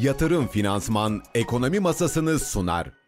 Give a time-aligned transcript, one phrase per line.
[0.00, 2.99] Yatırım Finansman Ekonomi Masasını sunar.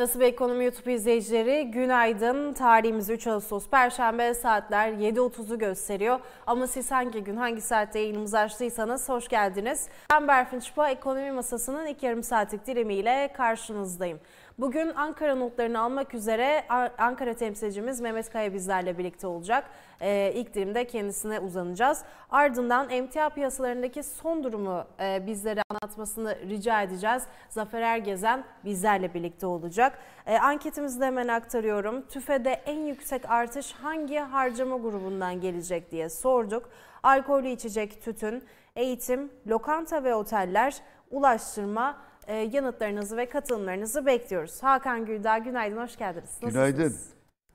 [0.00, 2.52] Nasıl bir ekonomi YouTube izleyicileri günaydın.
[2.52, 6.20] Tarihimiz 3 Ağustos Perşembe saatler 7.30'u gösteriyor.
[6.46, 9.88] Ama siz hangi gün hangi saatte yayınımızı açtıysanız hoş geldiniz.
[10.10, 14.20] Ben Berfin Çıpa ekonomi masasının ilk yarım saatlik dilimiyle karşınızdayım.
[14.60, 16.64] Bugün Ankara notlarını almak üzere
[16.98, 19.64] Ankara temsilcimiz Mehmet Kaya bizlerle birlikte olacak.
[20.00, 22.04] Ee, ilk dilimde kendisine uzanacağız.
[22.30, 27.22] Ardından emtia piyasalarındaki son durumu e, bizlere anlatmasını rica edeceğiz.
[27.48, 29.98] Zafer Ergezen bizlerle birlikte olacak.
[30.26, 32.02] E, anketimizi de hemen aktarıyorum.
[32.02, 36.70] TÜFE'de en yüksek artış hangi harcama grubundan gelecek diye sorduk.
[37.02, 38.44] Alkollü içecek, tütün,
[38.76, 40.76] eğitim, lokanta ve oteller,
[41.10, 44.62] ulaştırma, yanıtlarınızı ve katılımlarınızı bekliyoruz.
[44.62, 46.24] Hakan Güldağ günaydın, hoş geldiniz.
[46.24, 46.54] Nasılsınız?
[46.54, 46.96] Günaydın.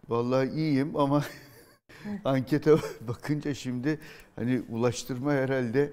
[0.10, 1.24] Vallahi iyiyim ama
[2.26, 2.72] ankete
[3.08, 4.00] bakınca şimdi
[4.36, 5.92] hani ulaştırma herhalde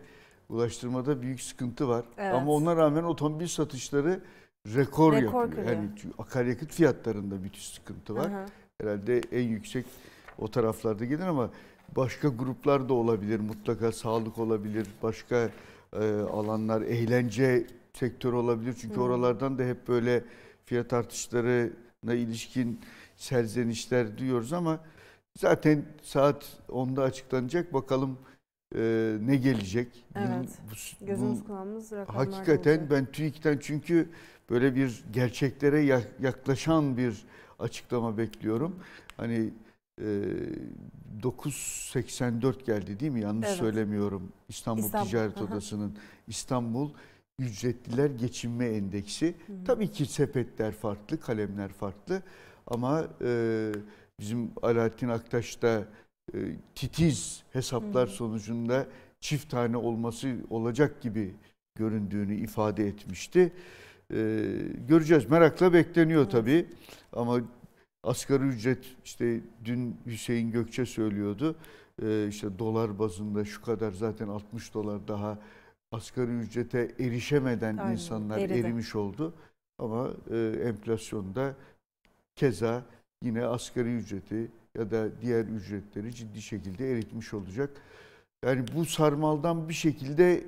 [0.48, 2.05] ulaştırmada büyük sıkıntı var.
[2.19, 2.34] Evet.
[2.34, 4.20] Ama ona rağmen otomobil satışları
[4.66, 5.50] rekor, rekor yapıyor.
[5.50, 5.69] Kırıyor.
[5.69, 8.30] Yani akaryakıt fiyatlarında bir sıkıntı var.
[8.30, 8.46] Hı
[8.80, 9.86] Herhalde en yüksek
[10.39, 11.50] o taraflarda gelir ama
[11.96, 13.41] başka gruplar da olabilir.
[13.41, 14.86] Mutlaka sağlık olabilir.
[15.02, 15.50] Başka
[15.92, 18.75] e, alanlar, eğlence sektör olabilir.
[18.81, 19.03] Çünkü hmm.
[19.03, 20.25] oralardan da hep böyle
[20.65, 22.81] fiyat artışlarına ilişkin
[23.17, 24.81] serzenişler duyuyoruz ama
[25.39, 27.75] zaten saat 10'da açıklanacak.
[27.75, 28.19] Bakalım
[28.77, 30.05] e, ne gelecek.
[30.15, 30.48] Evet.
[30.70, 32.91] Bu, Gözümüz kulağımız Hakikaten olacak.
[32.91, 34.09] ben TÜİK'ten çünkü
[34.51, 37.25] böyle bir gerçeklere yaklaşan bir
[37.59, 38.77] açıklama bekliyorum.
[39.17, 39.51] Hani
[40.01, 40.05] e,
[41.23, 43.20] 9.84 geldi değil mi?
[43.20, 43.59] Yanlış evet.
[43.59, 44.33] söylemiyorum.
[44.48, 45.97] İstanbul, İstanbul Ticaret Odası'nın
[46.29, 46.91] İstanbul
[47.43, 49.35] ücretliler geçinme endeksi.
[49.47, 49.53] Hı.
[49.67, 52.23] Tabii ki sepetler farklı, kalemler farklı
[52.67, 53.73] ama e,
[54.20, 55.85] bizim Alaaddin Aktaş da
[56.35, 56.39] e,
[56.75, 58.86] titiz hesaplar hı sonucunda
[59.20, 61.35] çift tane olması olacak gibi
[61.75, 63.52] göründüğünü ifade etmişti.
[64.11, 64.17] E,
[64.89, 65.31] göreceğiz.
[65.31, 66.67] Merakla bekleniyor tabii.
[67.13, 67.41] Ama
[68.05, 71.57] asgari ücret işte dün Hüseyin Gökçe söylüyordu.
[72.02, 75.39] E, işte dolar bazında şu kadar zaten 60 dolar daha
[75.92, 78.58] asgari ücrete erişemeden Aynen, insanlar eridi.
[78.58, 79.35] erimiş oldu.
[79.79, 81.55] Ama e, enflasyonda
[82.35, 82.83] keza
[83.23, 87.70] yine asgari ücreti ya da diğer ücretleri ciddi şekilde eritmiş olacak.
[88.45, 90.45] Yani bu sarmaldan bir şekilde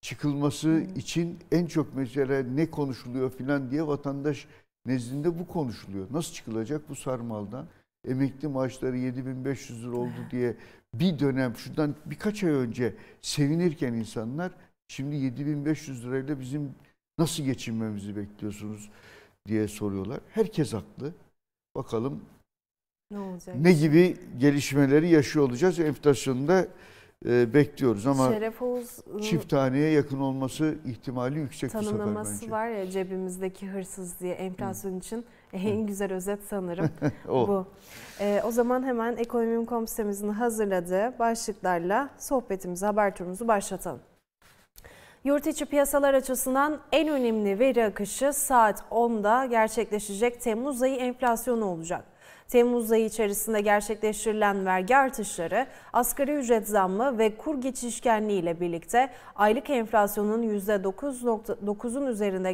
[0.00, 0.96] çıkılması hmm.
[0.96, 4.46] için en çok mesela ne konuşuluyor filan diye vatandaş
[4.86, 6.06] nezdinde bu konuşuluyor.
[6.10, 7.66] Nasıl çıkılacak bu sarmaldan?
[8.08, 10.56] Emekli maaşları 7500 lira oldu diye
[10.94, 14.52] bir dönem şuradan birkaç ay önce sevinirken insanlar
[14.88, 16.74] Şimdi 7500 lirayla bizim
[17.18, 18.90] nasıl geçinmemizi bekliyorsunuz
[19.46, 20.20] diye soruyorlar.
[20.34, 21.12] Herkes haklı.
[21.76, 22.24] Bakalım
[23.10, 23.56] ne olacak?
[23.60, 25.78] Ne gibi gelişmeleri yaşıyor olacağız.
[25.78, 26.66] Enflasyonda
[27.26, 32.50] e, bekliyoruz ama Şeref Oğuz, çift taneye yakın olması ihtimali yüksek bu sefer bence.
[32.50, 34.96] var ya cebimizdeki hırsız diye enflasyon Hı.
[34.98, 36.90] için en güzel özet sanırım
[37.28, 37.48] o.
[37.48, 37.66] bu.
[38.20, 44.00] E, o zaman hemen Ekonomim.com sitemizin hazırladığı başlıklarla sohbetimizi, haber turumuzu başlatalım.
[45.28, 52.04] Yurt içi piyasalar açısından en önemli veri akışı saat 10'da gerçekleşecek Temmuz ayı enflasyonu olacak.
[52.48, 59.70] Temmuz ayı içerisinde gerçekleştirilen vergi artışları, asgari ücret zammı ve kur geçişkenliği ile birlikte aylık
[59.70, 62.52] enflasyonun %9.9'un üzerinde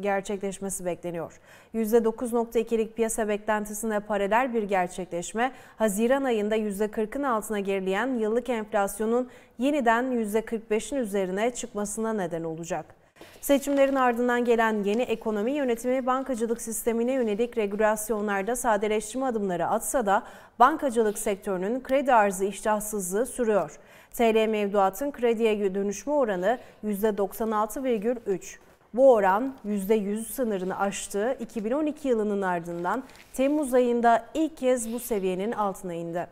[0.00, 1.40] gerçekleşmesi bekleniyor.
[1.74, 9.28] %9.2'lik piyasa beklentisine paralel bir gerçekleşme, Haziran ayında %40'ın altına gerileyen yıllık enflasyonun
[9.58, 13.05] yeniden %45'in üzerine çıkmasına neden olacak.
[13.46, 20.22] Seçimlerin ardından gelen yeni ekonomi yönetimi bankacılık sistemine yönelik regülasyonlarda sadeleştirme adımları atsa da
[20.58, 23.78] bankacılık sektörünün kredi arzı iştahsızlığı sürüyor.
[24.12, 28.58] TL mevduatın krediye dönüşme oranı %96,3.
[28.94, 33.02] Bu oran %100 sınırını aştığı 2012 yılının ardından
[33.32, 36.26] Temmuz ayında ilk kez bu seviyenin altına indi.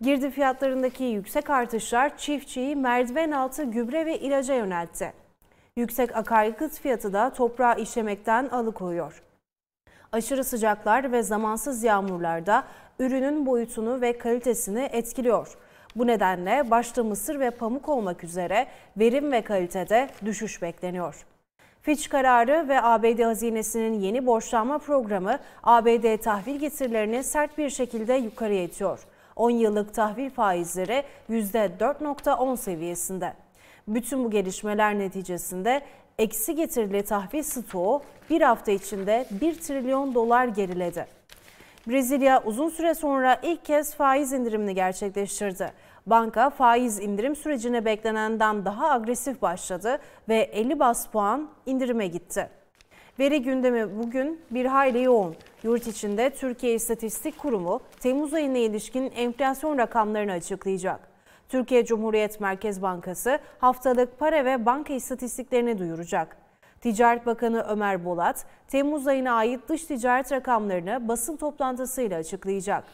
[0.00, 5.27] Girdi fiyatlarındaki yüksek artışlar çiftçiyi merdiven altı gübre ve ilaca yöneltti.
[5.78, 9.22] Yüksek akaryakıt fiyatı da toprağı işlemekten alıkoyuyor.
[10.12, 12.64] Aşırı sıcaklar ve zamansız yağmurlar da
[12.98, 15.56] ürünün boyutunu ve kalitesini etkiliyor.
[15.96, 18.66] Bu nedenle başta mısır ve pamuk olmak üzere
[18.96, 21.26] verim ve kalitede düşüş bekleniyor.
[21.82, 28.62] Fitch kararı ve ABD hazinesinin yeni borçlanma programı ABD tahvil getirilerini sert bir şekilde yukarıya
[28.62, 29.06] itiyor.
[29.36, 33.47] 10 yıllık tahvil faizleri %4.10 seviyesinde.
[33.88, 35.82] Bütün bu gelişmeler neticesinde
[36.18, 41.06] eksi getirili tahvil stoğu bir hafta içinde 1 trilyon dolar geriledi.
[41.86, 45.72] Brezilya uzun süre sonra ilk kez faiz indirimini gerçekleştirdi.
[46.06, 49.98] Banka faiz indirim sürecine beklenenden daha agresif başladı
[50.28, 52.48] ve 50 bas puan indirime gitti.
[53.18, 55.36] Veri gündemi bugün bir hayli yoğun.
[55.62, 61.00] Yurt içinde Türkiye İstatistik Kurumu Temmuz ayına ilişkin enflasyon rakamlarını açıklayacak.
[61.48, 66.36] Türkiye Cumhuriyet Merkez Bankası haftalık para ve banka istatistiklerini duyuracak.
[66.80, 72.84] Ticaret Bakanı Ömer Bolat, Temmuz ayına ait dış ticaret rakamlarını basın toplantısıyla açıklayacak.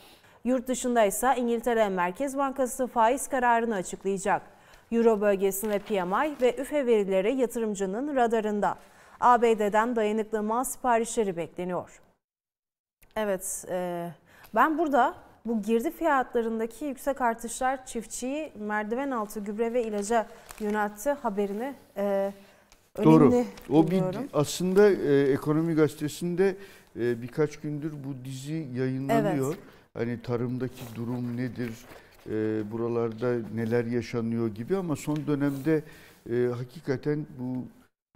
[0.44, 4.42] Yurt dışında ise İngiltere Merkez Bankası faiz kararını açıklayacak.
[4.92, 8.76] Euro bölgesinde PMI ve üfe verileri yatırımcının radarında.
[9.20, 12.02] ABD'den dayanıklı mal siparişleri bekleniyor.
[13.16, 14.08] Evet, e,
[14.54, 15.14] ben burada
[15.46, 20.26] bu girdi fiyatlarındaki yüksek artışlar çiftçiyi merdiven altı gübre ve ilaca
[20.60, 22.32] yöneltti haberini e,
[22.94, 23.44] önemli Doğru.
[23.70, 24.02] O bir
[24.32, 26.56] aslında e, Ekonomi Gazetesi'nde
[26.96, 29.54] e, birkaç gündür bu dizi yayınlanıyor.
[29.54, 29.64] Evet.
[29.94, 31.70] Hani tarımdaki durum nedir,
[32.30, 35.82] e, buralarda neler yaşanıyor gibi ama son dönemde
[36.30, 37.64] e, hakikaten bu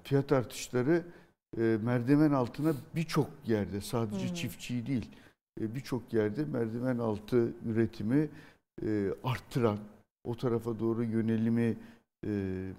[0.02, 1.02] fiyat artışları
[1.58, 4.34] e, merdiven altına birçok yerde sadece hmm.
[4.34, 5.10] çiftçiyi değil
[5.60, 8.28] birçok yerde merdiven altı üretimi
[8.82, 9.78] e, arttıran
[10.24, 11.76] o tarafa doğru yönelimi
[12.26, 12.30] e,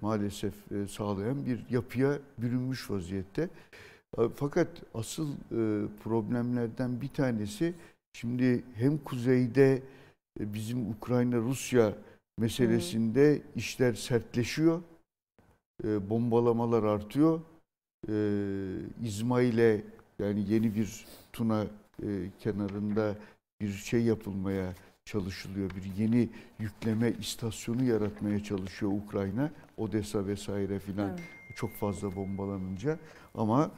[0.01, 3.49] maalesef e, sağlayan bir yapıya bürünmüş vaziyette.
[4.17, 7.73] E, fakat asıl e, problemlerden bir tanesi
[8.13, 9.81] şimdi hem kuzeyde
[10.39, 11.93] e, bizim Ukrayna-Rusya
[12.37, 13.43] meselesinde hmm.
[13.55, 14.81] işler sertleşiyor
[15.83, 17.41] e, bombalamalar artıyor.
[18.09, 18.15] E,
[19.03, 19.81] İzmail'e
[20.19, 21.67] yani yeni bir Tuna
[22.03, 23.15] e, kenarında
[23.61, 24.73] bir şey yapılmaya
[25.05, 25.69] çalışılıyor.
[25.69, 26.29] Bir yeni
[26.59, 29.51] yükleme istasyonu yaratmaya çalışıyor Ukrayna.
[29.77, 31.19] Odessa vesaire filan evet.
[31.55, 32.99] çok fazla bombalanınca.
[33.35, 33.71] Ama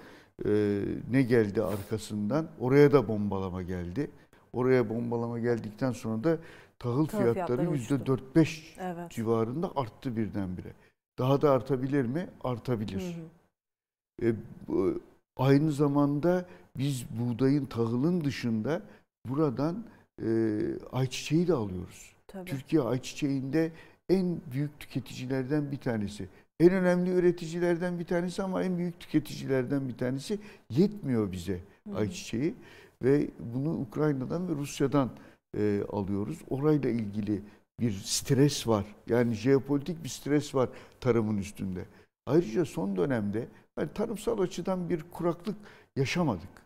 [0.45, 0.81] e,
[1.11, 2.47] ne geldi arkasından?
[2.59, 4.11] Oraya da bombalama geldi.
[4.53, 6.37] Oraya bombalama geldikten sonra da
[6.79, 9.11] tahıl, tahıl fiyatları %4-5 evet.
[9.11, 10.73] civarında arttı birdenbire.
[11.19, 12.29] Daha da artabilir mi?
[12.43, 13.01] Artabilir.
[13.01, 14.29] Hı hı.
[14.29, 14.35] E,
[14.67, 14.99] bu,
[15.37, 16.45] aynı zamanda
[16.77, 18.81] biz buğdayın, tahılın dışında
[19.27, 19.85] buradan
[20.23, 20.59] e,
[20.91, 22.15] ayçiçeği de alıyoruz.
[22.27, 22.49] Tabii.
[22.49, 23.71] Türkiye ayçiçeğinde
[24.09, 26.27] en büyük tüketicilerden bir tanesi.
[26.59, 30.39] En önemli üreticilerden bir tanesi ama en büyük tüketicilerden bir tanesi.
[30.69, 32.55] Yetmiyor bize hı ayçiçeği
[33.03, 35.09] ve bunu Ukrayna'dan ve Rusya'dan
[35.57, 36.37] e, alıyoruz.
[36.49, 37.41] Orayla ilgili
[37.79, 38.85] bir stres var.
[39.09, 40.69] Yani jeopolitik bir stres var
[40.99, 41.85] tarımın üstünde.
[42.25, 43.47] Ayrıca son dönemde
[43.79, 45.55] yani tarımsal açıdan bir kuraklık
[45.95, 46.61] yaşamadık.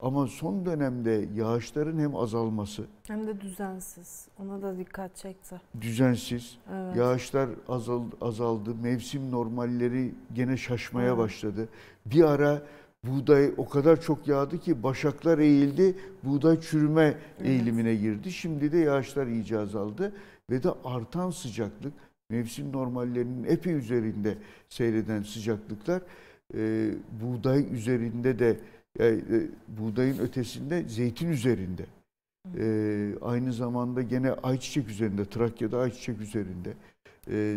[0.00, 4.28] Ama son dönemde yağışların hem azalması hem de düzensiz.
[4.38, 5.60] Ona da dikkat çekti.
[5.80, 6.58] Düzensiz.
[6.72, 6.96] Evet.
[6.96, 8.74] Yağışlar azaldı, azaldı.
[8.74, 11.18] Mevsim normalleri gene şaşmaya evet.
[11.18, 11.68] başladı.
[12.06, 12.62] Bir ara
[13.04, 15.96] buğday o kadar çok yağdı ki başaklar eğildi.
[16.22, 17.02] Buğday çürüme
[17.38, 17.48] evet.
[17.48, 18.32] eğilimine girdi.
[18.32, 20.12] Şimdi de yağışlar iyice azaldı
[20.50, 21.92] ve de artan sıcaklık
[22.30, 24.38] mevsim normallerinin epey üzerinde
[24.68, 26.02] seyreden sıcaklıklar
[26.54, 26.90] e,
[27.22, 28.56] buğday üzerinde de
[29.00, 29.18] e,
[29.68, 31.86] buğdayın ötesinde zeytin üzerinde.
[32.58, 36.72] E, aynı zamanda gene ayçiçek üzerinde, Trakya'da ayçiçek üzerinde,
[37.30, 37.56] e,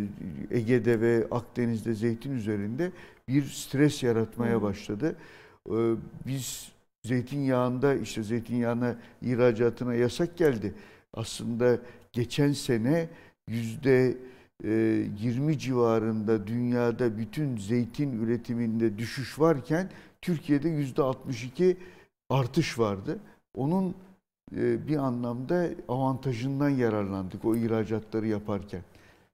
[0.52, 2.92] Ege'de ve Akdeniz'de zeytin üzerinde
[3.28, 5.16] bir stres yaratmaya başladı.
[5.70, 5.76] E,
[6.28, 6.72] biz
[7.04, 10.74] zeytinyağında işte zeytinyağına ihracatına yasak geldi.
[11.14, 11.80] Aslında
[12.14, 13.10] geçen sene
[13.48, 14.18] yüzde
[14.64, 19.90] 20 e, civarında dünyada bütün zeytin üretiminde düşüş varken
[20.22, 21.78] Türkiye'de yüzde 62
[22.30, 23.20] artış vardı.
[23.56, 23.96] Onun
[24.56, 28.82] e, bir anlamda avantajından yararlandık o ihracatları yaparken.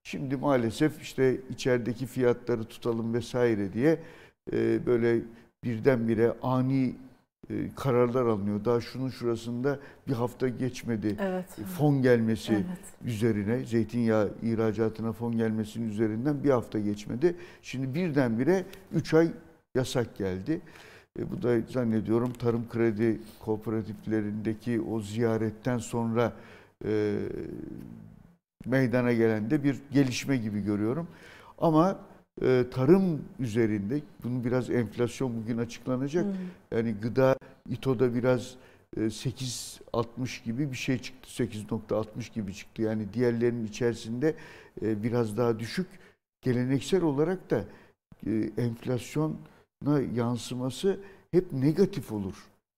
[0.03, 3.99] Şimdi maalesef işte içerideki fiyatları tutalım vesaire diye
[4.53, 5.21] e, böyle
[5.63, 6.95] birdenbire ani
[7.75, 8.65] kararlar alınıyor.
[8.65, 11.15] Daha şunun şurasında bir hafta geçmedi.
[11.19, 11.45] Evet.
[11.77, 12.65] Fon gelmesi evet.
[13.05, 17.35] üzerine, zeytinyağı ihracatına fon gelmesinin üzerinden bir hafta geçmedi.
[17.61, 19.31] Şimdi birdenbire 3 ay
[19.75, 20.61] yasak geldi.
[21.19, 26.33] E, bu da zannediyorum tarım kredi kooperatiflerindeki o ziyaretten sonra
[26.85, 27.15] e,
[28.65, 31.07] meydana gelen de bir gelişme gibi görüyorum.
[31.57, 31.99] Ama
[32.41, 36.25] e, tarım üzerinde, bunun biraz enflasyon bugün açıklanacak.
[36.25, 36.33] Hmm.
[36.71, 37.37] Yani gıda
[37.69, 38.55] İTO'da biraz
[38.97, 41.43] 8.60 e, gibi bir şey çıktı.
[41.43, 42.81] 8.60 gibi çıktı.
[42.81, 44.35] Yani diğerlerinin içerisinde
[44.81, 45.87] e, biraz daha düşük.
[46.41, 47.65] Geleneksel olarak da
[48.27, 49.35] e, enflasyona
[50.15, 50.99] yansıması
[51.31, 52.35] hep negatif olur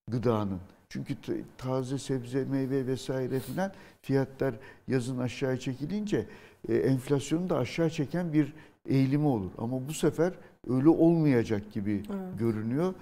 [0.07, 0.59] gıdanın.
[0.89, 1.15] Çünkü
[1.57, 4.55] taze sebze, meyve vesaire filan fiyatlar
[4.87, 6.25] yazın aşağıya çekilince
[6.69, 8.53] e, enflasyonu da aşağı çeken bir
[8.87, 9.51] eğilimi olur.
[9.57, 10.33] Ama bu sefer
[10.69, 12.39] öyle olmayacak gibi evet.
[12.39, 12.93] görünüyor.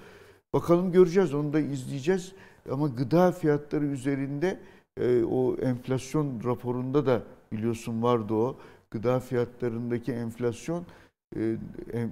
[0.53, 2.33] Bakalım göreceğiz onu da izleyeceğiz.
[2.71, 4.59] Ama gıda fiyatları üzerinde
[4.99, 8.57] e, o enflasyon raporunda da biliyorsun vardı o.
[8.91, 10.85] Gıda fiyatlarındaki enflasyon
[11.35, 11.55] e,
[11.93, 12.11] em,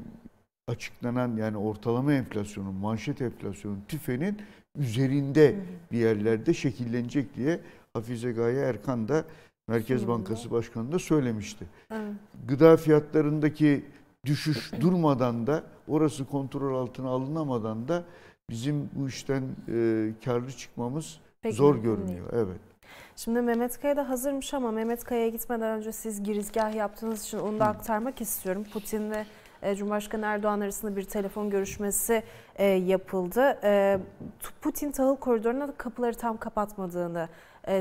[0.67, 4.37] açıklanan yani ortalama enflasyonun, manşet enflasyonun, tüfenin
[4.77, 5.55] üzerinde
[5.91, 7.59] bir yerlerde şekillenecek diye
[7.93, 9.25] Hafize Gaye Erkan da
[9.67, 11.65] Merkez Bankası Başkanı da söylemişti.
[11.91, 12.13] Evet.
[12.47, 13.85] Gıda fiyatlarındaki
[14.25, 18.03] düşüş durmadan da orası kontrol altına alınamadan da
[18.49, 22.25] bizim bu işten e, karlı çıkmamız Peki, zor görünüyor.
[22.33, 22.59] Evet.
[23.15, 27.59] Şimdi Mehmet Kaya da hazırmış ama Mehmet Kaya'ya gitmeden önce siz girizgah yaptığınız için onu
[27.59, 28.65] da aktarmak istiyorum.
[28.73, 29.25] Putin ve
[29.61, 32.23] e, Cumhurbaşkanı Erdoğan arasında bir telefon görüşmesi
[32.55, 33.59] e, yapıldı.
[33.63, 33.99] E,
[34.61, 37.29] Putin tahıl koridoruna kapıları tam kapatmadığını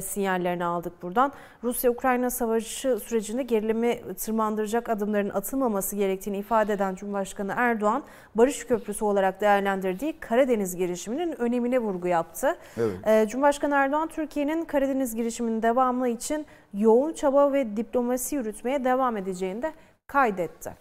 [0.02, 1.32] sinyallerini aldık buradan.
[1.64, 8.02] Rusya-Ukrayna savaşı sürecinde gerilimi tırmandıracak adımların atılmaması gerektiğini ifade eden Cumhurbaşkanı Erdoğan,
[8.34, 12.56] barış köprüsü olarak değerlendirdiği Karadeniz girişiminin önemine vurgu yaptı.
[12.76, 13.06] Evet.
[13.06, 19.62] E, Cumhurbaşkanı Erdoğan, Türkiye'nin Karadeniz girişiminin devamı için yoğun çaba ve diplomasi yürütmeye devam edeceğini
[19.62, 19.72] de
[20.06, 20.72] kaydetti.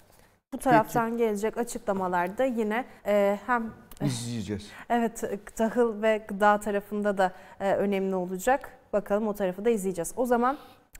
[0.53, 1.17] Bu taraftan Peki.
[1.17, 4.71] gelecek açıklamalarda yine e, hem izleyeceğiz.
[4.89, 5.23] Evet,
[5.55, 8.69] tahıl ve gıda tarafında da e, önemli olacak.
[8.93, 10.13] Bakalım o tarafı da izleyeceğiz.
[10.17, 10.57] O zaman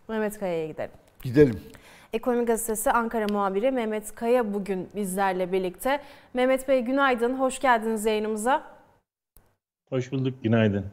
[0.08, 0.92] Mehmet Kaya'ya gidelim.
[1.22, 1.62] Gidelim.
[2.14, 6.02] Ekonomi Gazetesi Ankara muhabiri Mehmet Kaya bugün bizlerle birlikte.
[6.34, 8.64] Mehmet Bey günaydın, hoş geldiniz yayınımıza.
[9.90, 10.86] Hoş bulduk, günaydın.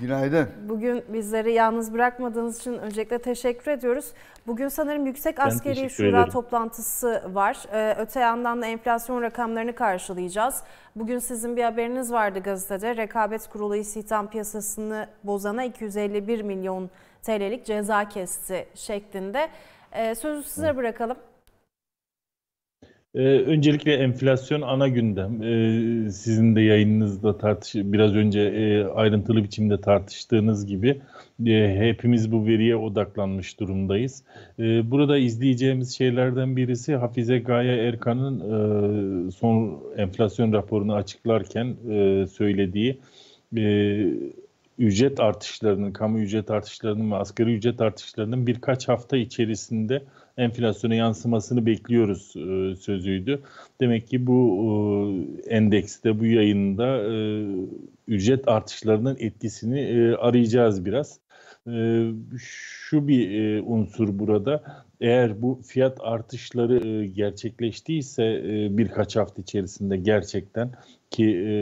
[0.00, 0.48] Günaydın.
[0.68, 4.12] Bugün bizleri yalnız bırakmadığınız için öncelikle teşekkür ediyoruz.
[4.46, 6.30] Bugün sanırım Yüksek Askeri Şura ederim.
[6.30, 7.58] toplantısı var.
[7.72, 10.62] Ee, öte yandan da enflasyon rakamlarını karşılayacağız.
[10.96, 12.96] Bugün sizin bir haberiniz vardı gazetede.
[12.96, 16.90] Rekabet Kurulu istihdam piyasasını bozana 251 milyon
[17.22, 19.48] TL'lik ceza kesti şeklinde.
[19.92, 21.16] Ee, sözü size bırakalım.
[23.18, 25.42] Ee, öncelikle enflasyon ana gündem.
[25.42, 31.00] Ee, sizin de yayınınızda tartış biraz önce e, ayrıntılı biçimde tartıştığınız gibi
[31.46, 34.24] e, hepimiz bu veriye odaklanmış durumdayız.
[34.58, 42.98] E, burada izleyeceğimiz şeylerden birisi Hafize Gaye Erkan'ın e, son enflasyon raporunu açıklarken e, söylediği
[43.56, 43.62] e,
[44.78, 50.02] ücret artışlarının, kamu ücret artışlarının ve asgari ücret artışlarının birkaç hafta içerisinde
[50.38, 53.42] enflasyona yansımasını bekliyoruz e, sözüydü.
[53.80, 54.58] Demek ki bu
[55.48, 57.44] e, endekste, bu yayında e,
[58.08, 61.20] ücret artışlarının etkisini e, arayacağız biraz.
[61.66, 62.04] E,
[62.38, 64.62] şu bir e, unsur burada.
[65.00, 70.70] Eğer bu fiyat artışları e, gerçekleştiyse e, birkaç hafta içerisinde gerçekten
[71.10, 71.52] ki e,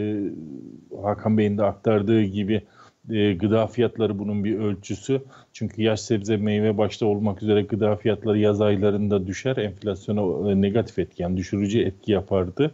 [1.02, 2.62] Hakan Bey'in de aktardığı gibi
[3.10, 5.22] e, gıda fiyatları bunun bir ölçüsü.
[5.52, 9.56] Çünkü yaş sebze meyve başta olmak üzere gıda fiyatları yaz aylarında düşer.
[9.56, 12.70] Enflasyona e, negatif etki yani düşürücü etki yapardı.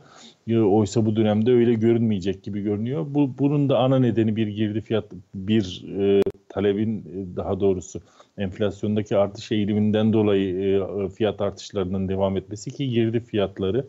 [0.49, 3.07] E, oysa bu dönemde öyle görünmeyecek gibi görünüyor.
[3.09, 8.01] Bu bunun da ana nedeni bir girdi fiyat bir e, talebin e, daha doğrusu
[8.39, 13.87] enflasyondaki artış eğiliminden dolayı e, fiyat artışlarının devam etmesi ki girdi fiyatları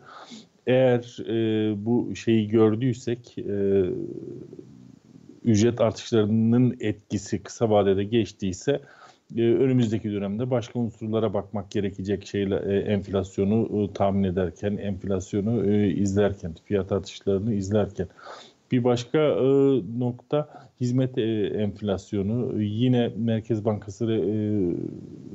[0.66, 3.84] eğer e, bu şeyi gördüysek e,
[5.44, 8.80] ücret artışlarının etkisi kısa vadede geçtiyse
[9.36, 16.54] e, önümüzdeki dönemde başka unsurlara bakmak gerekecek şeyle e, enflasyonu e, tahmin ederken, enflasyonu izlerken,
[16.64, 18.08] fiyat artışlarını izlerken.
[18.72, 19.18] Bir başka
[19.98, 20.48] nokta
[20.80, 21.18] hizmet
[21.58, 22.62] enflasyonu.
[22.62, 24.06] Yine Merkez Bankası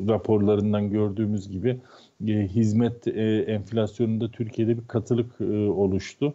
[0.08, 1.78] raporlarından gördüğümüz gibi
[2.28, 3.08] hizmet
[3.48, 5.42] enflasyonunda Türkiye'de bir katılık
[5.76, 6.34] oluştu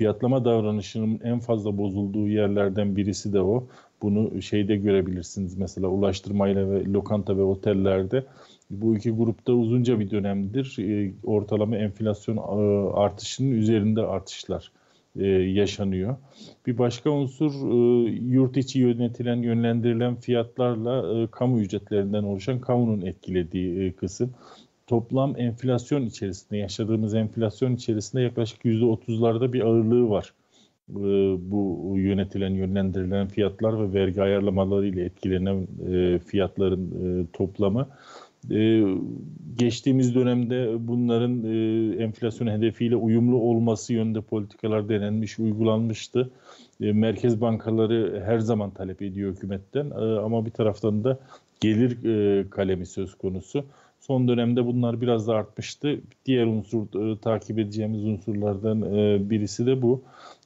[0.00, 3.66] fiyatlama davranışının en fazla bozulduğu yerlerden birisi de o.
[4.02, 8.24] Bunu şeyde görebilirsiniz mesela ulaştırmayla ve lokanta ve otellerde.
[8.70, 14.72] Bu iki grupta uzunca bir dönemdir e, ortalama enflasyon e, artışının üzerinde artışlar
[15.18, 16.16] e, yaşanıyor.
[16.66, 17.52] Bir başka unsur
[18.22, 24.30] yurt içi yönetilen, yönlendirilen fiyatlarla kamu ücretlerinden oluşan kamunun etkilediği kısım
[24.90, 30.32] toplam enflasyon içerisinde yaşadığımız enflasyon içerisinde yaklaşık %30'larda bir ağırlığı var.
[30.90, 30.94] Ee,
[31.50, 37.88] bu yönetilen, yönlendirilen fiyatlar ve vergi ayarlamaları ile etkilenen e, fiyatların e, toplamı.
[38.50, 38.84] Ee,
[39.58, 46.30] geçtiğimiz dönemde bunların e, enflasyon hedefiyle uyumlu olması yönünde politikalar denenmiş, uygulanmıştı.
[46.80, 49.90] Merkez bankaları her zaman talep ediyor hükümetten
[50.24, 51.18] ama bir taraftan da
[51.60, 51.96] gelir
[52.50, 53.64] kalemi söz konusu.
[54.00, 56.00] Son dönemde bunlar biraz da artmıştı.
[56.26, 60.02] Diğer unsur e, takip edeceğimiz unsurlardan e, birisi de bu.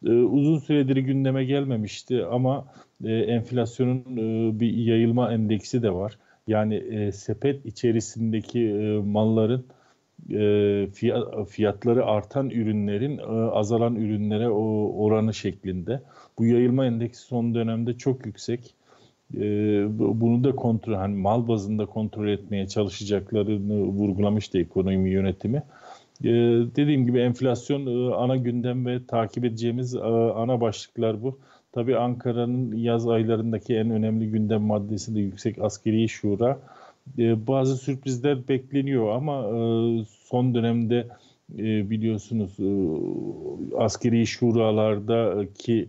[0.06, 2.66] E, uzun süredir gündeme gelmemişti ama
[3.04, 6.18] e, enflasyonun e, bir yayılma endeksi de var.
[6.46, 9.64] Yani e, sepet içerisindeki e, malların
[10.30, 10.87] e,
[11.49, 16.02] fiyatları artan ürünlerin e, azalan ürünlere o oranı şeklinde.
[16.38, 18.75] Bu yayılma endeksi son dönemde çok yüksek.
[19.40, 25.62] E, bunu da kontrol, hani mal bazında kontrol etmeye çalışacaklarını vurgulamıştı ekonomi yönetimi.
[26.76, 31.38] Dediğim gibi enflasyon ana gündem ve takip edeceğimiz ana başlıklar bu.
[31.72, 36.58] Tabii Ankara'nın yaz aylarındaki en önemli gündem maddesi de yüksek askeri şura.
[37.18, 39.58] E, bazı sürprizler bekleniyor ama e,
[40.24, 41.06] son dönemde
[41.58, 42.56] e, biliyorsunuz
[43.78, 45.88] askeri şuralardaki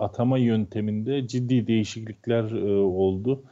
[0.00, 2.52] atama yönteminde ciddi değişiklikler
[2.82, 3.42] oldu.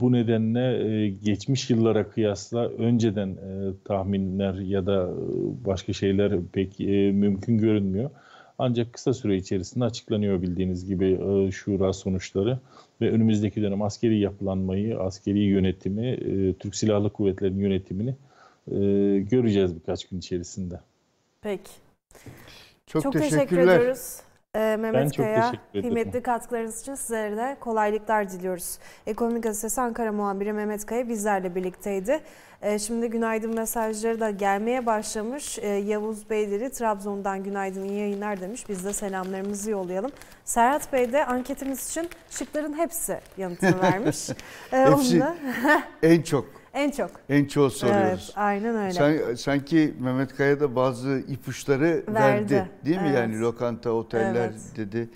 [0.00, 3.36] Bu nedenle geçmiş yıllara kıyasla önceden
[3.84, 5.10] tahminler ya da
[5.66, 6.80] başka şeyler pek
[7.14, 8.10] mümkün görünmüyor.
[8.62, 12.58] Ancak kısa süre içerisinde açıklanıyor bildiğiniz gibi e, şura sonuçları
[13.00, 18.10] ve önümüzdeki dönem askeri yapılanmayı, askeri yönetimi, e, Türk Silahlı Kuvvetleri'nin yönetimini
[18.70, 18.74] e,
[19.20, 20.80] göreceğiz birkaç gün içerisinde.
[21.42, 21.70] Peki.
[22.86, 24.16] Çok, çok teşekkür ediyoruz.
[24.56, 28.78] Ee, Mehmet Kaya, kıymetli katkılarınız için sizlere de kolaylıklar diliyoruz.
[29.06, 32.20] Ekonomi Gazetesi Ankara muhabiri Mehmet Kaya bizlerle birlikteydi.
[32.62, 35.58] Ee, şimdi günaydın mesajları da gelmeye başlamış.
[35.58, 38.68] Ee, Yavuz Beyleri Trabzon'dan günaydın iyi yayınlar demiş.
[38.68, 40.10] Biz de selamlarımızı yollayalım.
[40.44, 44.28] Serhat Bey de anketimiz için şıkların hepsi yanıtını vermiş.
[44.72, 45.22] Ee, hepsi
[46.02, 47.10] en çok en çok.
[47.28, 48.24] En çok soruyoruz.
[48.26, 48.92] Evet, aynen öyle.
[48.92, 53.02] Sen, sanki Mehmet Kaya da bazı ipuçları verdi, verdi değil mi?
[53.06, 53.16] Evet.
[53.16, 54.60] Yani lokanta, oteller evet.
[54.76, 55.08] dedi.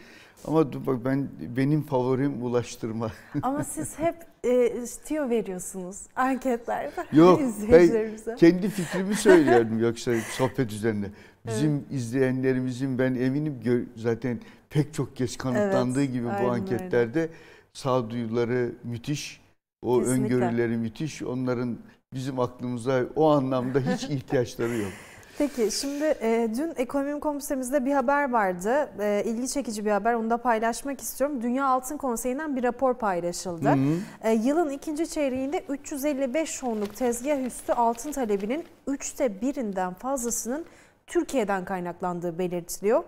[0.47, 3.13] Ama dur bak ben benim favorim ulaştırma.
[3.43, 7.05] Ama siz hep e, tiyo veriyorsunuz anketlerde.
[7.13, 7.41] Yok
[7.73, 7.91] ben
[8.37, 11.07] kendi fikrimi söylüyorum yoksa sohbet üzerine.
[11.47, 11.93] Bizim evet.
[11.93, 17.33] izleyenlerimizin ben eminim zaten pek çok kez kanıtlandığı evet, gibi bu anketlerde öyle.
[17.73, 19.44] sağduyuları müthiş
[19.85, 20.35] o Kesinlikle.
[20.35, 21.23] öngörüleri müthiş.
[21.23, 21.79] Onların
[22.13, 24.91] bizim aklımıza o anlamda hiç ihtiyaçları yok.
[25.39, 28.91] Peki şimdi e, dün ekonomi komisyonumuzda bir haber vardı.
[29.01, 30.15] E, ilgi çekici bir haber.
[30.15, 31.43] Onu da paylaşmak istiyorum.
[31.43, 33.69] Dünya Altın Konseyi'nden bir rapor paylaşıldı.
[33.69, 33.97] Hı hı.
[34.23, 40.65] E, yılın ikinci çeyreğinde 355 tonluk tezgah üstü altın talebinin üçte birinden fazlasının
[41.07, 43.05] Türkiye'den kaynaklandığı belirtiliyor.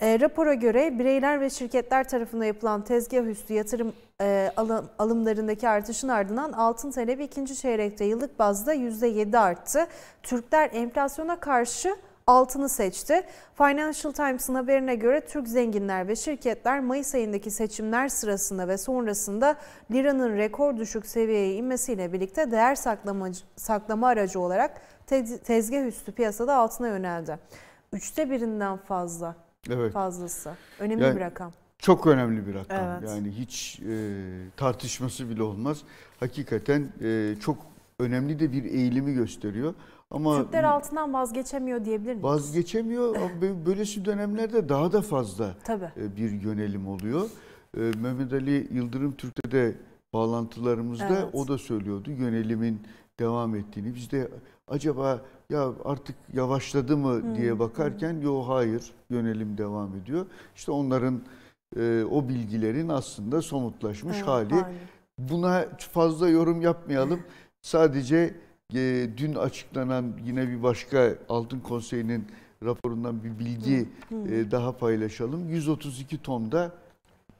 [0.00, 6.08] E, rapora göre bireyler ve şirketler tarafından yapılan tezgah üstü yatırım e, alım, alımlarındaki artışın
[6.08, 9.86] ardından altın talebi ikinci çeyrekte yıllık bazda %7 arttı.
[10.22, 13.22] Türkler enflasyona karşı altını seçti.
[13.54, 19.56] Financial Times'ın haberine göre Türk zenginler ve şirketler Mayıs ayındaki seçimler sırasında ve sonrasında
[19.90, 24.80] liranın rekor düşük seviyeye inmesiyle birlikte değer saklama, saklama aracı olarak
[25.44, 27.38] tezgah üstü piyasada altına yöneldi.
[27.92, 29.92] Üçte birinden fazla evet.
[29.92, 30.52] fazlası.
[30.78, 31.52] Önemli yani, bir rakam.
[31.78, 32.84] Çok önemli bir rakam.
[32.84, 33.10] Evet.
[33.10, 33.94] Yani hiç e,
[34.56, 35.82] tartışması bile olmaz.
[36.20, 37.56] Hakikaten e, çok
[37.98, 39.74] önemli de bir eğilimi gösteriyor.
[40.10, 42.24] Ama Türkler altından vazgeçemiyor diyebilir miyiz?
[42.24, 43.30] Vazgeçemiyor ama
[43.66, 45.90] böylesi dönemlerde daha da fazla Tabii.
[45.96, 47.30] E, bir yönelim oluyor.
[47.76, 49.74] E, Mehmet Ali Yıldırım Türk'te de
[50.12, 51.28] bağlantılarımızda evet.
[51.32, 52.82] o da söylüyordu yönelimin
[53.18, 53.94] devam ettiğini.
[53.94, 54.28] Biz de
[54.68, 57.36] acaba ya artık yavaşladı mı hmm.
[57.36, 60.26] diye bakarken yo hayır yönelim devam ediyor.
[60.56, 61.22] İşte onların
[61.76, 64.54] e, o bilgilerin aslında somutlaşmış evet, hali.
[64.54, 64.74] hali.
[65.18, 67.20] Buna fazla yorum yapmayalım.
[67.62, 68.34] Sadece
[68.74, 72.26] e, dün açıklanan yine bir başka Altın Konseyi'nin
[72.64, 74.26] raporundan bir bilgi hmm.
[74.26, 75.48] e, daha paylaşalım.
[75.48, 76.72] 132 tonda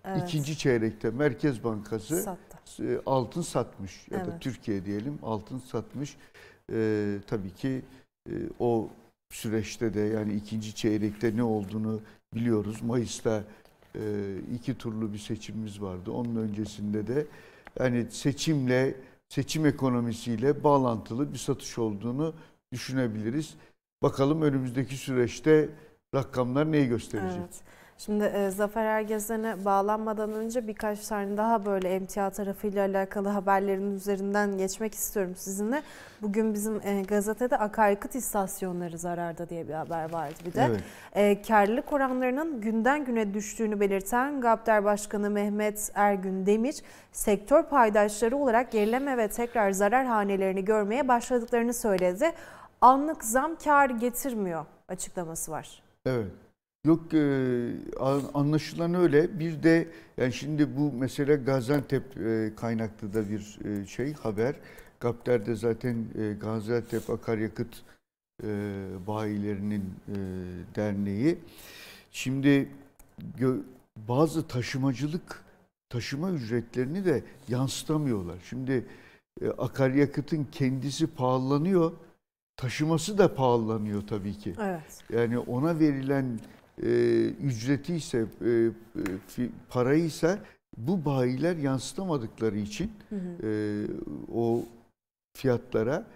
[0.04, 0.22] evet.
[0.22, 2.84] ikinci çeyrekte Merkez Bankası Sattı.
[2.84, 4.26] E, altın satmış ya evet.
[4.26, 6.16] da Türkiye diyelim altın satmış.
[6.72, 7.82] E, tabii ki
[8.30, 8.88] e, o
[9.30, 12.00] süreçte de yani ikinci çeyrekte ne olduğunu
[12.34, 12.82] biliyoruz.
[12.82, 13.44] Mayıs'ta
[13.94, 14.00] e,
[14.54, 16.10] iki turlu bir seçimimiz vardı.
[16.10, 17.26] Onun öncesinde de
[17.80, 18.94] yani seçimle
[19.28, 22.34] seçim ekonomisiyle bağlantılı bir satış olduğunu
[22.72, 23.54] düşünebiliriz.
[24.02, 25.68] Bakalım önümüzdeki süreçte
[26.14, 27.40] rakamlar neyi gösterecek?
[27.40, 27.62] Evet.
[27.98, 34.58] Şimdi e, Zafer Ergezen'e bağlanmadan önce birkaç tane daha böyle emtia tarafıyla alakalı haberlerin üzerinden
[34.58, 35.82] geçmek istiyorum sizinle.
[36.22, 40.66] Bugün bizim e, gazetede akaryakıt istasyonları zararda diye bir haber vardı bir de.
[40.70, 40.80] Evet.
[41.14, 46.82] E, karlılık oranlarının günden güne düştüğünü belirten GAPDER Başkanı Mehmet Ergün Demir,
[47.12, 52.32] sektör paydaşları olarak gerileme ve tekrar zarar hanelerini görmeye başladıklarını söyledi.
[52.80, 55.82] Anlık zam kar getirmiyor açıklaması var.
[56.06, 56.45] Evet.
[56.86, 57.72] Yok e,
[58.34, 59.38] anlaşılan öyle.
[59.38, 64.54] Bir de yani şimdi bu mesele Gaziantep e, kaynaklı da bir e, şey haber.
[65.00, 66.04] Gapter'de zaten
[66.40, 67.82] Gaziantep Akaryakıt
[69.06, 69.84] Bayilerinin
[70.76, 71.38] derneği.
[72.12, 72.68] Şimdi
[73.96, 75.44] bazı taşımacılık
[75.88, 78.36] taşıma ücretlerini de yansıtamıyorlar.
[78.48, 78.86] Şimdi
[79.42, 81.92] e, akaryakıtın kendisi pahalanıyor.
[82.56, 84.54] Taşıması da pahalanıyor tabii ki.
[84.60, 85.04] Evet.
[85.12, 86.40] Yani ona verilen
[86.82, 86.88] e,
[87.26, 88.70] ücreti ise e,
[89.68, 90.38] parayı ise
[90.76, 93.46] bu bayiler yansıtamadıkları için hı hı.
[93.46, 93.50] E,
[94.34, 94.64] o
[95.36, 96.06] fiyatlara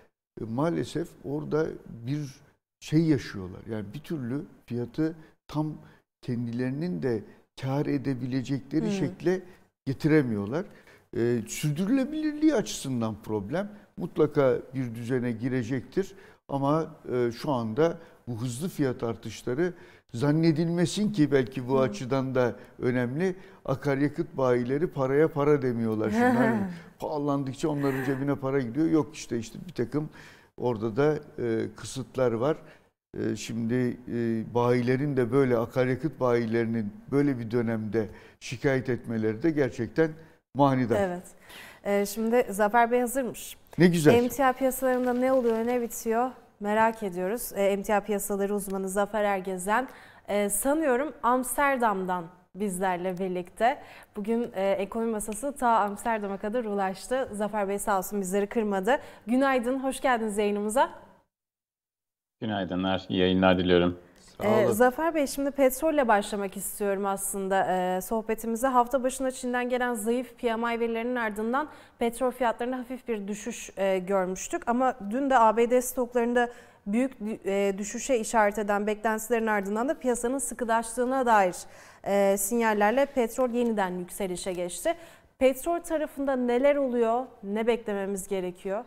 [0.40, 1.66] e, maalesef orada
[2.06, 2.40] bir
[2.80, 3.60] şey yaşıyorlar.
[3.70, 5.14] Yani bir türlü fiyatı
[5.46, 5.74] tam
[6.22, 7.22] kendilerinin de
[7.60, 8.90] kar edebilecekleri hı.
[8.90, 9.42] şekle
[9.86, 10.66] getiremiyorlar.
[11.16, 16.14] E, sürdürülebilirliği açısından problem mutlaka bir düzene girecektir.
[16.48, 19.72] Ama e, şu anda bu hızlı fiyat artışları
[20.14, 21.80] zannedilmesin ki belki bu Hı.
[21.80, 23.36] açıdan da önemli.
[23.64, 26.12] Akaryakıt bayileri paraya para demiyorlar.
[26.12, 26.56] Hani
[26.98, 28.86] pahalandıkça onların cebine para gidiyor.
[28.90, 30.08] Yok işte işte bir takım
[30.56, 32.56] orada da e, kısıtlar var.
[33.18, 38.08] E, şimdi e, bayilerin de böyle akaryakıt bayilerinin böyle bir dönemde
[38.40, 40.10] şikayet etmeleri de gerçekten
[40.54, 41.00] manidar.
[41.00, 41.24] Evet.
[41.84, 43.56] E, şimdi Zafer Bey hazırmış.
[43.78, 44.14] Ne güzel.
[44.14, 47.52] Emtia piyasalarında ne oluyor ne bitiyor merak ediyoruz.
[47.54, 49.88] E, emtia piyasaları uzmanı Zafer Ergezen
[50.28, 53.82] e, sanıyorum Amsterdam'dan bizlerle birlikte.
[54.16, 57.28] Bugün e, ekonomi masası ta Amsterdam'a kadar ulaştı.
[57.32, 58.98] Zafer Bey sağ olsun bizleri kırmadı.
[59.26, 60.90] Günaydın, hoş geldiniz yayınımıza.
[62.40, 63.98] Günaydınlar, iyi yayınlar diliyorum.
[64.44, 68.66] Ee, Zafer Bey şimdi petrolle başlamak istiyorum aslında ee, sohbetimize.
[68.66, 74.62] Hafta başında Çin'den gelen zayıf PMI verilerinin ardından petrol fiyatlarında hafif bir düşüş e, görmüştük.
[74.66, 76.48] Ama dün de ABD stoklarında
[76.86, 77.12] büyük
[77.46, 81.56] e, düşüşe işaret eden beklentilerin ardından da piyasanın sıkılaştığına dair
[82.04, 84.94] e, sinyallerle petrol yeniden yükselişe geçti.
[85.38, 88.84] Petrol tarafında neler oluyor, ne beklememiz gerekiyor?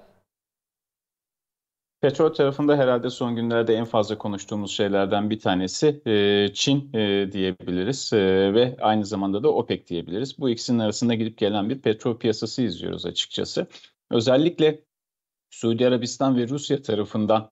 [2.03, 8.13] Petrol tarafında herhalde son günlerde en fazla konuştuğumuz şeylerden bir tanesi e, Çin e, diyebiliriz
[8.13, 10.39] e, ve aynı zamanda da OPEC diyebiliriz.
[10.39, 13.67] Bu ikisinin arasında gidip gelen bir petrol piyasası izliyoruz açıkçası.
[14.11, 14.83] Özellikle
[15.49, 17.49] Suudi Arabistan ve Rusya tarafından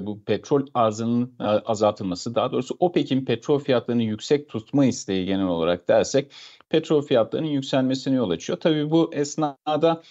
[0.00, 6.32] bu petrol arzının azaltılması, daha doğrusu OPEC'in petrol fiyatlarını yüksek tutma isteği genel olarak dersek
[6.68, 8.60] petrol fiyatlarının yükselmesine yol açıyor.
[8.60, 10.02] Tabii bu esnada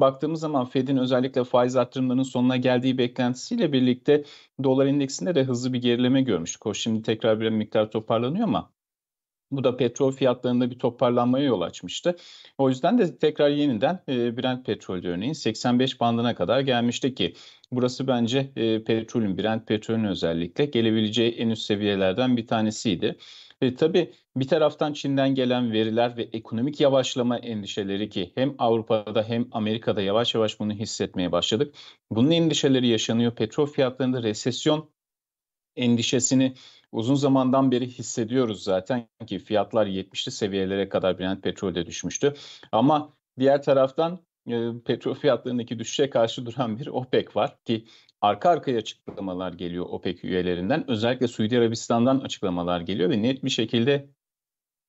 [0.00, 4.24] baktığımız zaman Fed'in özellikle faiz arttırımlarının sonuna geldiği beklentisiyle birlikte
[4.64, 6.66] dolar endeksinde de hızlı bir gerileme görmüştük.
[6.66, 8.72] O şimdi tekrar bir miktar toparlanıyor ama
[9.50, 12.16] bu da petrol fiyatlarında bir toparlanmaya yol açmıştı.
[12.58, 17.34] O yüzden de tekrar yeniden e, Brent petrol örneğin 85 bandına kadar gelmişti ki
[17.72, 23.16] burası bence e, petrolün, Brent petrolün özellikle gelebileceği en üst seviyelerden bir tanesiydi.
[23.60, 29.48] E, tabii bir taraftan Çin'den gelen veriler ve ekonomik yavaşlama endişeleri ki hem Avrupa'da hem
[29.52, 31.74] Amerika'da yavaş yavaş bunu hissetmeye başladık.
[32.10, 33.34] Bunun endişeleri yaşanıyor.
[33.34, 34.90] Petrol fiyatlarında resesyon
[35.76, 36.54] endişesini
[36.92, 42.34] uzun zamandan beri hissediyoruz zaten ki fiyatlar 70'li seviyelere kadar Brent petrolde düşmüştü.
[42.72, 44.18] Ama diğer taraftan
[44.48, 47.84] e, petrol fiyatlarındaki düşüşe karşı duran bir OPEC var ki
[48.20, 50.90] arka arkaya açıklamalar geliyor OPEC üyelerinden.
[50.90, 54.10] Özellikle Suudi Arabistan'dan açıklamalar geliyor ve net bir şekilde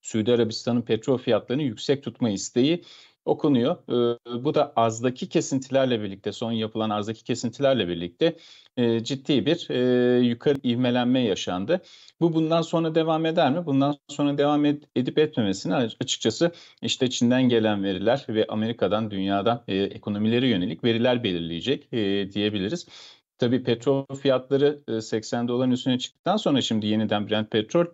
[0.02, 2.84] Suudi Arabistan'ın petrol fiyatlarını yüksek tutma isteği
[3.26, 3.76] okunuyor.
[3.90, 8.38] Ee, bu da azdaki kesintilerle birlikte, son yapılan azdaki kesintilerle birlikte
[8.78, 11.82] e, ciddi bir e, yukarı ivmelenme yaşandı.
[12.20, 13.66] Bu bundan sonra devam eder mi?
[13.66, 19.76] Bundan sonra devam ed- edip etmemesini açıkçası işte Çin'den gelen veriler ve Amerika'dan, dünyadan e,
[19.78, 21.92] ekonomilere yönelik veriler belirleyecek
[22.34, 22.88] diyebiliriz.
[23.42, 27.86] Tabii petrol fiyatları 80 doların üstüne çıktıktan sonra şimdi yeniden Brent petrol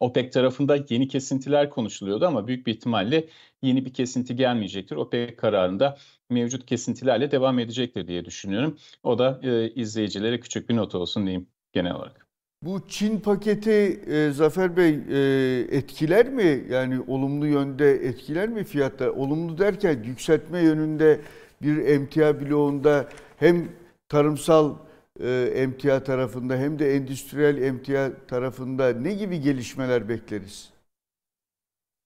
[0.00, 3.24] OPEC tarafında yeni kesintiler konuşuluyordu ama büyük bir ihtimalle
[3.62, 4.96] yeni bir kesinti gelmeyecektir.
[4.96, 5.96] OPEC kararında
[6.30, 8.78] mevcut kesintilerle devam edecektir diye düşünüyorum.
[9.02, 12.26] O da e, izleyicilere küçük bir not olsun diyeyim genel olarak.
[12.62, 16.66] Bu Çin paketi e, Zafer Bey e, etkiler mi?
[16.70, 19.08] Yani olumlu yönde etkiler mi fiyatlar?
[19.08, 21.20] Olumlu derken yükseltme yönünde
[21.62, 23.81] bir emtia bloğunda hem
[24.12, 24.74] tarımsal
[25.20, 30.70] e, emtia tarafında hem de endüstriyel emtia tarafında ne gibi gelişmeler bekleriz?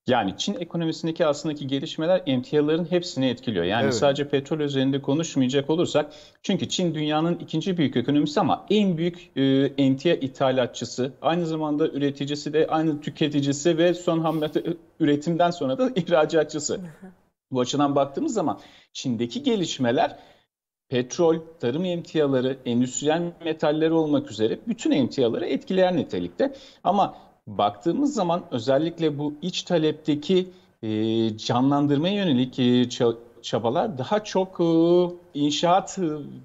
[0.08, 3.64] Yani Çin ekonomisindeki aslındaki gelişmeler emtiaların hepsini etkiliyor.
[3.64, 3.94] Yani evet.
[3.94, 9.42] sadece petrol üzerinde konuşmayacak olursak çünkü Çin dünyanın ikinci büyük ekonomisi ama en büyük e,
[9.78, 14.40] emtia ithalatçısı, aynı zamanda üreticisi de aynı tüketicisi ve son ham
[15.00, 16.80] üretimden sonra da ihracatçısı.
[17.50, 18.60] Bu açıdan baktığımız zaman
[18.92, 20.18] Çin'deki gelişmeler
[20.88, 26.54] petrol, tarım emtiaları, endüstriyel metaller olmak üzere bütün emtiaları etkileyen nitelikte.
[26.84, 27.14] Ama
[27.46, 30.48] baktığımız zaman özellikle bu iç talepteki
[30.82, 30.88] e,
[31.36, 32.58] canlandırmaya yönelik
[33.46, 34.64] çabalar daha çok e,
[35.34, 35.98] inşaat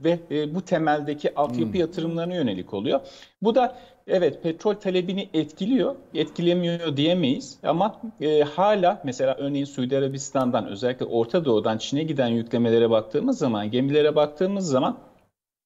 [0.03, 1.79] ve e, bu temeldeki altyapı hmm.
[1.79, 2.99] yatırımlarına yönelik oluyor.
[3.41, 3.75] Bu da
[4.07, 11.45] evet petrol talebini etkiliyor, etkilemiyor diyemeyiz ama e, hala mesela örneğin Suudi Arabistan'dan özellikle Orta
[11.45, 14.97] Doğu'dan Çin'e giden yüklemelere baktığımız zaman, gemilere baktığımız zaman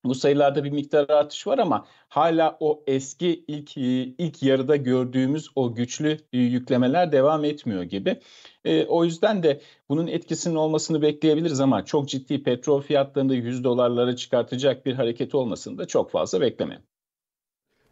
[0.10, 5.76] bu sayılarda bir miktar artış var ama hala o eski ilk ilk yarıda gördüğümüz o
[5.76, 8.20] güçlü yüklemeler devam etmiyor gibi.
[8.66, 14.16] E, o yüzden de bunun etkisinin olmasını bekleyebiliriz ama çok ciddi petrol fiyatlarında 100 dolarlara
[14.16, 16.84] çıkartacak bir hareket olmasını da çok fazla beklemeyin.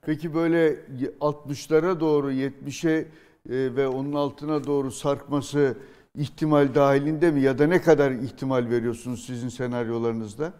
[0.02, 0.80] Peki böyle
[1.21, 3.06] 60'lara doğru 70'e e,
[3.49, 5.78] ve onun altına doğru sarkması
[6.17, 10.54] ihtimal dahilinde mi ya da ne kadar ihtimal veriyorsunuz sizin senaryolarınızda?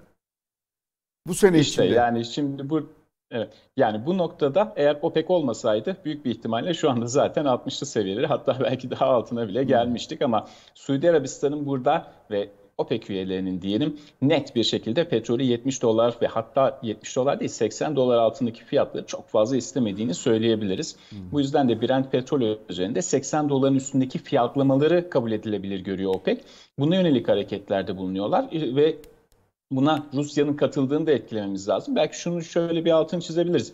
[1.28, 1.98] Bu sene işte içinde.
[1.98, 2.90] yani şimdi bu
[3.34, 3.54] Evet.
[3.78, 8.58] Yani bu noktada eğer OPEC olmasaydı büyük bir ihtimalle şu anda zaten 60'lı seviyeleri hatta
[8.64, 14.64] belki daha altına bile gelmiştik ama Suudi Arabistan'ın burada ve OPEC üyelerinin diyelim net bir
[14.64, 19.58] şekilde petrolü 70 dolar ve hatta 70 dolar değil 80 dolar altındaki fiyatları çok fazla
[19.58, 20.96] istemediğini söyleyebiliriz.
[21.10, 21.32] Hmm.
[21.32, 26.42] Bu yüzden de Brent petrol üzerinde 80 doların üstündeki fiyatlamaları kabul edilebilir görüyor OPEC.
[26.80, 28.96] Buna yönelik hareketlerde bulunuyorlar ve
[29.76, 31.96] buna Rusya'nın katıldığını da etkilememiz lazım.
[31.96, 33.74] Belki şunu şöyle bir altını çizebiliriz.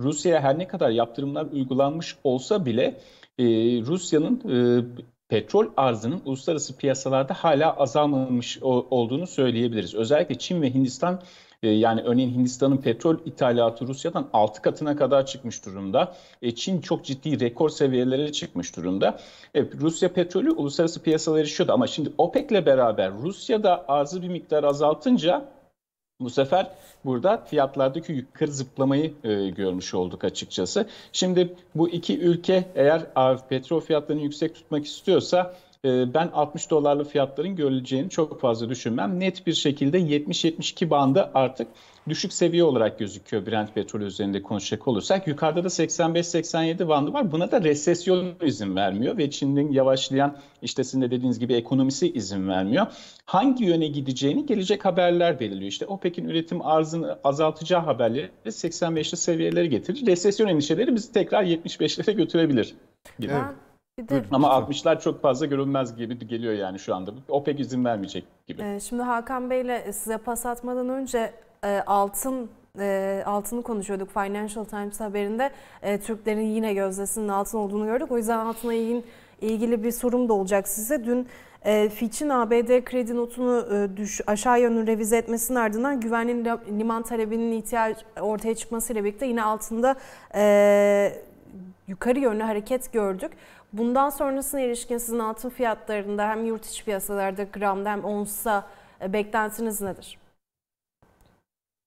[0.00, 3.00] Rusya'ya her ne kadar yaptırımlar uygulanmış olsa bile
[3.38, 3.44] e,
[3.82, 4.84] Rusya'nın e,
[5.28, 9.94] petrol arzının uluslararası piyasalarda hala azalmamış olduğunu söyleyebiliriz.
[9.94, 11.22] Özellikle Çin ve Hindistan
[11.64, 16.14] e, yani örneğin Hindistan'ın petrol ithalatı Rusya'dan 6 katına kadar çıkmış durumda.
[16.42, 19.18] E, Çin çok ciddi rekor seviyelere çıkmış durumda.
[19.54, 24.28] Evet, Rusya petrolü uluslararası piyasalara erişiyordu ama şimdi OPEC ile beraber Rusya da arzı bir
[24.28, 25.44] miktar azaltınca
[26.20, 26.70] bu sefer
[27.04, 30.88] burada fiyatlardaki yukarı zıplamayı e, görmüş olduk açıkçası.
[31.12, 33.02] Şimdi bu iki ülke eğer
[33.48, 39.20] petrol fiyatlarını yüksek tutmak istiyorsa e, ben 60 dolarlı fiyatların görüleceğini çok fazla düşünmem.
[39.20, 41.68] Net bir şekilde 70-72 bandı artık
[42.08, 45.26] düşük seviye olarak gözüküyor Brent petrol üzerinde konuşacak olursak.
[45.26, 47.32] Yukarıda da 85-87 bandı var.
[47.32, 52.48] Buna da resesyon izin vermiyor ve Çin'in yavaşlayan işte sizin de dediğiniz gibi ekonomisi izin
[52.48, 52.86] vermiyor.
[53.26, 55.70] Hangi yöne gideceğini gelecek haberler belirliyor.
[55.70, 60.06] İşte OPEC'in üretim arzını azaltacağı haberleri 85'li seviyelere getirir.
[60.06, 62.74] Resesyon endişeleri bizi tekrar 75'lere götürebilir
[63.18, 63.32] gibi.
[63.98, 67.10] De, Ama 60'lar çok fazla görünmez gibi geliyor yani şu anda.
[67.28, 68.62] OPEC izin vermeyecek gibi.
[68.62, 71.32] E, şimdi Hakan Bey'le size pas atmadan önce
[71.64, 75.50] e, altın e, altını konuşuyorduk Financial Times haberinde.
[75.82, 78.12] E, Türklerin yine gözdesinin altın olduğunu gördük.
[78.12, 79.04] O yüzden altına ilgin,
[79.40, 81.04] ilgili bir sorum da olacak size.
[81.04, 81.28] Dün
[81.64, 86.44] e, Fitch'in ABD kredi notunu e, düş, aşağı yönlü revize etmesinin ardından güvenli
[86.78, 89.96] liman talebinin ihtiyaç ortaya çıkmasıyla birlikte yine altında
[90.34, 91.12] e,
[91.88, 93.32] yukarı yönlü hareket gördük.
[93.78, 99.80] Bundan sonrasına ilişkin sizin altın fiyatlarında hem yurt içi piyasalarda gramda hem onsa e, beklentiniz
[99.80, 100.18] nedir?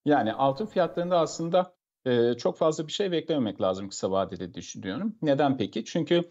[0.04, 1.74] Yani altın fiyatlarında aslında
[2.06, 5.14] e, çok fazla bir şey beklememek lazım kısa vadede düşünüyorum.
[5.22, 5.84] Neden peki?
[5.84, 6.24] Çünkü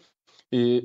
[0.54, 0.82] e,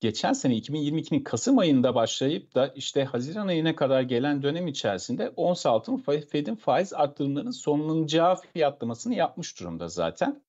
[0.00, 5.66] geçen sene 2022'nin Kasım ayında başlayıp da işte Haziran ayına kadar gelen dönem içerisinde ons
[5.66, 5.96] altın
[6.30, 10.42] Fed'in faiz arttırımlarının sonlanacağı fiyatlamasını yapmış durumda zaten.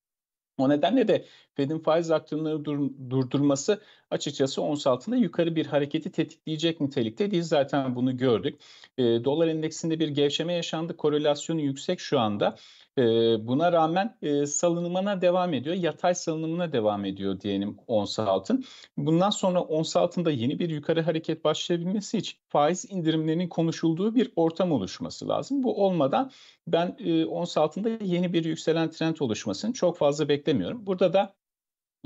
[0.57, 6.81] O nedenle de Fed'in faiz artırımları dur, durdurması açıkçası ons altında yukarı bir hareketi tetikleyecek
[6.81, 7.43] nitelikte değil.
[7.43, 8.61] Zaten bunu gördük.
[8.97, 10.97] E, dolar endeksinde bir gevşeme yaşandı.
[10.97, 12.55] Korelasyonu yüksek şu anda.
[12.97, 13.01] E,
[13.47, 15.75] buna rağmen e, salınımına devam ediyor.
[15.75, 18.65] Yatay salınımına devam ediyor diyelim ons altın.
[18.97, 24.71] Bundan sonra ons altında yeni bir yukarı hareket başlayabilmesi için faiz indirimlerinin konuşulduğu bir ortam
[24.71, 25.63] oluşması lazım.
[25.63, 26.31] Bu olmadan
[26.67, 30.85] ben e, ons altında yeni bir yükselen trend oluşmasını çok fazla beklemiyorum.
[30.85, 31.35] Burada da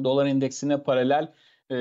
[0.03, 1.33] dolar endeksine paralel
[1.71, 1.75] e,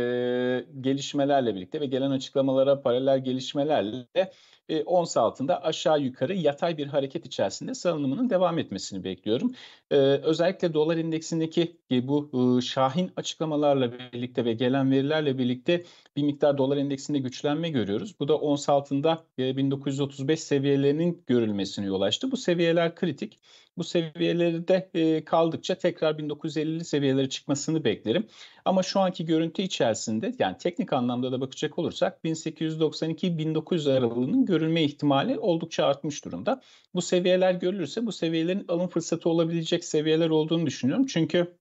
[0.81, 4.31] gelişmelerle birlikte ve gelen açıklamalara paralel gelişmelerle
[4.69, 9.53] e, ons altında aşağı yukarı yatay bir hareket içerisinde salınımının devam etmesini bekliyorum.
[9.91, 15.85] E, özellikle dolar endeksindeki e, bu e, şahin açıklamalarla birlikte ve gelen verilerle birlikte
[16.17, 18.15] bir miktar dolar endeksinde güçlenme görüyoruz.
[18.21, 22.31] Bu da ons altında e, 1935 seviyelerinin görülmesine yol açtı.
[22.31, 23.39] Bu seviyeler kritik.
[23.77, 28.27] Bu seviyelerde e, kaldıkça tekrar 1950'li seviyelere çıkmasını beklerim.
[28.65, 35.39] Ama şu anki görüntü içerisinde yani teknik anlamda da bakacak olursak 1892-1900 aralığının görülme ihtimali
[35.39, 36.61] oldukça artmış durumda.
[36.95, 41.07] Bu seviyeler görülürse bu seviyelerin alım fırsatı olabilecek seviyeler olduğunu düşünüyorum.
[41.07, 41.59] Çünkü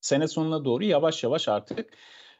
[0.00, 1.96] sene sonuna doğru yavaş yavaş artık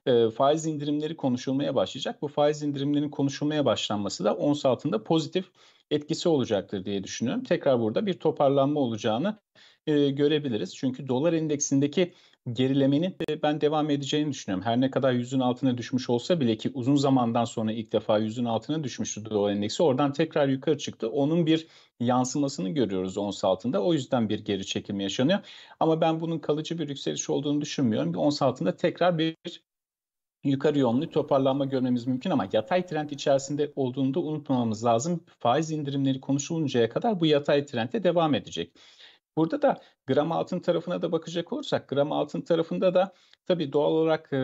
[0.07, 2.23] e, faiz indirimleri konuşulmaya başlayacak.
[2.23, 5.51] Bu faiz indirimlerinin konuşulmaya başlanması da ons altında pozitif
[5.91, 7.45] etkisi olacaktır diye düşünüyorum.
[7.45, 9.39] Tekrar burada bir toparlanma olacağını
[9.87, 10.77] e, görebiliriz.
[10.77, 12.13] Çünkü dolar endeksindeki
[12.53, 14.65] gerilemenin e, ben devam edeceğini düşünüyorum.
[14.67, 18.45] Her ne kadar yüzün altına düşmüş olsa bile ki uzun zamandan sonra ilk defa yüzün
[18.45, 19.83] altına düşmüştü dolar endeksi.
[19.83, 21.11] Oradan tekrar yukarı çıktı.
[21.11, 21.67] Onun bir
[22.01, 23.83] yansımasını görüyoruz ons altında.
[23.83, 25.39] O yüzden bir geri çekilme yaşanıyor.
[25.81, 28.13] Ama ben bunun kalıcı bir yükseliş olduğunu düşünmüyorum.
[28.13, 29.37] Bir ons altında tekrar bir
[30.45, 35.25] yukarı yönlü toparlanma görmemiz mümkün ama yatay trend içerisinde olduğunu da unutmamamız lazım.
[35.39, 38.73] Faiz indirimleri konuşuluncaya kadar bu yatay trendde devam edecek.
[39.37, 43.13] Burada da gram altın tarafına da bakacak olursak gram altın tarafında da
[43.47, 44.37] tabii doğal olarak e,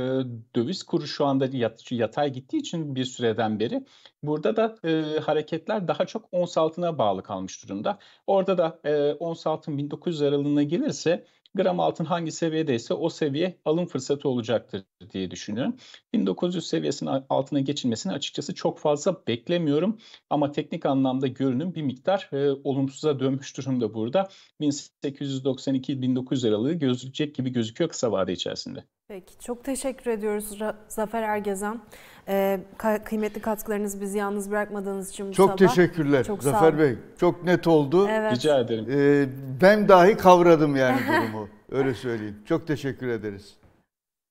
[0.57, 3.85] döviz kuru şu anda yat, yatay gittiği için bir süreden beri
[4.23, 7.99] burada da e, hareketler daha çok ons altına bağlı kalmış durumda.
[8.27, 13.87] Orada da e, ons altın 1900 aralığına gelirse gram altın hangi seviyedeyse o seviye alım
[13.87, 15.77] fırsatı olacaktır diye düşünüyorum.
[16.12, 19.99] 1900 seviyesinin altına geçilmesini açıkçası çok fazla beklemiyorum
[20.31, 24.29] ama teknik anlamda görünüm bir miktar e, olumsuza dönmüş durumda burada.
[24.61, 28.85] 1892-1900 aralığı gözükecek gibi gözüküyor kısa vade içerisinde.
[29.09, 31.81] Peki çok teşekkür ediyoruz Zafer Ergezen.
[32.29, 32.61] Ee,
[33.05, 35.57] kıymetli katkılarınızı bizi yalnız bırakmadığınız için bu çok sabah.
[35.59, 36.97] teşekkürler çok Zafer Bey.
[37.21, 38.09] Çok net oldu.
[38.11, 38.33] Evet.
[38.33, 38.87] Rica ederim.
[38.91, 39.29] Ee,
[39.61, 41.49] ben dahi kavradım yani durumu.
[41.71, 42.37] Öyle söyleyeyim.
[42.47, 43.57] Çok teşekkür ederiz.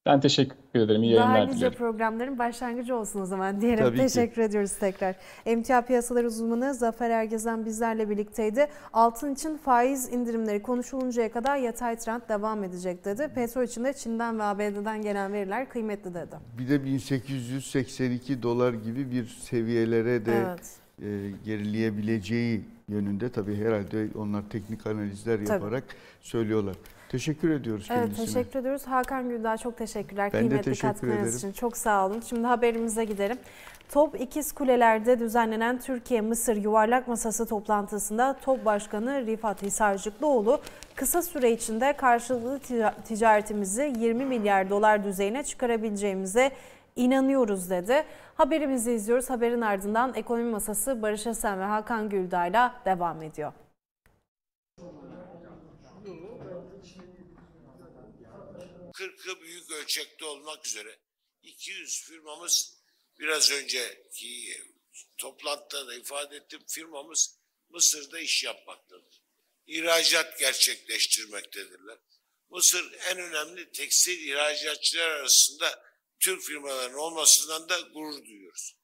[0.06, 1.04] Ben teşekkür ederim.
[1.04, 3.86] İyi yayınlar Daha nice programların başlangıcı olsun o zaman diyelim.
[3.86, 4.42] Tabii teşekkür ki.
[4.42, 5.16] ediyoruz tekrar.
[5.46, 8.68] Emtia Piyasalar Uzmanı Zafer Ergezen bizlerle birlikteydi.
[8.94, 13.28] Altın için faiz indirimleri konuşuluncaya kadar yatay trend devam edecek dedi.
[13.36, 16.36] Petrol için de Çin'den ve ABD'den gelen veriler kıymetli dedi.
[16.58, 20.78] Bir de 1882 dolar gibi bir seviyelere de evet.
[21.02, 25.98] e, gerileyebileceği yönünde tabii herhalde onlar teknik analizler yaparak tabii.
[26.22, 26.76] söylüyorlar.
[27.12, 28.26] Teşekkür ediyoruz evet, kendisine.
[28.26, 28.88] Teşekkür ediyoruz.
[28.88, 30.30] Hakan Güldağ çok teşekkürler.
[30.34, 32.22] Ben Kıymetli de teşekkür katkılarınız için çok sağ olun.
[32.30, 33.38] Şimdi haberimize gidelim.
[33.90, 40.62] Top İkiz Kuleler'de düzenlenen Türkiye-Mısır Yuvarlak Masası toplantısında TOP Başkanı Rifat Hisarcıklıoğlu
[40.96, 42.60] kısa süre içinde karşılıklı
[43.06, 46.52] ticaretimizi 20 milyar dolar düzeyine çıkarabileceğimize
[46.96, 48.04] inanıyoruz dedi.
[48.36, 49.30] Haberimizi izliyoruz.
[49.30, 53.54] Haberin ardından Ekonomi Masası Barış Esen ve Hakan Güldağ ile devam ediyor.
[59.02, 61.00] Kırkı büyük ölçekte olmak üzere
[61.44, 62.78] 200 firmamız
[63.20, 64.62] biraz önceki
[65.18, 67.38] toplantıda da ifade ettim firmamız
[67.70, 69.22] Mısır'da iş yapmaktadır.
[69.68, 71.98] İhracat gerçekleştirmektedirler.
[72.50, 75.84] Mısır en önemli tekstil ihracatçılar arasında
[76.20, 78.76] Türk firmaların olmasından da gurur duyuyoruz.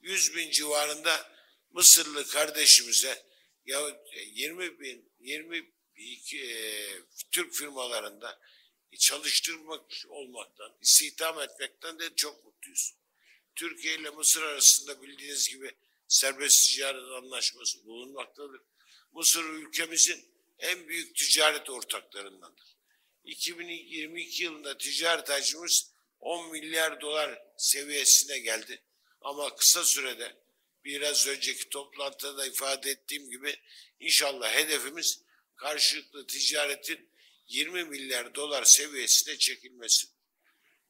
[0.00, 1.32] 100 bin civarında
[1.70, 3.26] Mısırlı kardeşimize
[3.64, 6.88] ya 20 bin 22 e,
[7.30, 8.40] Türk firmalarında
[8.98, 12.94] çalıştırmak olmaktan, istihdam etmekten de çok mutluyuz.
[13.54, 15.74] Türkiye ile Mısır arasında bildiğiniz gibi
[16.08, 18.60] serbest ticaret anlaşması bulunmaktadır.
[19.12, 20.28] Mısır ülkemizin
[20.58, 22.76] en büyük ticaret ortaklarındandır.
[23.24, 28.82] 2022 yılında ticaret hacmimiz 10 milyar dolar seviyesine geldi.
[29.20, 30.36] Ama kısa sürede
[30.84, 33.56] biraz önceki toplantıda ifade ettiğim gibi
[34.00, 35.22] inşallah hedefimiz
[35.56, 37.08] karşılıklı ticaretin
[37.48, 40.06] 20 milyar dolar seviyesine çekilmesi.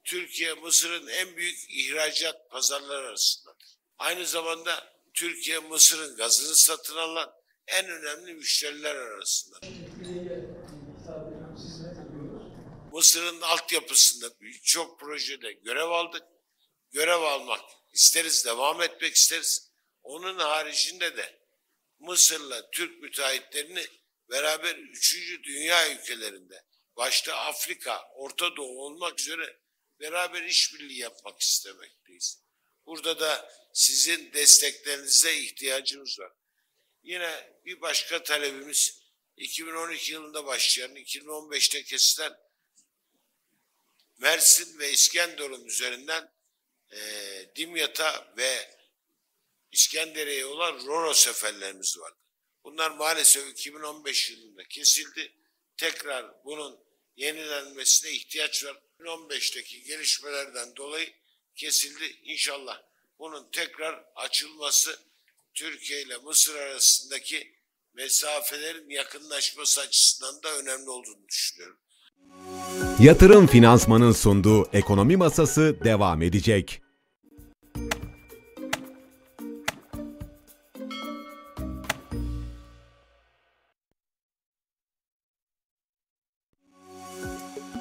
[0.05, 3.77] Türkiye Mısır'ın en büyük ihracat pazarları arasındadır.
[3.99, 7.33] Aynı zamanda Türkiye Mısır'ın gazını satın alan
[7.67, 9.69] en önemli müşteriler arasındadır.
[12.93, 16.23] Mısır'ın altyapısında birçok projede görev aldık.
[16.93, 17.61] Görev almak
[17.93, 19.71] isteriz, devam etmek isteriz.
[20.03, 21.39] Onun haricinde de
[21.99, 23.87] Mısır'la Türk müteahhitlerini
[24.31, 26.65] beraber üçüncü dünya ülkelerinde
[26.97, 29.61] başta Afrika, Orta Doğu olmak üzere
[30.01, 32.43] beraber işbirliği yapmak istemekteyiz.
[32.87, 36.33] Burada da sizin desteklerinize ihtiyacımız var.
[37.03, 39.03] Yine bir başka talebimiz
[39.37, 42.37] 2012 yılında başlayan, 2015'te kesilen
[44.19, 46.33] Mersin ve İskenderun üzerinden
[46.91, 47.01] e,
[47.57, 48.77] Dimyat'a ve
[49.73, 52.26] İskenderiye'ye olan Roro seferlerimiz vardı.
[52.67, 55.33] Bunlar maalesef 2015 yılında kesildi.
[55.77, 56.77] Tekrar bunun
[57.17, 58.77] yenilenmesine ihtiyaç var.
[59.01, 61.09] 2015'teki gelişmelerden dolayı
[61.57, 62.17] kesildi.
[62.25, 62.83] İnşallah
[63.19, 64.99] bunun tekrar açılması
[65.55, 67.53] Türkiye ile Mısır arasındaki
[67.95, 71.79] mesafelerin yakınlaşması açısından da önemli olduğunu düşünüyorum.
[73.01, 76.83] Yatırım Finansman'ın sunduğu Ekonomi Masası devam edecek.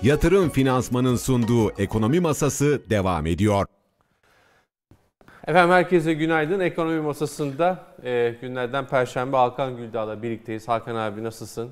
[0.06, 3.66] Yatırım Finansman'ın sunduğu Ekonomi Masası devam ediyor.
[5.47, 6.60] Efendim herkese günaydın.
[6.60, 10.68] Ekonomi Masası'nda e, günlerden Perşembe Hakan Güldağ'la birlikteyiz.
[10.68, 11.72] Hakan abi nasılsın?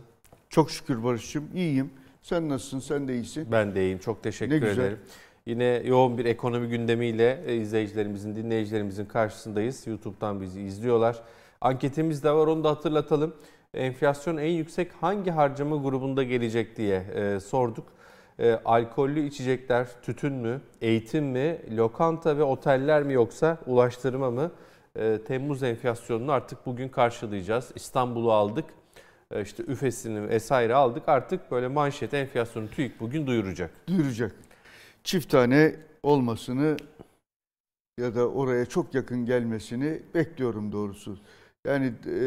[0.49, 1.89] Çok şükür Barış'cığım iyiyim.
[2.21, 2.79] Sen nasılsın?
[2.79, 3.47] Sen de iyisin.
[3.51, 3.99] Ben de iyiyim.
[3.99, 4.99] Çok teşekkür ne ederim.
[5.45, 9.87] Yine yoğun bir ekonomi gündemiyle e, izleyicilerimizin, dinleyicilerimizin karşısındayız.
[9.87, 11.21] YouTube'dan bizi izliyorlar.
[11.61, 13.35] Anketimiz de var onu da hatırlatalım.
[13.73, 17.93] Enflasyon en yüksek hangi harcama grubunda gelecek diye e, sorduk.
[18.39, 24.51] E, alkollü içecekler, tütün mü, eğitim mi, lokanta ve oteller mi yoksa ulaştırma mı?
[24.95, 27.71] E, Temmuz enflasyonunu artık bugün karşılayacağız.
[27.75, 28.65] İstanbul'u aldık.
[29.31, 31.09] E, işte üfesini vesaire aldık.
[31.09, 33.71] Artık böyle manşet enflasyonu TÜİK bugün duyuracak.
[33.87, 34.35] Duyuracak.
[35.03, 36.77] Çift tane olmasını
[37.99, 41.17] ya da oraya çok yakın gelmesini bekliyorum doğrusu.
[41.67, 42.25] Yani e,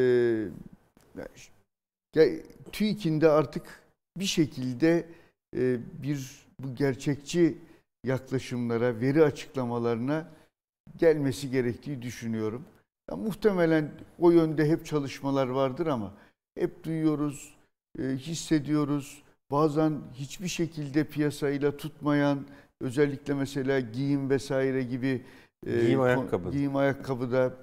[2.72, 3.62] TÜİK'in de artık
[4.16, 5.06] bir şekilde
[6.02, 7.58] bir bu gerçekçi
[8.04, 10.28] yaklaşımlara, veri açıklamalarına
[10.98, 12.64] gelmesi gerektiği düşünüyorum.
[13.10, 16.14] Ya, muhtemelen o yönde hep çalışmalar vardır ama
[16.58, 17.54] hep duyuyoruz,
[17.98, 19.22] e, hissediyoruz.
[19.50, 22.46] Bazen hiçbir şekilde piyasayla tutmayan,
[22.80, 25.22] özellikle mesela giyim vesaire gibi
[25.66, 26.50] e, giyim ayakkabı.
[26.50, 27.54] Giyim ayakkabıda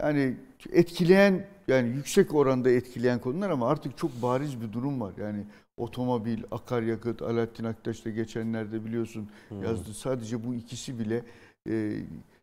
[0.00, 0.36] yani
[0.72, 5.12] etkileyen yani yüksek oranda etkileyen konular ama artık çok bariz bir durum var.
[5.18, 5.44] Yani
[5.78, 9.62] otomobil, akaryakıt, Alaaddin Aktaş da geçenlerde biliyorsun hmm.
[9.62, 9.94] yazdı.
[9.94, 11.22] Sadece bu ikisi bile
[11.68, 12.02] e,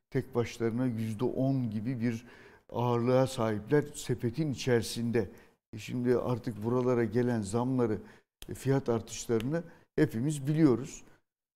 [0.10, 2.26] tek başlarına yüzde on gibi bir
[2.70, 5.30] ağırlığa sahipler sepetin içerisinde.
[5.74, 7.98] E şimdi artık buralara gelen zamları,
[8.50, 9.64] e, fiyat artışlarını
[9.96, 11.04] hepimiz biliyoruz.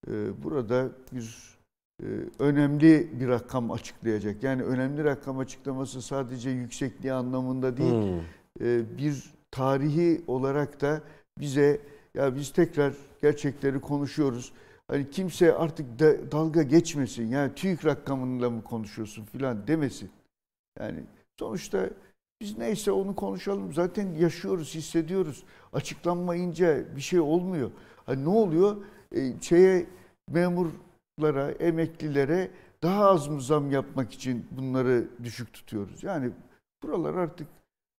[0.07, 1.57] E, burada bir
[2.03, 2.05] e,
[2.39, 4.43] önemli bir rakam açıklayacak.
[4.43, 8.97] Yani önemli rakam açıklaması sadece yüksekliği anlamında değil, hmm.
[8.97, 11.01] bir tarihi olarak da
[11.39, 11.81] bize
[12.13, 14.51] ya biz tekrar gerçekleri konuşuyoruz.
[14.87, 17.27] Hani kimse artık da, dalga geçmesin.
[17.27, 20.09] Yani TÜİK rakamıyla mı konuşuyorsun filan demesin.
[20.79, 21.03] Yani
[21.39, 21.89] sonuçta
[22.41, 23.73] biz neyse onu konuşalım.
[23.73, 25.43] Zaten yaşıyoruz, hissediyoruz.
[25.73, 27.71] Açıklanmayınca bir şey olmuyor.
[28.05, 28.77] Hani ne oluyor?
[29.15, 29.85] E, şeye
[30.29, 32.51] memurlara, emeklilere
[32.83, 36.03] daha az mı zam yapmak için bunları düşük tutuyoruz?
[36.03, 36.31] Yani
[36.83, 37.47] buralar artık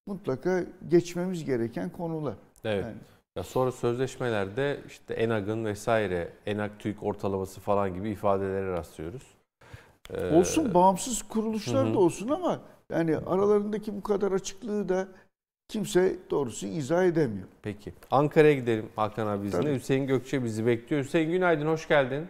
[0.07, 2.37] mutlaka geçmemiz gereken konular.
[2.65, 2.85] Evet.
[2.85, 2.97] Yani.
[3.37, 9.23] Ya sonra sözleşmelerde işte ENAG'ın vesaire, ENAG TÜİK ortalaması falan gibi ifadelere rastlıyoruz.
[10.11, 11.95] Ee, olsun bağımsız kuruluşlar hı.
[11.95, 12.61] da olsun ama
[12.93, 15.09] yani aralarındaki bu kadar açıklığı da
[15.69, 17.49] kimse doğrusu izah edemiyor.
[17.63, 17.93] Peki.
[18.11, 19.75] Ankara'ya gidelim Hakan abi bizimle.
[19.75, 21.05] Hüseyin Gökçe bizi bekliyor.
[21.05, 22.27] Hüseyin günaydın, hoş geldin.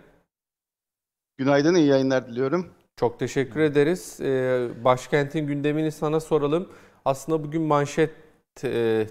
[1.39, 2.71] Günaydın, iyi yayınlar diliyorum.
[2.97, 4.21] Çok teşekkür ederiz.
[4.21, 6.69] Ee, başkentin gündemini sana soralım.
[7.05, 8.11] Aslında bugün manşet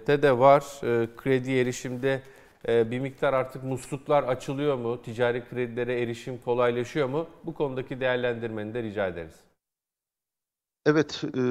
[0.07, 0.63] de de var.
[0.83, 2.21] Ee, kredi erişimde
[2.67, 5.01] e, bir miktar artık musluklar açılıyor mu?
[5.01, 7.27] Ticari kredilere erişim kolaylaşıyor mu?
[7.45, 9.35] Bu konudaki değerlendirmeni de rica ederiz.
[10.85, 11.41] Evet, e,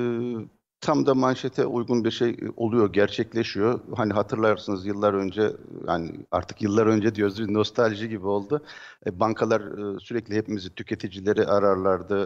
[0.80, 3.80] tam da manşete uygun bir şey oluyor, gerçekleşiyor.
[3.96, 5.52] Hani hatırlarsınız yıllar önce,
[5.88, 8.64] yani artık yıllar önce diyoruz, nostalji gibi oldu.
[9.06, 9.62] E, bankalar
[9.98, 12.18] sürekli hepimizi tüketicileri ararlardı.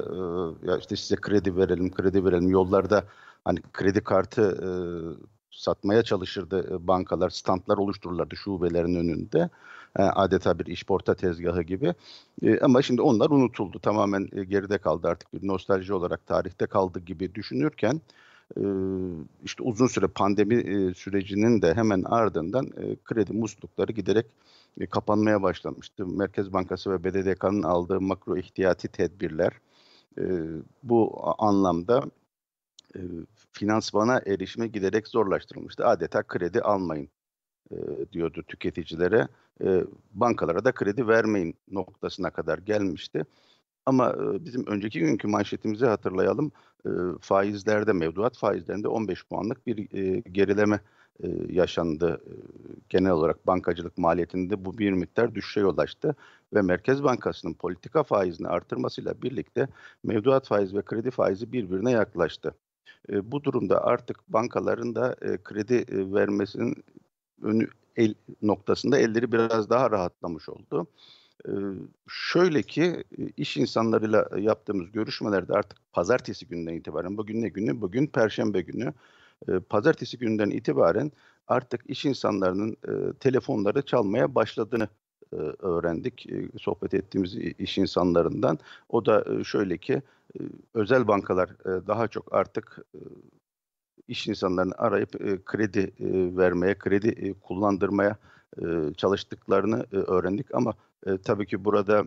[0.69, 2.49] Ya işte size kredi verelim, kredi verelim.
[2.49, 3.05] Yollarda
[3.45, 4.59] hani kredi kartı
[5.53, 9.51] satmaya çalışırdı e, bankalar, standlar oluştururlardı şubelerin önünde.
[9.99, 11.95] E, adeta bir işporta tezgahı gibi.
[12.43, 13.79] E, ama şimdi onlar unutuldu.
[13.79, 18.01] Tamamen geride kaldı artık bir nostalji olarak tarihte kaldı gibi düşünürken
[19.45, 20.55] işte uzun süre pandemi
[20.95, 22.71] sürecinin de hemen ardından
[23.05, 24.27] kredi muslukları giderek
[24.91, 26.07] kapanmaya başlamıştı.
[26.07, 29.53] Merkez Bankası ve BDDK'nın aldığı makro ihtiyati tedbirler
[30.83, 32.03] bu anlamda
[33.53, 35.87] finansmana erişime giderek zorlaştırılmıştı.
[35.87, 37.09] Adeta kredi almayın
[37.71, 37.77] e,
[38.13, 39.29] diyordu tüketicilere.
[39.65, 39.85] E,
[40.15, 43.25] bankalara da kredi vermeyin noktasına kadar gelmişti.
[43.87, 46.53] Ama e, bizim önceki günkü manşetimizi hatırlayalım.
[46.87, 46.91] E,
[47.21, 50.81] faizlerde, mevduat faizlerinde 15 puanlık bir e, gerileme
[51.23, 52.21] e, yaşandı.
[52.27, 52.33] E,
[52.89, 56.17] genel olarak bankacılık maliyetinde bu bir miktar düşüşe yol açtı
[56.55, 59.69] ve Merkez Bankası'nın politika faizini artırmasıyla birlikte
[60.05, 62.55] mevduat faizi ve kredi faizi birbirine yaklaştı.
[63.11, 66.85] E, bu durumda artık bankaların da e, kredi e, vermesinin
[67.43, 70.87] önü el noktasında elleri biraz daha rahatlamış oldu.
[71.49, 71.51] E,
[72.09, 73.05] şöyle ki
[73.37, 77.81] iş insanlarıyla yaptığımız görüşmelerde artık pazartesi günden itibaren bugün ne günü?
[77.81, 78.93] Bugün perşembe günü.
[79.49, 81.13] E, pazartesi günden itibaren
[81.49, 84.89] artık iş insanlarının e, telefonları çalmaya başladığını
[85.59, 88.59] öğrendik e, sohbet ettiğimiz iş insanlarından.
[88.89, 90.03] O da e, şöyle ki
[90.75, 92.79] özel bankalar daha çok artık
[94.09, 95.13] iş insanlarını arayıp
[95.47, 95.93] kredi
[96.37, 98.17] vermeye, kredi kullandırmaya
[98.97, 100.55] çalıştıklarını öğrendik.
[100.55, 100.75] Ama
[101.25, 102.05] tabii ki burada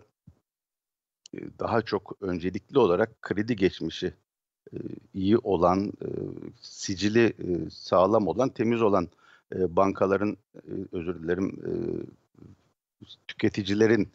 [1.59, 4.13] daha çok öncelikli olarak kredi geçmişi
[5.13, 5.93] iyi olan,
[6.61, 7.33] sicili
[7.71, 9.07] sağlam olan, temiz olan
[9.51, 10.37] bankaların
[10.91, 11.59] özür dilerim
[13.27, 14.09] tüketicilerin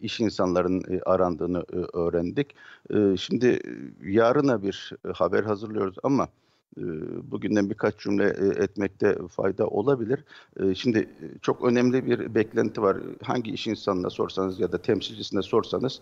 [0.00, 2.54] iş insanların arandığını öğrendik.
[3.18, 3.60] Şimdi
[4.04, 6.28] yarına bir haber hazırlıyoruz ama
[7.22, 8.24] bugünden birkaç cümle
[8.62, 10.24] etmekte fayda olabilir.
[10.74, 11.08] Şimdi
[11.42, 12.96] çok önemli bir beklenti var.
[13.22, 16.00] Hangi iş insanına sorsanız ya da temsilcisine sorsanız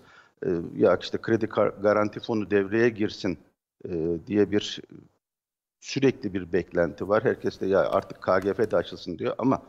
[0.76, 1.46] ya işte kredi
[1.82, 3.38] garanti fonu devreye girsin
[4.26, 4.80] diye bir
[5.80, 7.24] sürekli bir beklenti var.
[7.24, 9.62] Herkes de ya artık KGF de açılsın diyor ama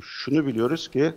[0.00, 1.14] şunu biliyoruz ki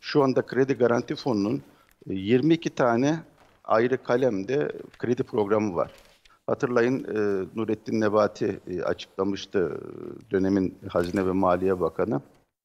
[0.00, 1.62] şu anda kredi garanti fonunun
[2.06, 3.20] 22 tane
[3.64, 5.92] ayrı kalemde kredi programı var.
[6.46, 9.80] Hatırlayın e, Nurettin Nebati e, açıklamıştı
[10.30, 12.20] dönemin Hazine ve Maliye Bakanı.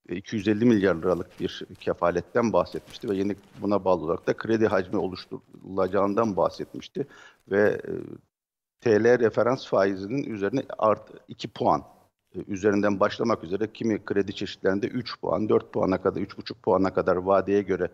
[0.09, 6.37] 250 milyar liralık bir kefaletten bahsetmişti ve yeni buna bağlı olarak da kredi hacmi oluşturulacağından
[6.37, 7.07] bahsetmişti.
[7.51, 7.91] Ve e,
[8.81, 11.83] TL referans faizinin üzerine art 2 puan
[12.47, 17.61] üzerinden başlamak üzere kimi kredi çeşitlerinde 3 puan, 4 puana kadar, 3,5 puana kadar vadeye
[17.61, 17.89] göre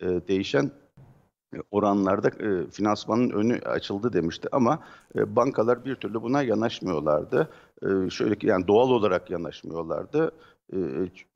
[0.00, 0.70] değişen
[1.70, 4.78] oranlarda e, finansmanın önü açıldı demişti ama
[5.16, 7.48] e, bankalar bir türlü buna yanaşmıyorlardı.
[7.82, 10.32] E, şöyle ki yani doğal olarak yanaşmıyorlardı.
[10.72, 10.78] E,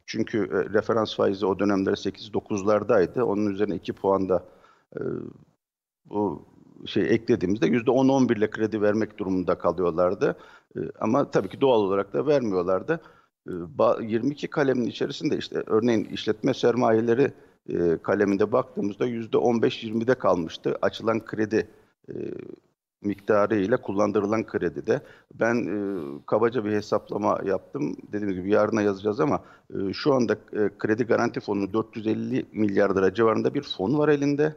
[0.07, 3.23] çünkü e, referans faizi o dönemler 8-9'lardaydı.
[3.23, 4.45] Onun üzerine 2 puan da
[4.97, 5.01] e,
[6.05, 6.47] bu
[6.87, 10.37] şey eklediğimizde %10-11 ile kredi vermek durumunda kalıyorlardı.
[10.77, 13.01] E, ama tabii ki doğal olarak da vermiyorlardı.
[13.49, 13.53] E,
[14.01, 17.33] 22 kalemin içerisinde işte örneğin işletme sermayeleri
[17.69, 21.69] e, kaleminde baktığımızda yüzde 15-20'de kalmıştı açılan kredi
[22.09, 22.15] e,
[23.03, 25.01] miktarı ile kullandırılan kredide.
[25.35, 25.79] Ben e,
[26.27, 27.97] kabaca bir hesaplama yaptım.
[28.13, 29.43] Dediğim gibi yarına yazacağız ama
[29.75, 34.57] e, şu anda e, kredi garanti fonu 450 milyar lira civarında bir fon var elinde.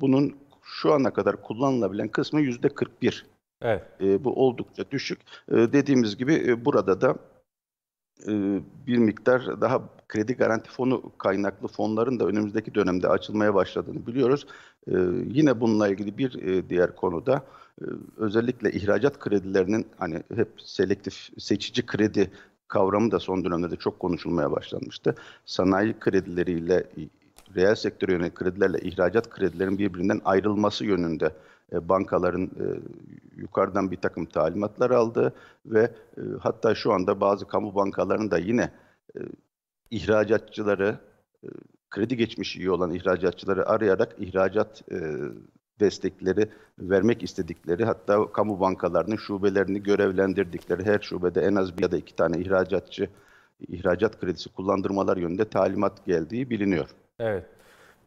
[0.00, 3.26] Bunun şu ana kadar kullanılabilen kısmı yüzde 41.
[3.62, 3.82] Evet.
[4.00, 5.20] E, bu oldukça düşük.
[5.48, 7.16] E, dediğimiz gibi e, burada da
[8.26, 8.32] e,
[8.86, 14.46] bir miktar daha kredi garanti fonu kaynaklı fonların da önümüzdeki dönemde açılmaya başladığını biliyoruz.
[14.86, 14.92] E,
[15.26, 17.44] yine bununla ilgili bir e, diğer konuda
[18.16, 22.30] özellikle ihracat kredilerinin hani hep selektif seçici kredi
[22.68, 25.14] kavramı da son dönemde çok konuşulmaya başlanmıştı.
[25.44, 26.84] Sanayi kredileriyle
[27.56, 31.30] reel sektöre yönelik kredilerle ihracat kredilerin birbirinden ayrılması yönünde
[31.72, 32.66] e, bankaların e,
[33.36, 35.32] yukarıdan bir takım talimatlar aldı
[35.66, 35.80] ve
[36.16, 38.70] e, hatta şu anda bazı kamu bankalarının da yine
[39.90, 40.98] ihracatçıları,
[41.90, 44.82] kredi geçmişi iyi olan ihracatçıları arayarak ihracat
[45.80, 46.48] destekleri
[46.78, 52.16] vermek istedikleri hatta kamu bankalarının şubelerini görevlendirdikleri her şubede en az bir ya da iki
[52.16, 53.08] tane ihracatçı
[53.68, 56.88] ihracat kredisi kullandırmalar yönünde talimat geldiği biliniyor.
[57.18, 57.44] Evet.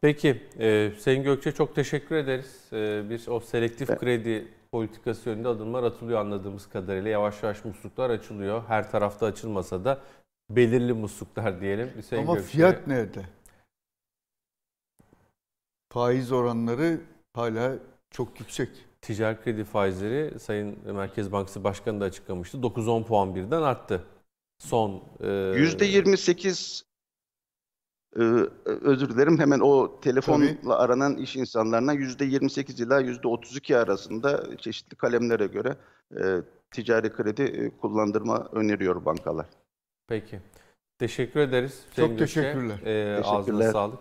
[0.01, 2.63] Peki e, Sayın Gökçe çok teşekkür ederiz.
[2.73, 3.99] E, bir o selektif evet.
[3.99, 7.09] kredi politikası yönünde adımlar atılıyor anladığımız kadarıyla.
[7.09, 8.63] Yavaş yavaş musluklar açılıyor.
[8.67, 10.01] Her tarafta açılmasa da
[10.49, 12.03] belirli musluklar diyelim.
[12.03, 12.49] Sayın Ama Gökçe...
[12.49, 13.25] fiyat nerede?
[15.89, 17.01] Faiz oranları
[17.33, 17.77] hala
[18.11, 18.69] çok yüksek.
[19.01, 22.57] Ticari kredi faizleri Sayın Merkez Bankası Başkanı da açıklamıştı.
[22.57, 24.03] 9-10 puan birden arttı.
[24.59, 25.03] Son...
[25.19, 25.25] E...
[25.25, 26.90] %28
[28.19, 28.21] ee,
[28.65, 30.73] özür dilerim hemen o telefonla Tabii.
[30.73, 35.75] aranan iş insanlarına yüzde 28 ila yüzde 32 arasında çeşitli kalemlere göre
[36.17, 36.21] e,
[36.71, 39.45] ticari kredi e, kullandırma öneriyor bankalar.
[40.07, 40.39] Peki.
[40.99, 41.85] Teşekkür ederiz.
[41.95, 42.75] Çok teşekkürler.
[42.75, 43.39] Ee, Teşekkürler.
[43.39, 43.99] Ağzına sağlık.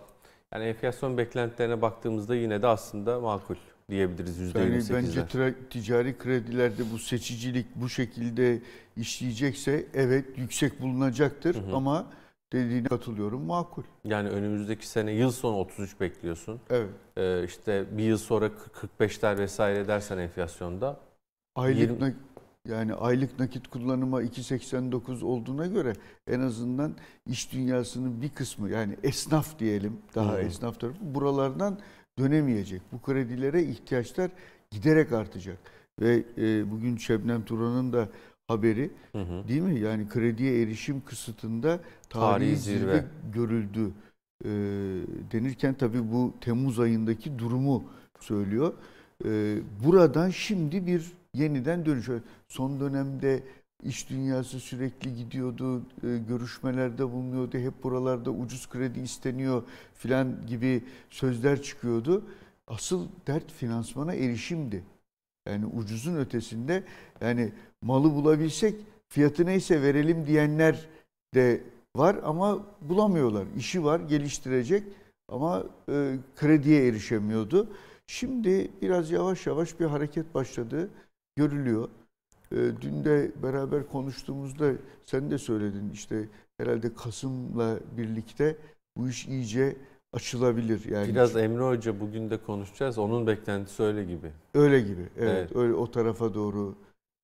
[0.53, 3.55] Yani enflasyon beklentilerine baktığımızda yine de aslında makul
[3.89, 4.93] diyebiliriz %28'ler.
[4.93, 8.61] Yani bence ticari kredilerde bu seçicilik bu şekilde
[8.97, 11.75] işleyecekse evet yüksek bulunacaktır hı hı.
[11.75, 12.05] ama
[12.53, 13.83] dediğine katılıyorum makul.
[14.03, 16.59] Yani önümüzdeki sene yıl sonu 33 bekliyorsun.
[16.69, 16.89] Evet.
[17.17, 18.51] Ee, işte bir yıl sonra
[18.99, 20.99] 45'ler vesaire dersen enflasyonda.
[21.55, 22.15] Aylık 20...
[22.67, 25.93] yani aylık nakit kullanıma 2.89 olduğuna göre
[26.27, 26.95] en azından
[27.27, 30.45] iş dünyasının bir kısmı yani esnaf diyelim daha hmm.
[30.45, 31.79] esnaf tarafı buralardan
[32.19, 32.81] dönemeyecek.
[32.91, 34.31] Bu kredilere ihtiyaçlar
[34.71, 35.57] giderek artacak.
[36.01, 38.09] Ve e, bugün Şebnem Turan'ın da
[38.51, 39.47] haberi hı hı.
[39.47, 39.79] değil mi?
[39.79, 41.79] Yani krediye erişim kısıtında
[42.09, 42.79] tarihi, tarihi zirve.
[42.79, 43.91] zirve görüldü
[44.45, 44.49] e,
[45.31, 47.83] denirken tabii bu Temmuz ayındaki durumu
[48.19, 48.73] söylüyor.
[49.25, 52.09] E, buradan şimdi bir yeniden dönüş.
[52.47, 53.43] Son dönemde
[53.83, 61.61] iş dünyası sürekli gidiyordu, e, görüşmelerde bulunuyordu, hep buralarda ucuz kredi isteniyor filan gibi sözler
[61.61, 62.23] çıkıyordu.
[62.67, 64.83] Asıl dert finansmana erişimdi.
[65.47, 66.83] Yani ucuzun ötesinde
[67.21, 68.75] yani malı bulabilsek
[69.07, 70.87] fiyatı neyse verelim diyenler
[71.33, 71.61] de
[71.95, 73.45] var ama bulamıyorlar.
[73.57, 74.83] İşi var geliştirecek
[75.29, 77.67] ama e, krediye erişemiyordu.
[78.07, 80.89] Şimdi biraz yavaş yavaş bir hareket başladı
[81.35, 81.89] görülüyor.
[82.51, 84.71] E, dün de beraber konuştuğumuzda
[85.05, 86.27] sen de söyledin işte
[86.57, 88.57] herhalde Kasım'la birlikte
[88.97, 89.75] bu iş iyice
[90.13, 90.85] açılabilir.
[90.85, 92.97] Yani Biraz Emre Hoca bugün de konuşacağız.
[92.97, 94.31] Onun beklentisi öyle gibi.
[94.53, 95.09] Öyle gibi.
[95.17, 95.29] Evet.
[95.37, 95.55] Evet.
[95.55, 96.75] Öyle o tarafa doğru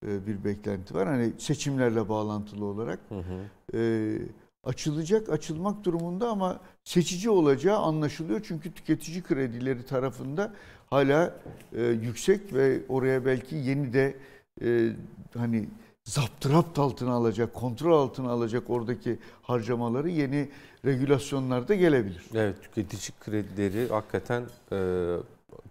[0.03, 1.07] bir beklenti var.
[1.07, 3.77] Hani seçimlerle bağlantılı olarak Hı hı.
[3.77, 4.19] e,
[4.63, 8.41] açılacak, açılmak durumunda ama seçici olacağı anlaşılıyor.
[8.47, 10.53] Çünkü tüketici kredileri tarafında
[10.89, 11.35] hala
[11.73, 14.15] e, yüksek ve oraya belki yeni de
[14.61, 14.89] e,
[15.37, 15.67] hani
[16.03, 20.49] zaptırapt altına alacak, kontrol altına alacak oradaki harcamaları yeni
[20.85, 22.23] regülasyonlarda gelebilir.
[22.33, 24.77] Evet tüketici kredileri hakikaten e,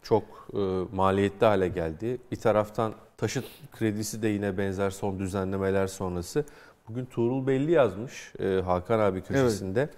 [0.09, 0.23] çok
[0.55, 0.59] e,
[0.97, 2.19] maliyetli hale geldi.
[2.33, 6.45] Bir taraftan taşıt kredisi de yine benzer son düzenlemeler sonrası.
[6.89, 9.89] Bugün Tuğrul Belli yazmış e, Hakan abi köşesinde.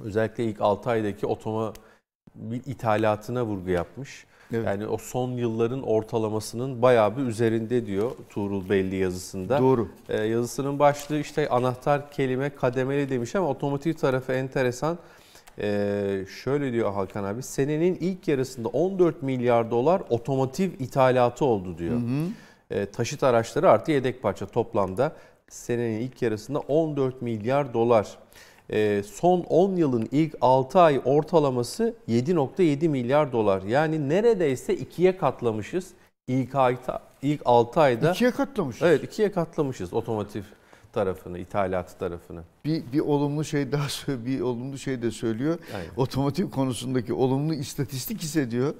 [0.00, 4.26] Özellikle ilk 6 aydaki otomobil ithalatına vurgu yapmış.
[4.52, 4.66] Evet.
[4.66, 9.58] Yani o son yılların ortalamasının bayağı bir üzerinde diyor Tuğrul Belli yazısında.
[9.58, 9.88] Doğru.
[10.08, 14.98] Ee, yazısının başlığı işte anahtar kelime kademeli demiş ama otomotiv tarafı enteresan.
[15.58, 22.00] Ee, şöyle diyor Hakan abi, senenin ilk yarısında 14 milyar dolar otomotiv ithalatı oldu diyor.
[22.70, 25.12] Ee, taşıt araçları artı yedek parça toplamda
[25.48, 28.18] senenin ilk yarısında 14 milyar dolar.
[28.72, 33.62] Ee, son 10 yılın ilk 6 ay ortalaması 7.7 milyar dolar.
[33.62, 35.86] Yani neredeyse ikiye katlamışız
[36.28, 38.10] ilk ayda, ilk 6 ayda.
[38.10, 38.82] İkiye katlamış.
[38.82, 40.42] Evet ikiye katlamışız otomotiv
[40.92, 42.42] tarafını, ithalatı tarafını.
[42.64, 45.58] Bir, bir olumlu şey daha bir olumlu şey de söylüyor.
[45.74, 45.90] Aynen.
[45.96, 48.74] Otomotiv konusundaki olumlu istatistik ise diyor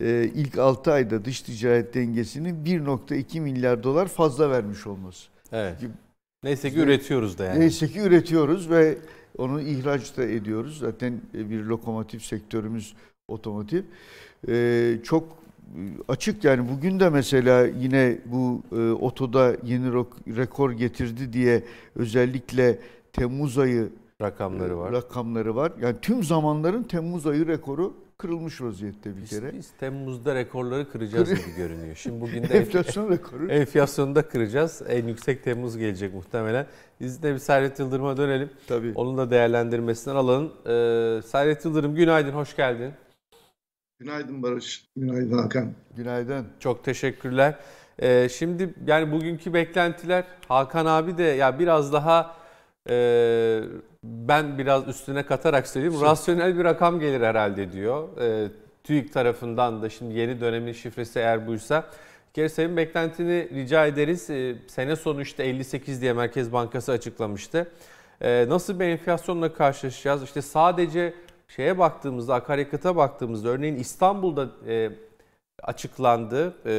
[0.00, 5.28] e, ilk 6 ayda dış ticaret dengesinin 1.2 milyar dolar fazla vermiş olması.
[5.52, 5.76] Evet.
[5.80, 5.94] Çünkü
[6.42, 7.60] Neyse ki üretiyoruz da yani.
[7.60, 8.98] Neyse ki üretiyoruz ve
[9.38, 10.78] onu ihraç da ediyoruz.
[10.78, 12.94] Zaten bir lokomotiv sektörümüz
[13.28, 13.82] otomotiv.
[14.48, 15.38] Ee, çok
[16.08, 19.92] açık yani bugün de mesela yine bu e, otoda yeni
[20.36, 21.62] rekor getirdi diye
[21.96, 22.78] özellikle
[23.12, 23.88] Temmuz ayı
[24.22, 24.92] Rakamları var.
[24.92, 25.72] rakamları var.
[25.82, 29.52] Yani tüm zamanların Temmuz ayı rekoru kırılmış vaziyette bir Biz, kere.
[29.58, 31.94] biz Temmuz'da rekorları kıracağız Kır- gibi görünüyor.
[31.96, 33.48] Şimdi bugün de enflasyon, rekoru.
[33.50, 34.82] enflasyonu da kıracağız.
[34.88, 36.66] En yüksek Temmuz gelecek muhtemelen.
[37.00, 38.50] Biz de bir Servet Yıldırım'a dönelim.
[38.66, 38.92] Tabii.
[38.94, 40.52] Onun da değerlendirmesinden alalım.
[40.66, 42.92] Ee, Servet Yıldırım günaydın, hoş geldin.
[43.98, 45.72] Günaydın Barış, günaydın Hakan.
[45.96, 46.46] Günaydın.
[46.60, 47.54] Çok teşekkürler.
[48.02, 52.36] Ee, şimdi yani bugünkü beklentiler Hakan abi de ya biraz daha
[52.90, 53.60] e,
[54.04, 58.20] ben biraz üstüne katarak söyleyeyim rasyonel bir rakam gelir herhalde diyor.
[58.20, 58.48] E,
[58.84, 61.84] TÜİK tarafından da şimdi yeni dönemin şifresi eğer buysa.
[62.28, 64.30] Bir kere senin beklentini rica ederiz.
[64.30, 67.70] E, sene sonu işte 58 diye Merkez Bankası açıklamıştı.
[68.20, 70.22] E, nasıl bir enflasyonla karşılaşacağız?
[70.22, 71.14] İşte sadece
[71.48, 74.90] şeye baktığımızda, akaryakıta baktığımızda örneğin İstanbul'da e,
[75.62, 76.70] açıklandı e,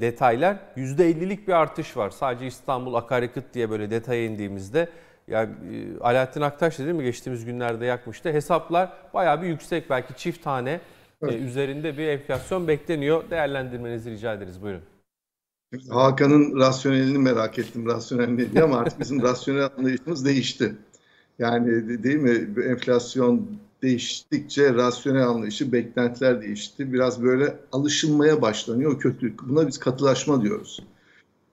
[0.00, 0.56] detaylar.
[0.76, 2.10] %50'lik bir artış var.
[2.10, 4.88] Sadece İstanbul akaryakıt diye böyle detaya indiğimizde
[5.28, 8.32] yani e, Alaaddin Aktaş değil mi geçtiğimiz günlerde yakmıştı.
[8.32, 10.80] Hesaplar bayağı bir yüksek belki çift tane e,
[11.22, 11.40] Evet.
[11.40, 13.30] üzerinde bir enflasyon bekleniyor.
[13.30, 14.62] Değerlendirmenizi rica ederiz.
[14.62, 14.82] Buyurun.
[15.90, 20.74] Hakan'ın rasyonelini merak ettim, rasyonel ne diye ama artık bizim rasyonel anlayışımız değişti.
[21.38, 22.62] Yani de- değil mi?
[22.64, 23.50] Enflasyon
[23.82, 26.92] değiştikçe rasyonel anlayışı, beklentiler değişti.
[26.92, 29.48] Biraz böyle alışılmaya başlanıyor o kötülük.
[29.48, 30.80] Buna biz katılaşma diyoruz.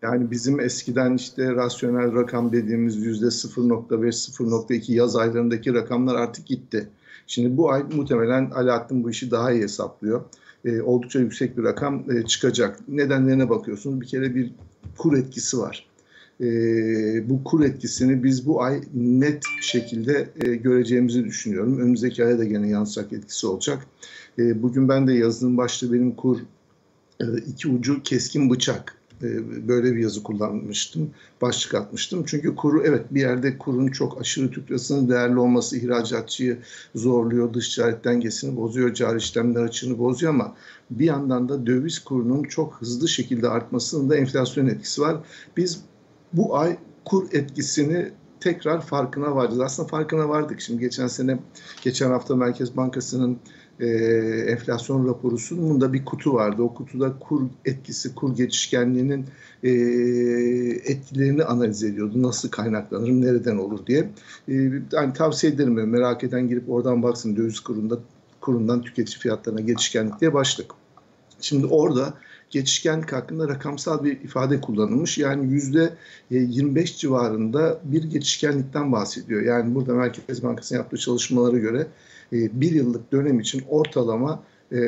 [0.02, 3.88] Yani bizim eskiden işte rasyonel rakam dediğimiz yüzde 0.5,
[4.32, 6.90] 0.2 yaz aylarındaki rakamlar artık gitti.
[7.28, 10.22] Şimdi bu ay muhtemelen Alaaddin bu işi daha iyi hesaplıyor.
[10.66, 12.80] Ee, oldukça yüksek bir rakam e, çıkacak.
[12.88, 14.02] Nedenlerine bakıyorsunuz.
[14.02, 14.52] Bir kere bir
[14.98, 15.93] kur etkisi var.
[16.44, 21.80] Ee, bu kur etkisini biz bu ay net şekilde e, göreceğimizi düşünüyorum.
[21.80, 23.88] Önümüzdeki aya da gene yansıyacak etkisi olacak.
[24.40, 26.40] Ee, bugün ben de yazının başlığı benim kur
[27.22, 29.28] e, iki ucu keskin bıçak e,
[29.68, 31.10] böyle bir yazı kullanmıştım.
[31.42, 32.24] Başlık atmıştım.
[32.28, 36.58] Çünkü kuru evet bir yerde kurun çok aşırı Türk değerli olması ihracatçıyı
[36.96, 37.54] zorluyor.
[37.54, 38.94] Dış ticaret dengesini bozuyor.
[38.94, 40.56] Cari işlemler açığını bozuyor ama
[40.90, 45.18] bir yandan da döviz kurunun çok hızlı şekilde artmasının da enflasyon etkisi var.
[45.58, 45.80] Biz
[46.34, 49.60] bu ay kur etkisini tekrar farkına varacağız.
[49.60, 50.62] Aslında farkına vardık.
[50.62, 51.40] Şimdi geçen sene,
[51.82, 53.38] geçen hafta Merkez Bankası'nın
[53.80, 53.88] e,
[54.48, 56.62] enflasyon raporusunun da bir kutu vardı.
[56.62, 59.26] O kutuda kur etkisi, kur geçişkenliğinin
[59.64, 59.70] e,
[60.92, 62.24] etkilerini analiz ediyordu.
[62.24, 64.10] Nasıl kaynaklanır, nereden olur diye.
[64.48, 64.54] E,
[64.92, 65.90] yani tavsiye ederim.
[65.90, 68.00] Merak eden girip oradan baksın döviz kurunda
[68.42, 70.72] kurundan tüketici fiyatlarına geçişkenlik diye başlık.
[71.42, 72.14] Şimdi orada
[72.54, 75.18] geçişkenlik hakkında rakamsal bir ifade kullanılmış.
[75.18, 75.94] Yani yüzde
[76.30, 79.42] 25 civarında bir geçişkenlikten bahsediyor.
[79.42, 81.88] Yani burada Merkez Bankası'nın yaptığı çalışmalara göre
[82.34, 84.80] e, bir yıllık dönem için ortalama e,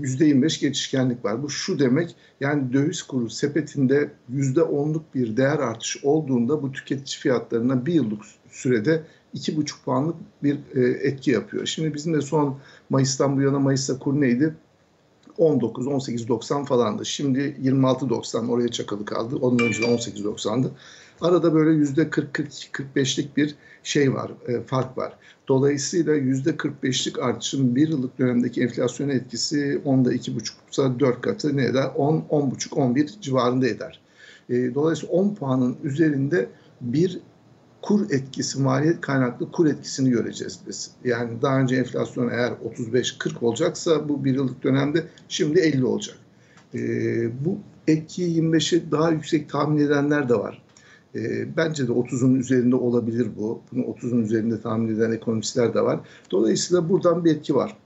[0.00, 1.42] yüzde 25 geçişkenlik var.
[1.42, 7.20] Bu şu demek yani döviz kuru sepetinde yüzde onluk bir değer artışı olduğunda bu tüketici
[7.20, 9.02] fiyatlarına bir yıllık sürede
[9.34, 11.66] 2,5 puanlık bir e, etki yapıyor.
[11.66, 12.58] Şimdi bizim de son
[12.90, 14.54] Mayıs'tan bu yana Mayıs'ta kur neydi?
[15.40, 17.06] 19, 18.90 falandı.
[17.06, 19.36] Şimdi 26.90 oraya çakalı kaldı.
[19.36, 20.72] Onun önce 18.90'dı.
[21.20, 25.12] Arada böyle yüzde 40-45'lik bir şey var, e, fark var.
[25.48, 31.90] Dolayısıyla yüzde 45'lik artışın bir yıllık dönemdeki enflasyon etkisi onda 2,5'sa 4 katı ne eder?
[31.96, 34.00] 10, 10,5, 11 civarında eder.
[34.50, 36.48] E, dolayısıyla 10 puanın üzerinde
[36.80, 37.20] bir
[37.82, 40.90] kur etkisi, maliyet kaynaklı kur etkisini göreceğiz biz.
[41.04, 46.16] Yani daha önce enflasyon eğer 35-40 olacaksa bu bir yıllık dönemde şimdi 50 olacak.
[46.74, 46.78] E,
[47.44, 47.58] bu
[47.88, 50.62] etkiyi 25'e daha yüksek tahmin edenler de var.
[51.14, 51.20] E,
[51.56, 53.60] bence de 30'un üzerinde olabilir bu.
[53.72, 56.00] Bunu 30'un üzerinde tahmin eden ekonomistler de var.
[56.30, 57.76] Dolayısıyla buradan bir etki var.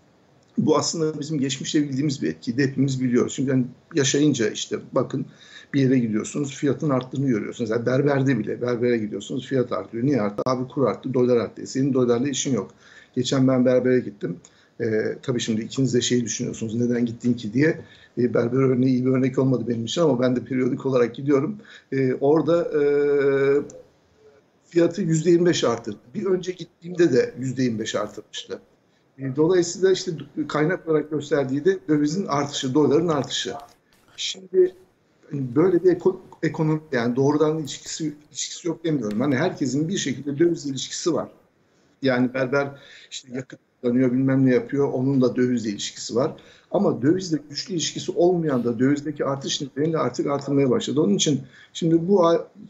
[0.58, 2.58] Bu aslında bizim geçmişte bildiğimiz bir etki.
[2.58, 3.32] hepimiz biliyoruz.
[3.32, 5.26] Şimdi yani yaşayınca işte bakın
[5.74, 7.70] bir yere gidiyorsunuz fiyatın arttığını görüyorsunuz.
[7.70, 10.04] Yani berberde bile berbere gidiyorsunuz fiyat artıyor.
[10.04, 10.42] Niye arttı?
[10.46, 11.66] Abi kur arttı, dolar arttı.
[11.66, 12.70] Senin dolarla işin yok.
[13.14, 14.36] Geçen ben berbere gittim.
[14.80, 16.74] Ee, tabii şimdi ikiniz de şeyi düşünüyorsunuz.
[16.74, 17.80] Neden gittin ki diye.
[18.18, 21.56] Ee, berber örneği iyi bir örnek olmadı benim için ama ben de periyodik olarak gidiyorum.
[21.92, 22.82] Ee, orada e,
[24.66, 25.98] fiyatı %25 arttırdı.
[26.14, 28.60] Bir önce gittiğimde de %25 artmıştı.
[29.18, 30.12] Ee, dolayısıyla işte
[30.48, 33.54] kaynak olarak gösterdiği de dövizin artışı, doların artışı.
[34.16, 34.74] Şimdi
[35.30, 35.96] hani böyle bir
[36.42, 39.20] ekonomi yani doğrudan ilişkisi ilişkisi yok demiyorum.
[39.20, 41.28] Hani herkesin bir şekilde döviz ilişkisi var.
[42.02, 42.68] Yani berber
[43.10, 44.92] işte yakıt kullanıyor bilmem ne yapıyor.
[44.92, 46.32] Onun da dövizle ilişkisi var.
[46.70, 51.00] Ama dövizle güçlü ilişkisi olmayan da dövizdeki artış nedeniyle artık artırmaya başladı.
[51.00, 51.40] Onun için
[51.72, 52.24] şimdi bu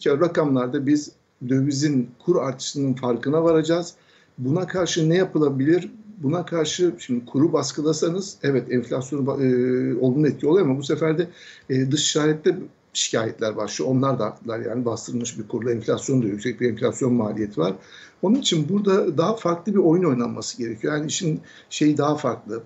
[0.06, 1.12] rakamlarda biz
[1.48, 3.94] dövizin kur artışının farkına varacağız.
[4.38, 5.90] Buna karşı ne yapılabilir?
[6.18, 11.28] Buna karşı şimdi kuru baskılasanız evet enflasyon e, olumlu etki oluyor ama bu sefer de
[11.70, 12.58] e, dış işarette
[12.92, 13.90] şikayetler başlıyor.
[13.90, 17.74] Onlar da haklılar yani bastırılmış bir kurla enflasyon da yüksek bir enflasyon maliyeti var.
[18.22, 20.94] Onun için burada daha farklı bir oyun oynanması gerekiyor.
[20.94, 21.40] Yani işin
[21.70, 22.62] şeyi daha farklı.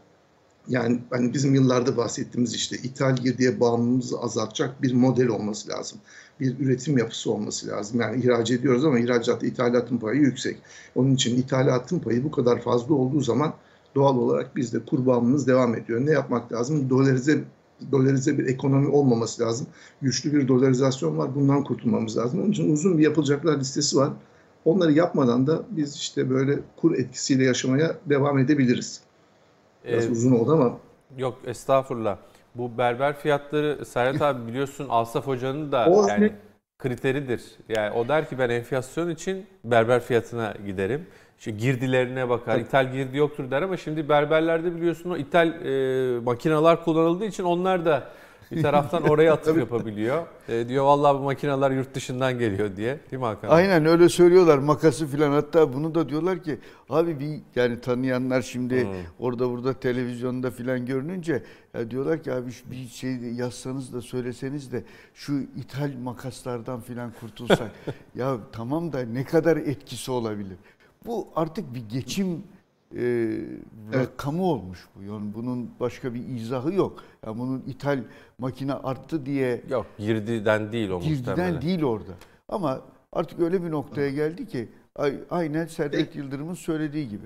[0.69, 5.99] Yani hani bizim yıllarda bahsettiğimiz işte ithal girdiye bağımlılığımızı azaltacak bir model olması lazım.
[6.41, 8.01] Bir üretim yapısı olması lazım.
[8.01, 10.57] Yani ihraç ediyoruz ama ihracatta ithalatın payı yüksek.
[10.95, 13.55] Onun için ithalatın payı bu kadar fazla olduğu zaman
[13.95, 16.07] doğal olarak bizde kur bağımlılığımız devam ediyor.
[16.07, 16.91] Ne yapmak lazım?
[16.91, 17.45] Dolarize
[17.93, 19.67] dolarize bir ekonomi olmaması lazım.
[20.03, 21.35] Güçlü bir dolarizasyon var.
[21.35, 22.41] Bundan kurtulmamız lazım.
[22.41, 24.11] Onun için uzun bir yapılacaklar listesi var.
[24.65, 29.01] Onları yapmadan da biz işte böyle kur etkisiyle yaşamaya devam edebiliriz.
[29.85, 30.79] Biraz ee, uzun oldu ama.
[31.19, 32.17] Yok estağfurullah.
[32.55, 36.33] Bu berber fiyatları Serhat abi biliyorsun Asaf Hoca'nın da o yani ne?
[36.79, 37.43] kriteridir.
[37.69, 41.07] Yani o der ki ben enflasyon için berber fiyatına giderim.
[41.39, 42.53] İşte girdilerine bakar.
[42.53, 42.63] Tabii.
[42.63, 47.85] İthal girdi yoktur der ama şimdi berberlerde biliyorsun o ithal e, makineler kullanıldığı için onlar
[47.85, 48.09] da
[48.51, 50.27] bir taraftan oraya atıf yapabiliyor.
[50.49, 52.99] E, diyor vallahi bu makineler yurt dışından geliyor diye.
[53.11, 53.49] Değil mi Hakan?
[53.49, 55.33] Aynen öyle söylüyorlar makası filan.
[55.33, 56.59] Hatta bunu da diyorlar ki
[56.91, 58.93] abi bir yani tanıyanlar şimdi hmm.
[59.19, 61.43] orada burada televizyonda filan görününce
[61.75, 64.85] ya diyorlar ki abi bir şey yazsanız da söyleseniz de
[65.15, 67.71] şu ithal makaslardan filan kurtulsak.
[68.15, 70.57] ya tamam da ne kadar etkisi olabilir?
[71.07, 72.43] Bu artık bir geçim
[72.95, 73.95] e, evet.
[73.95, 75.03] rakamı olmuş bu.
[75.03, 77.05] Yani bunun başka bir izahı yok.
[77.27, 78.05] Yani bunun ithal
[78.39, 81.63] makine arttı diye yok girdiden değil o girdiden muhtemelen.
[81.63, 82.13] değil orada.
[82.49, 82.81] Ama
[83.13, 84.69] artık öyle bir noktaya geldi ki
[85.31, 87.25] aynen Servet Yıldırım'ın söylediği gibi.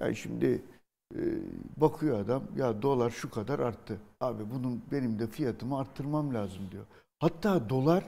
[0.00, 0.62] Yani şimdi
[1.14, 1.20] e,
[1.76, 3.98] bakıyor adam ya dolar şu kadar arttı.
[4.20, 6.84] Abi bunun benim de fiyatımı arttırmam lazım diyor.
[7.18, 8.04] Hatta dolar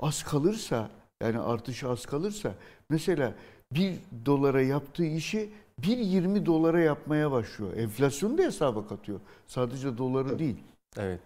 [0.00, 0.90] az kalırsa
[1.22, 2.54] yani artışı az kalırsa
[2.90, 3.34] mesela
[3.72, 5.50] bir dolara yaptığı işi
[5.82, 7.76] 1.20 dolara yapmaya başlıyor.
[7.76, 9.20] Enflasyonu da hesaba katıyor.
[9.46, 10.38] Sadece doları evet.
[10.38, 10.56] değil.
[10.96, 11.20] Evet.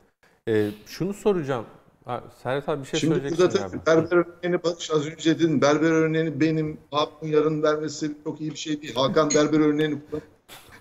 [0.49, 1.65] Ee, şunu soracağım.
[2.05, 5.61] Ha, Serhat abi bir şey Şimdi söyleyeceksin burada berber örneğini Barış az önce dedin.
[5.61, 8.95] Berber örneğini benim Hakan yarın vermesi çok iyi bir şey değil.
[8.95, 9.99] Hakan berber örneğini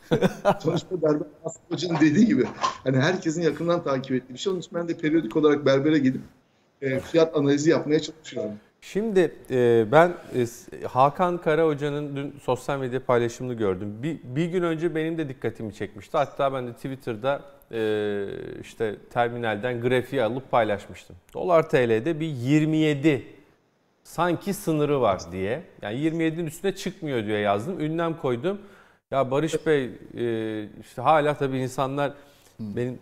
[0.59, 2.45] Sonuçta berber Aslı Hoca'nın dediği gibi
[2.83, 4.51] hani herkesin yakından takip ettiği bir şey.
[4.51, 6.21] Onun için ben de periyodik olarak berbere gidip
[6.81, 8.51] e, fiyat analizi yapmaya çalışıyorum.
[8.81, 10.45] Şimdi e, ben e,
[10.87, 14.03] Hakan Kara Hoca'nın dün sosyal medya paylaşımını gördüm.
[14.03, 16.17] Bir, bir gün önce benim de dikkatimi çekmişti.
[16.17, 18.25] Hatta ben de Twitter'da e,
[18.61, 21.15] işte terminalden grafiği alıp paylaşmıştım.
[21.33, 23.23] Dolar TL'de bir 27
[24.03, 25.63] sanki sınırı var diye.
[25.81, 27.79] Yani 27'nin üstüne çıkmıyor diye yazdım.
[27.79, 28.59] Ünlem koydum.
[29.11, 32.13] Ya Barış Bey e, işte hala tabii insanlar
[32.59, 32.99] benim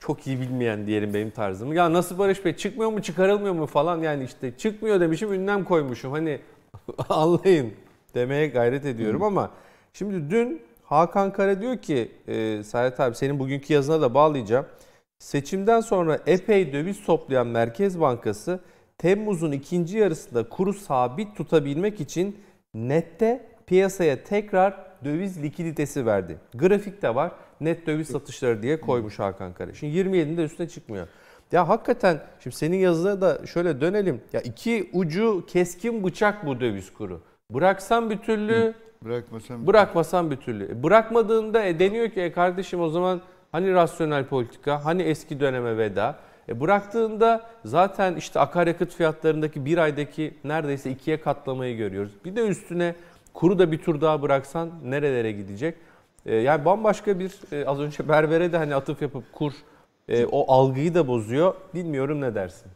[0.00, 1.72] çok iyi bilmeyen diyelim benim tarzım.
[1.72, 6.12] Ya nasıl Barış Bey çıkmıyor mu çıkarılmıyor mu falan yani işte çıkmıyor demişim ünlem koymuşum.
[6.12, 6.40] Hani
[7.08, 7.72] anlayın
[8.14, 9.50] demeye gayret ediyorum ama
[9.92, 14.66] şimdi dün Hakan Kara diyor ki e, Serhat abi senin bugünkü yazına da bağlayacağım.
[15.18, 18.60] Seçimden sonra epey döviz toplayan Merkez Bankası
[18.98, 22.40] Temmuz'un ikinci yarısında kuru sabit tutabilmek için
[22.74, 26.38] nette piyasaya tekrar döviz likiditesi verdi.
[26.54, 29.74] Grafikte var net döviz satışları diye koymuş Hakan Kara.
[29.74, 31.06] Şimdi 27'de üstüne çıkmıyor.
[31.52, 34.20] Ya hakikaten şimdi senin yazına da şöyle dönelim.
[34.32, 37.20] Ya iki ucu keskin bıçak bu döviz kuru.
[37.50, 38.74] Bıraksan bir türlü,
[39.04, 40.64] bırakmasan bir bırakmasan bir türlü.
[40.64, 43.20] E bırakmadığında e deniyor ki e kardeşim o zaman
[43.52, 46.18] hani rasyonel politika, hani eski döneme veda.
[46.48, 52.12] E bıraktığında zaten işte akaryakıt fiyatlarındaki bir aydaki neredeyse ikiye katlamayı görüyoruz.
[52.24, 52.94] Bir de üstüne
[53.34, 55.74] kuru da bir tur daha bıraksan nerelere gidecek?
[56.26, 59.52] E, yani bambaşka bir e, az önce berbere de hani atıf yapıp kur
[60.08, 61.54] e, o algıyı da bozuyor.
[61.74, 62.70] Bilmiyorum ne dersin?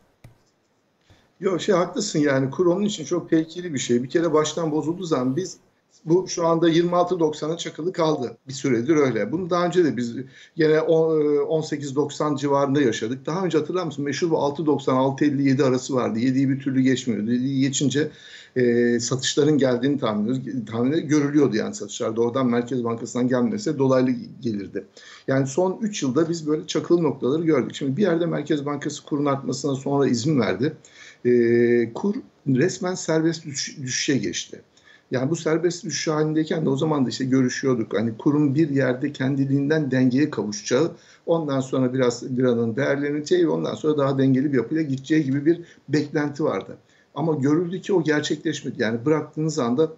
[1.40, 4.02] Yok şey haklısın yani kur onun için çok tehlikeli bir şey.
[4.02, 5.58] Bir kere baştan bozulduğu zaman biz
[6.04, 8.36] bu şu anda 26.90'a çakılı kaldı.
[8.48, 9.32] Bir süredir öyle.
[9.32, 10.16] Bunu daha önce de biz
[10.56, 13.26] yine 18.90 civarında yaşadık.
[13.26, 14.04] Daha önce hatırlar mısın?
[14.04, 16.18] Meşhur bu 6.90-6.57 arası vardı.
[16.18, 17.30] 7'yi bir türlü geçmiyordu.
[17.30, 18.10] 7'yi geçince
[18.56, 20.62] e, satışların geldiğini tahmin ediyoruz.
[20.66, 22.16] Tahmin görülüyordu yani satışlar.
[22.16, 24.84] Doğrudan Merkez Bankası'ndan gelmese dolaylı gelirdi.
[25.28, 27.74] Yani son 3 yılda biz böyle çakılı noktaları gördük.
[27.74, 30.76] Şimdi bir yerde Merkez Bankası kurun artmasına sonra izin verdi.
[31.24, 32.14] E, kur
[32.46, 34.62] resmen serbest düş, düşüşe geçti.
[35.10, 37.94] Yani bu serbest düşüş halindeyken de o zaman da işte görüşüyorduk.
[37.94, 40.92] Hani kurum bir yerde kendiliğinden dengeye kavuşacağı,
[41.26, 45.60] ondan sonra biraz liranın değerleneceği ve ondan sonra daha dengeli bir yapıya gideceği gibi bir
[45.88, 46.76] beklenti vardı.
[47.14, 48.82] Ama görüldü ki o gerçekleşmedi.
[48.82, 49.92] Yani bıraktığınız anda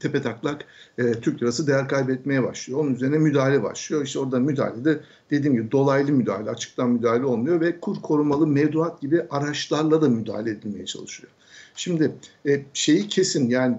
[0.00, 0.64] tepe taklak
[0.98, 2.80] e, Türk lirası değer kaybetmeye başlıyor.
[2.80, 4.04] Onun üzerine müdahale başlıyor.
[4.04, 9.00] İşte orada müdahale de dediğim gibi dolaylı müdahale, açıktan müdahale olmuyor ve kur korumalı mevduat
[9.00, 11.32] gibi araçlarla da müdahale edilmeye çalışıyor.
[11.74, 12.12] Şimdi
[12.48, 13.78] e, şeyi kesin yani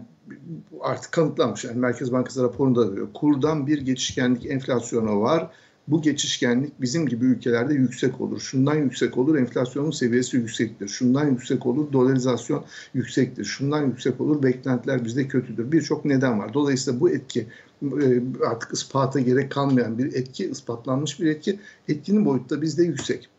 [0.81, 1.63] artık kanıtlanmış.
[1.63, 3.07] Yani Merkez Bankası raporunda diyor.
[3.13, 5.51] Kurdan bir geçişkenlik enflasyonu var
[5.87, 8.39] bu geçişkenlik bizim gibi ülkelerde yüksek olur.
[8.39, 10.87] Şundan yüksek olur, enflasyonun seviyesi yüksektir.
[10.87, 13.45] Şundan yüksek olur, dolarizasyon yüksektir.
[13.45, 15.71] Şundan yüksek olur, beklentiler bizde kötüdür.
[15.71, 16.53] Birçok neden var.
[16.53, 17.47] Dolayısıyla bu etki
[17.83, 21.59] e, artık ispata gerek kalmayan bir etki, ispatlanmış bir etki.
[21.87, 23.29] Etkinin boyutu da bizde yüksek.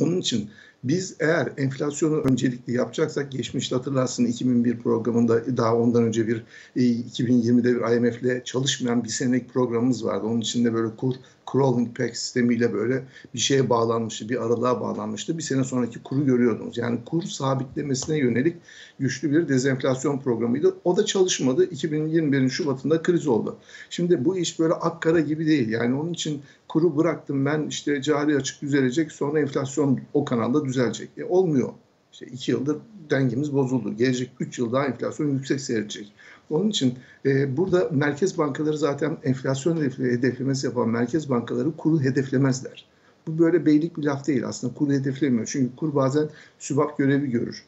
[0.00, 0.50] Onun için
[0.84, 6.44] biz eğer enflasyonu öncelikli yapacaksak geçmişte hatırlarsın 2001 programında daha ondan önce bir
[6.76, 10.26] 2020'de e, bir IMF'le çalışmayan bir senelik programımız vardı.
[10.26, 11.14] Onun içinde böyle kur
[11.52, 13.04] crawling peg sistemiyle böyle
[13.34, 15.38] bir şeye bağlanmıştı, bir aralığa bağlanmıştı.
[15.38, 16.78] Bir sene sonraki kuru görüyordunuz.
[16.78, 18.56] Yani kur sabitlemesine yönelik
[18.98, 20.76] güçlü bir dezenflasyon programıydı.
[20.84, 21.64] O da çalışmadı.
[21.64, 23.56] 2021'in Şubat'ında kriz oldu.
[23.90, 25.68] Şimdi bu iş böyle akkara gibi değil.
[25.68, 26.42] Yani onun için
[26.72, 31.10] kuru bıraktım ben işte cari açık düzelecek sonra enflasyon o kanalda düzelecek.
[31.16, 31.72] E, olmuyor.
[32.12, 32.76] İşte iki yıldır
[33.10, 33.96] dengemiz bozuldu.
[33.96, 36.12] Gelecek üç yıl daha enflasyon yüksek seyredecek.
[36.50, 36.94] Onun için
[37.26, 42.86] e, burada merkez bankaları zaten enflasyon hedeflemesi yapan merkez bankaları kuru hedeflemezler.
[43.26, 45.46] Bu böyle beylik bir laf değil aslında kuru hedeflemiyor.
[45.52, 47.64] Çünkü kur bazen sübap görevi görür.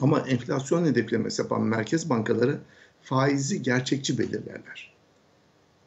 [0.00, 2.58] Ama enflasyon hedeflemesi yapan merkez bankaları
[3.02, 4.94] faizi gerçekçi belirlerler.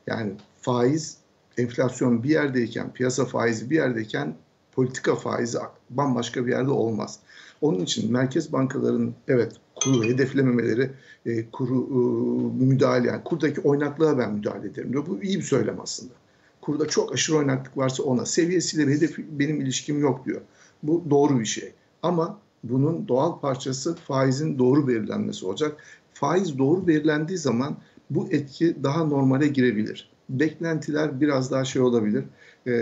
[0.08, 1.21] Yani faiz
[1.62, 4.36] enflasyon bir yerdeyken, piyasa faizi bir yerdeyken
[4.72, 5.58] politika faizi
[5.90, 7.20] bambaşka bir yerde olmaz.
[7.62, 10.92] Onun için merkez bankaların evet kuru hedeflememeleri,
[11.26, 15.06] e, kuru e, müdahale, yani kurdaki oynaklığa ben müdahale ederim diyor.
[15.08, 16.14] Bu iyi bir söylem aslında.
[16.62, 20.42] Kurda çok aşırı oynaklık varsa ona, seviyesiyle bir hedef benim ilişkim yok diyor.
[20.84, 21.74] Bu doğru bir şey.
[22.04, 25.78] Ama bunun doğal parçası faizin doğru belirlenmesi olacak.
[26.14, 27.78] Faiz doğru belirlendiği zaman
[28.10, 30.12] bu etki daha normale girebilir.
[30.40, 32.24] Beklentiler biraz daha şey olabilir.
[32.66, 32.74] E,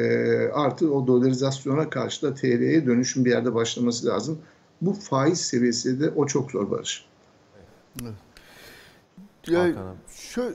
[0.53, 4.39] artı o dolarizasyona karşı da TL'ye dönüşüm bir yerde başlaması lazım.
[4.81, 7.05] Bu faiz seviyesi de o çok zor Barış.
[8.01, 8.13] Evet.
[9.47, 9.67] Ya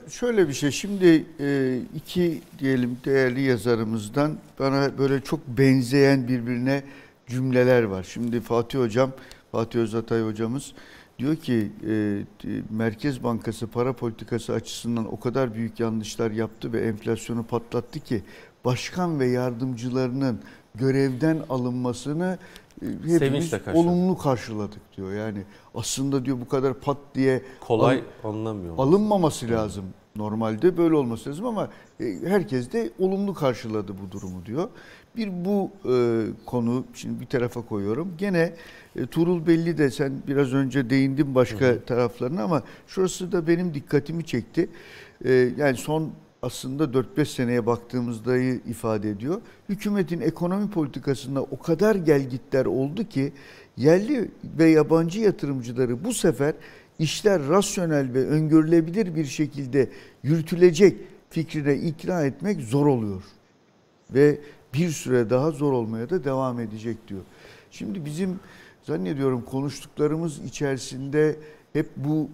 [0.09, 6.83] şöyle bir şey şimdi e, iki diyelim değerli yazarımızdan bana böyle çok benzeyen birbirine
[7.27, 8.03] cümleler var.
[8.03, 9.11] Şimdi Fatih Hocam,
[9.51, 10.73] Fatih Özatay hocamız
[11.19, 12.23] diyor ki e,
[12.69, 18.23] Merkez Bankası para politikası açısından o kadar büyük yanlışlar yaptı ve enflasyonu patlattı ki
[18.65, 20.39] başkan ve yardımcılarının
[20.75, 22.37] görevden alınmasını
[22.81, 25.13] e, hepimiz olumlu karşıladık diyor.
[25.13, 25.43] Yani
[25.75, 28.77] aslında diyor bu kadar pat diye kolay al, alınamıyor.
[28.77, 29.85] Alınmaması lazım.
[30.15, 34.69] Normalde böyle olması lazım ama e, herkes de olumlu karşıladı bu durumu diyor.
[35.17, 38.13] Bir bu e, konu şimdi bir tarafa koyuyorum.
[38.17, 38.53] Gene
[38.95, 41.85] e, Turul Belli de sen biraz önce değindin başka hı hı.
[41.85, 44.69] taraflarına ama şurası da benim dikkatimi çekti.
[45.25, 46.11] E, yani son
[46.41, 49.41] aslında 4-5 seneye baktığımızda ifade ediyor.
[49.69, 53.33] Hükümetin ekonomi politikasında o kadar gelgitler oldu ki
[53.77, 56.53] yerli ve yabancı yatırımcıları bu sefer
[56.99, 59.89] işler rasyonel ve öngörülebilir bir şekilde
[60.23, 60.97] yürütülecek
[61.29, 63.23] fikrine ikna etmek zor oluyor.
[64.13, 64.39] Ve
[64.79, 67.21] bir süre daha zor olmaya da devam edecek diyor.
[67.71, 68.39] Şimdi bizim
[68.83, 71.39] zannediyorum konuştuklarımız içerisinde
[71.73, 72.29] hep bu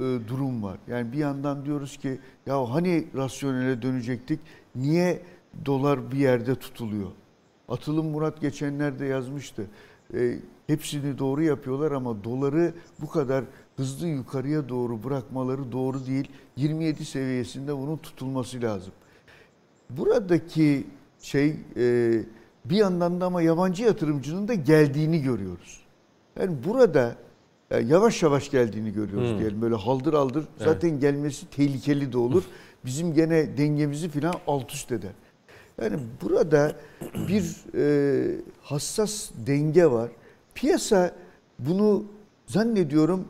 [0.00, 0.78] e, durum var.
[0.88, 4.40] Yani bir yandan diyoruz ki ya hani rasyonele dönecektik
[4.74, 5.22] niye
[5.66, 7.10] dolar bir yerde tutuluyor?
[7.68, 9.66] Atılım Murat geçenlerde yazmıştı.
[10.14, 13.44] E, hepsini doğru yapıyorlar ama doları bu kadar
[13.76, 16.28] hızlı yukarıya doğru bırakmaları doğru değil.
[16.56, 18.92] 27 seviyesinde bunun tutulması lazım.
[19.90, 20.86] Buradaki
[21.26, 22.12] şey e,
[22.64, 25.80] bir yandan da ama yabancı yatırımcının da geldiğini görüyoruz.
[26.40, 27.16] Yani burada
[27.70, 29.38] yani yavaş yavaş geldiğini görüyoruz hmm.
[29.38, 29.62] diyelim.
[29.62, 30.68] Böyle haldır aldır evet.
[30.68, 32.42] zaten gelmesi tehlikeli de olur.
[32.84, 35.12] Bizim gene dengemizi filan alt üst eder.
[35.82, 36.72] Yani burada
[37.28, 40.10] bir e, hassas denge var.
[40.54, 41.14] Piyasa
[41.58, 42.04] bunu
[42.46, 43.28] zannediyorum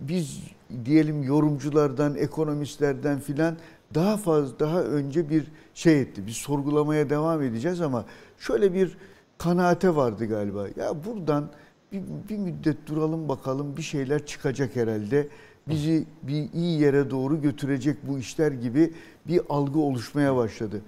[0.00, 0.40] biz
[0.84, 3.56] diyelim yorumculardan, ekonomistlerden filan
[3.94, 6.26] daha fazla daha önce bir şey etti.
[6.26, 8.04] Biz sorgulamaya devam edeceğiz ama
[8.38, 8.96] şöyle bir
[9.38, 10.66] kanaate vardı galiba.
[10.76, 11.48] Ya buradan
[11.92, 15.28] bir, bir müddet duralım bakalım bir şeyler çıkacak herhalde.
[15.68, 18.92] Bizi bir iyi yere doğru götürecek bu işler gibi
[19.28, 20.82] bir algı oluşmaya başladı.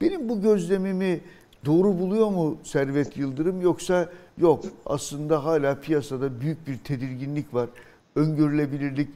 [0.00, 1.20] Benim bu gözlemimi
[1.64, 7.68] doğru buluyor mu Servet Yıldırım yoksa yok aslında hala piyasada büyük bir tedirginlik var.
[8.16, 9.08] Öngörülebilirlik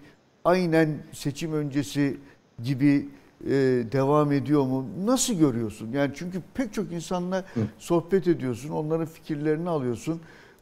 [0.45, 2.17] aynen seçim öncesi
[2.63, 3.09] gibi
[3.47, 3.51] e,
[3.93, 4.87] devam ediyor mu?
[5.05, 5.93] Nasıl görüyorsun?
[5.93, 7.61] Yani çünkü pek çok insanla Hı.
[7.79, 10.21] sohbet ediyorsun, onların fikirlerini alıyorsun.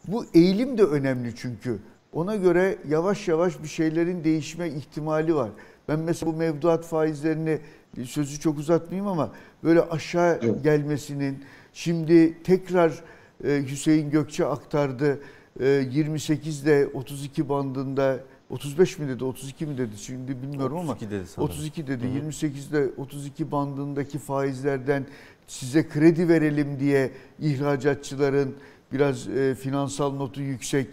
[0.08, 1.78] Bu eğilim de önemli çünkü.
[2.12, 5.50] Ona göre yavaş yavaş bir şeylerin değişme ihtimali var.
[5.88, 7.58] Ben mesela bu mevduat faizlerini
[8.04, 9.32] sözü çok uzatmayayım ama
[9.64, 10.64] böyle aşağı evet.
[10.64, 13.02] gelmesinin şimdi tekrar
[13.44, 15.20] e, Hüseyin Gökçe aktardı.
[15.60, 18.20] E, 28 ile 32 bandında
[18.50, 22.86] 35 mi dedi 32 mi dedi şimdi bilmiyorum 32 ama dedi 32 dedi 28 ile
[22.96, 25.06] 32 bandındaki faizlerden
[25.46, 28.54] size kredi verelim diye ihracatçıların
[28.92, 30.86] biraz e, finansal notu yüksek,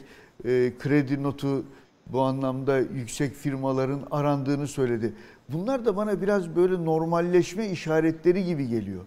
[0.45, 1.63] e, kredi notu
[2.07, 5.13] bu anlamda yüksek firmaların arandığını söyledi.
[5.49, 9.05] Bunlar da bana biraz böyle normalleşme işaretleri gibi geliyor.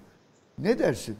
[0.58, 1.16] Ne dersin?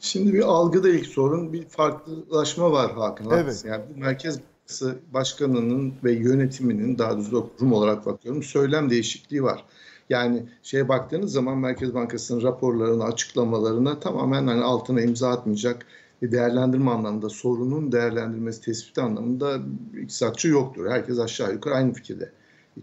[0.00, 3.30] Şimdi bir algıda ilk sorun bir farklılaşma var Hakan.
[3.30, 3.64] Evet.
[3.66, 9.64] Yani bu Merkez Bankası Başkanı'nın ve yönetiminin daha doğrusu kurum olarak bakıyorum söylem değişikliği var.
[10.10, 15.86] Yani şeye baktığınız zaman Merkez Bankası'nın raporlarına, açıklamalarına tamamen hani altına imza atmayacak
[16.22, 19.58] değerlendirme anlamında sorunun değerlendirmesi tespiti anlamında
[20.02, 20.90] iktisatçı yoktur.
[20.90, 22.32] Herkes aşağı yukarı aynı fikirde.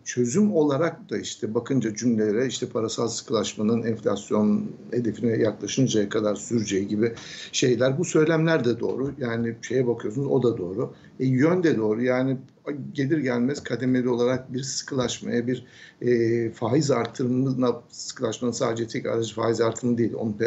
[0.03, 7.13] Çözüm olarak da işte bakınca cümlelere işte parasal sıkılaşmanın enflasyon hedefine yaklaşıncaya kadar süreceği gibi
[7.51, 9.11] şeyler bu söylemler de doğru.
[9.17, 10.93] Yani şeye bakıyorsunuz o da doğru.
[11.19, 12.03] E, yön de doğru.
[12.03, 12.37] Yani
[12.93, 15.65] gelir gelmez kademeli olarak bir sıkılaşmaya, bir
[16.01, 20.13] e, faiz artırımına sıkılaşmanın sadece tek aracı faiz artırımı değil.
[20.13, 20.37] Onun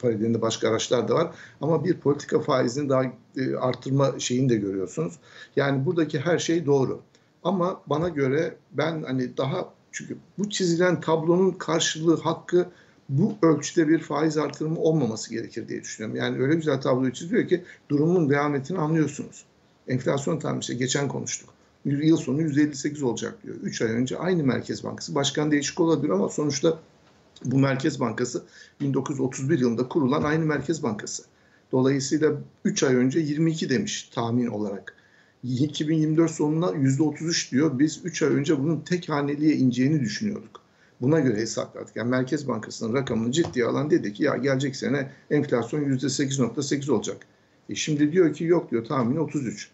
[0.00, 1.34] paralelinde başka araçlar da var.
[1.60, 3.04] Ama bir politika faizini daha
[3.36, 5.14] e, arttırma şeyini de görüyorsunuz.
[5.56, 7.00] Yani buradaki her şey doğru.
[7.44, 12.66] Ama bana göre ben hani daha çünkü bu çizilen tablonun karşılığı hakkı
[13.08, 16.16] bu ölçüde bir faiz artırımı olmaması gerekir diye düşünüyorum.
[16.16, 19.44] Yani öyle güzel tabloyu çiziyor ki durumun dehametini anlıyorsunuz.
[19.88, 21.50] Enflasyon tahmini geçen konuştuk.
[21.84, 23.54] Yıl sonu %58 olacak diyor.
[23.62, 25.14] 3 ay önce aynı Merkez Bankası.
[25.14, 26.78] Başkan değişik olabilir ama sonuçta
[27.44, 28.42] bu Merkez Bankası
[28.80, 31.22] 1931 yılında kurulan aynı Merkez Bankası.
[31.72, 32.32] Dolayısıyla
[32.64, 34.96] 3 ay önce 22 demiş tahmin olarak.
[35.44, 37.78] 2024 sonuna %33 diyor.
[37.78, 40.60] Biz 3 ay önce bunun tek haneliğe ineceğini düşünüyorduk.
[41.00, 41.96] Buna göre hesapladık.
[41.96, 47.16] Yani Merkez Bankası'nın rakamını ciddiye alan dedi ki ya gelecek sene enflasyon %8.8 olacak.
[47.68, 49.70] E şimdi diyor ki yok diyor tahmini 33.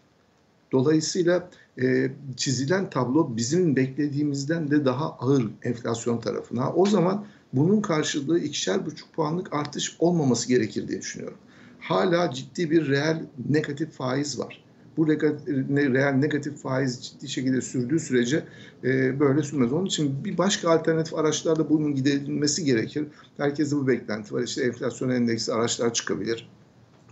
[0.71, 1.49] Dolayısıyla
[1.81, 6.73] e, çizilen tablo bizim beklediğimizden de daha ağır enflasyon tarafına.
[6.73, 11.37] O zaman bunun karşılığı ikişer buçuk puanlık artış olmaması gerekir diye düşünüyorum.
[11.79, 14.63] Hala ciddi bir reel negatif faiz var.
[14.97, 18.43] Bu reel negatif faiz ciddi şekilde sürdüğü sürece
[18.83, 19.73] e, böyle sürmez.
[19.73, 23.07] Onun için bir başka alternatif araçlarla bunun giderilmesi gerekir.
[23.37, 24.43] Herkeste bu beklenti var.
[24.43, 26.49] İşte enflasyon endeksi araçlar çıkabilir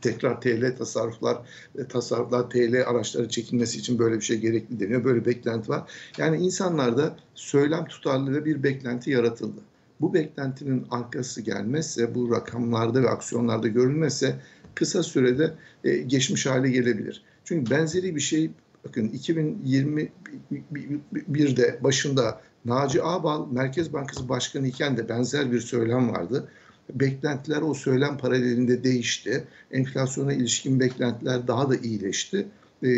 [0.02, 1.38] tekrar TL tasarruflar,
[1.78, 5.04] e, tasarruflar TL araçları çekilmesi için böyle bir şey gerekli deniyor.
[5.04, 5.92] Böyle beklenti var.
[6.18, 9.62] Yani insanlarda söylem tutarlı bir beklenti yaratıldı.
[10.02, 14.36] Bu beklentinin arkası gelmezse, bu rakamlarda ve aksiyonlarda görülmezse
[14.76, 15.54] kısa sürede
[15.84, 17.24] e, geçmiş hale gelebilir.
[17.50, 18.52] Çünkü benzeri bir şey
[18.88, 26.50] bakın 2021'de başında Naci Ağbal Merkez Bankası Başkanı iken de benzer bir söylem vardı
[26.94, 29.48] beklentiler o söylem paralelinde değişti.
[29.72, 32.48] Enflasyona ilişkin beklentiler daha da iyileşti.
[32.84, 32.90] E,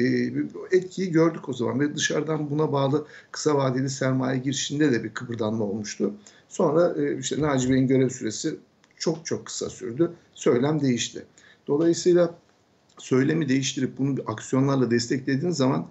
[0.72, 5.66] etkiyi gördük o zaman ve dışarıdan buna bağlı kısa vadeli sermaye girişinde de bir kıpırdanma
[5.66, 6.14] olmuştu.
[6.50, 8.56] Sonra e, işte Naci Bey'in görev süresi
[8.98, 10.12] çok çok kısa sürdü.
[10.34, 11.26] Söylem değişti.
[11.68, 12.36] Dolayısıyla
[13.02, 15.88] söylemi değiştirip bunu aksiyonlarla desteklediğiniz zaman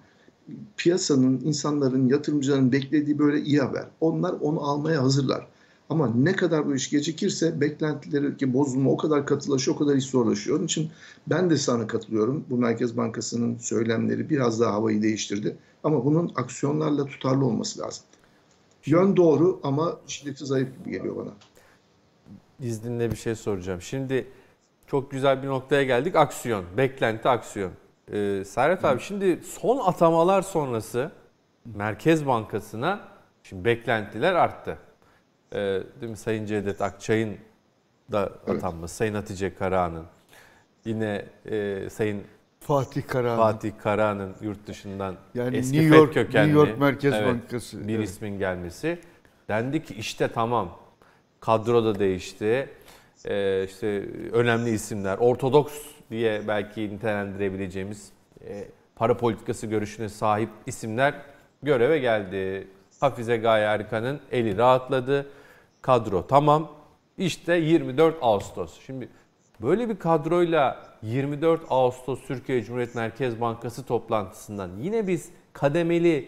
[0.77, 3.85] piyasanın, insanların, yatırımcıların beklediği böyle iyi haber.
[4.01, 5.47] Onlar onu almaya hazırlar.
[5.89, 10.05] Ama ne kadar bu iş gecikirse beklentileri ki bozulma o kadar katılaşıyor, o kadar iş
[10.05, 10.57] zorlaşıyor.
[10.57, 10.89] Onun için
[11.27, 12.45] ben de sana katılıyorum.
[12.49, 15.57] Bu Merkez Bankası'nın söylemleri biraz daha havayı değiştirdi.
[15.83, 18.03] Ama bunun aksiyonlarla tutarlı olması lazım.
[18.85, 21.31] Yön doğru ama şiddeti zayıf gibi geliyor bana.
[22.59, 23.81] İzninle bir şey soracağım.
[23.81, 24.27] Şimdi
[24.91, 26.15] çok güzel bir noktaya geldik.
[26.15, 27.71] Aksiyon, beklenti aksiyon.
[28.13, 31.11] Ee, Serhat abi şimdi son atamalar sonrası
[31.65, 32.99] Merkez Bankası'na
[33.43, 34.77] şimdi beklentiler arttı.
[35.53, 35.57] Ee,
[36.01, 37.37] değil mi Sayın Cevdet Akçay'ın
[38.11, 38.89] da atanması, evet.
[38.89, 40.05] Sayın Hatice Karahan'ın,
[40.85, 42.23] yine e, Sayın
[42.59, 43.37] Fatih Karahan.
[43.37, 47.87] Fatih Karahan'ın yurt dışından yani eski New York, FED kökenli New York Merkez evet, Bankası
[47.87, 48.09] bir evet.
[48.09, 48.99] ismin gelmesi.
[49.47, 50.77] Dendi ki işte tamam
[51.39, 52.69] kadro da değişti.
[53.25, 53.87] Ee, işte
[54.31, 55.73] önemli isimler, ortodoks
[56.09, 58.11] diye belki nitelendirebileceğimiz
[58.47, 61.13] e, para politikası görüşüne sahip isimler
[61.63, 62.67] göreve geldi.
[62.99, 65.29] Hafize Gaye Erkan'ın eli rahatladı.
[65.81, 66.71] Kadro tamam.
[67.17, 68.79] İşte 24 Ağustos.
[68.85, 69.09] Şimdi
[69.61, 76.27] böyle bir kadroyla 24 Ağustos Türkiye Cumhuriyet Merkez Bankası toplantısından yine biz kademeli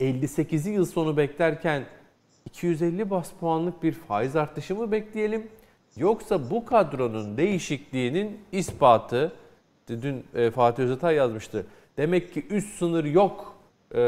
[0.00, 1.84] 58 yıl sonu beklerken
[2.44, 5.48] 250 bas puanlık bir faiz artışı mı bekleyelim?
[5.96, 9.32] Yoksa bu kadronun değişikliğinin ispatı,
[9.88, 11.66] dün e, Fatih Özatay yazmıştı.
[11.96, 13.56] Demek ki üst sınır yok
[13.94, 14.00] e,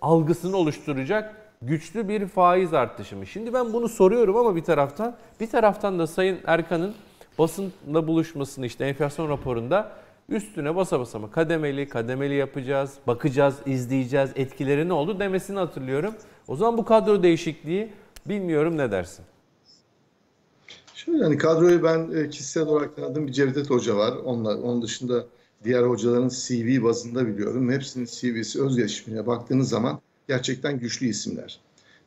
[0.00, 3.26] algısını oluşturacak güçlü bir faiz artışı mı?
[3.26, 6.94] Şimdi ben bunu soruyorum ama bir taraftan, bir taraftan da Sayın Erkan'ın
[7.38, 9.92] basınla buluşmasını işte enflasyon raporunda
[10.28, 16.14] üstüne basa basa mı kademeli kademeli yapacağız, bakacağız, izleyeceğiz, etkileri ne oldu demesini hatırlıyorum.
[16.48, 17.92] O zaman bu kadro değişikliği
[18.26, 19.24] bilmiyorum ne dersin?
[21.04, 24.16] Şöyle hani kadroyu ben e, kişisel olarak tanıdığım bir Cevdet Hoca var.
[24.16, 25.26] Onlar, onun dışında
[25.64, 27.70] diğer hocaların CV bazında biliyorum.
[27.70, 31.60] Hepsinin CV'si özgeçmişine baktığınız zaman gerçekten güçlü isimler.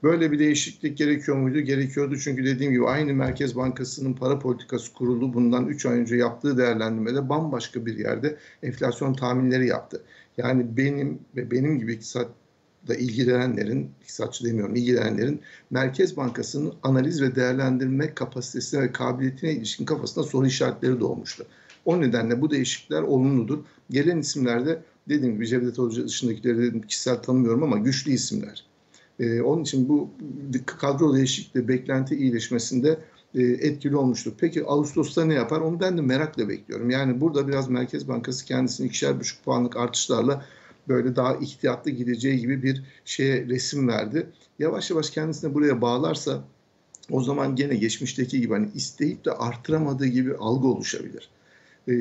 [0.03, 1.59] Böyle bir değişiklik gerekiyor muydu?
[1.59, 6.57] Gerekiyordu çünkü dediğim gibi aynı Merkez Bankası'nın para politikası kurulu bundan 3 ay önce yaptığı
[6.57, 10.01] değerlendirmede bambaşka bir yerde enflasyon tahminleri yaptı.
[10.37, 11.93] Yani benim ve benim gibi
[12.85, 20.25] iktisatla ilgilenenlerin, iktisatçı demiyorum, ilgilenenlerin Merkez Bankası'nın analiz ve değerlendirme kapasitesine ve kabiliyetine ilişkin kafasında
[20.25, 21.45] soru işaretleri doğmuştu.
[21.85, 23.59] O nedenle bu değişiklikler olumludur.
[23.89, 28.65] Gelen isimlerde dediğim gibi Cevdet Hoca dışındakileri kişisel tanımıyorum ama güçlü isimler.
[29.19, 30.09] E, onun için bu
[30.65, 32.99] kadro değişikliği beklenti iyileşmesinde
[33.35, 34.33] e, etkili olmuştur.
[34.37, 35.61] Peki Ağustos'ta ne yapar?
[35.61, 36.89] Onu ben de merakla bekliyorum.
[36.89, 40.45] Yani burada biraz Merkez Bankası kendisini ikişer buçuk puanlık artışlarla
[40.87, 44.27] böyle daha ihtiyatlı gideceği gibi bir şeye resim verdi.
[44.59, 46.43] Yavaş yavaş kendisini buraya bağlarsa
[47.11, 51.29] o zaman gene geçmişteki gibi hani isteyip de arttıramadığı gibi algı oluşabilir.
[51.87, 51.93] Ee,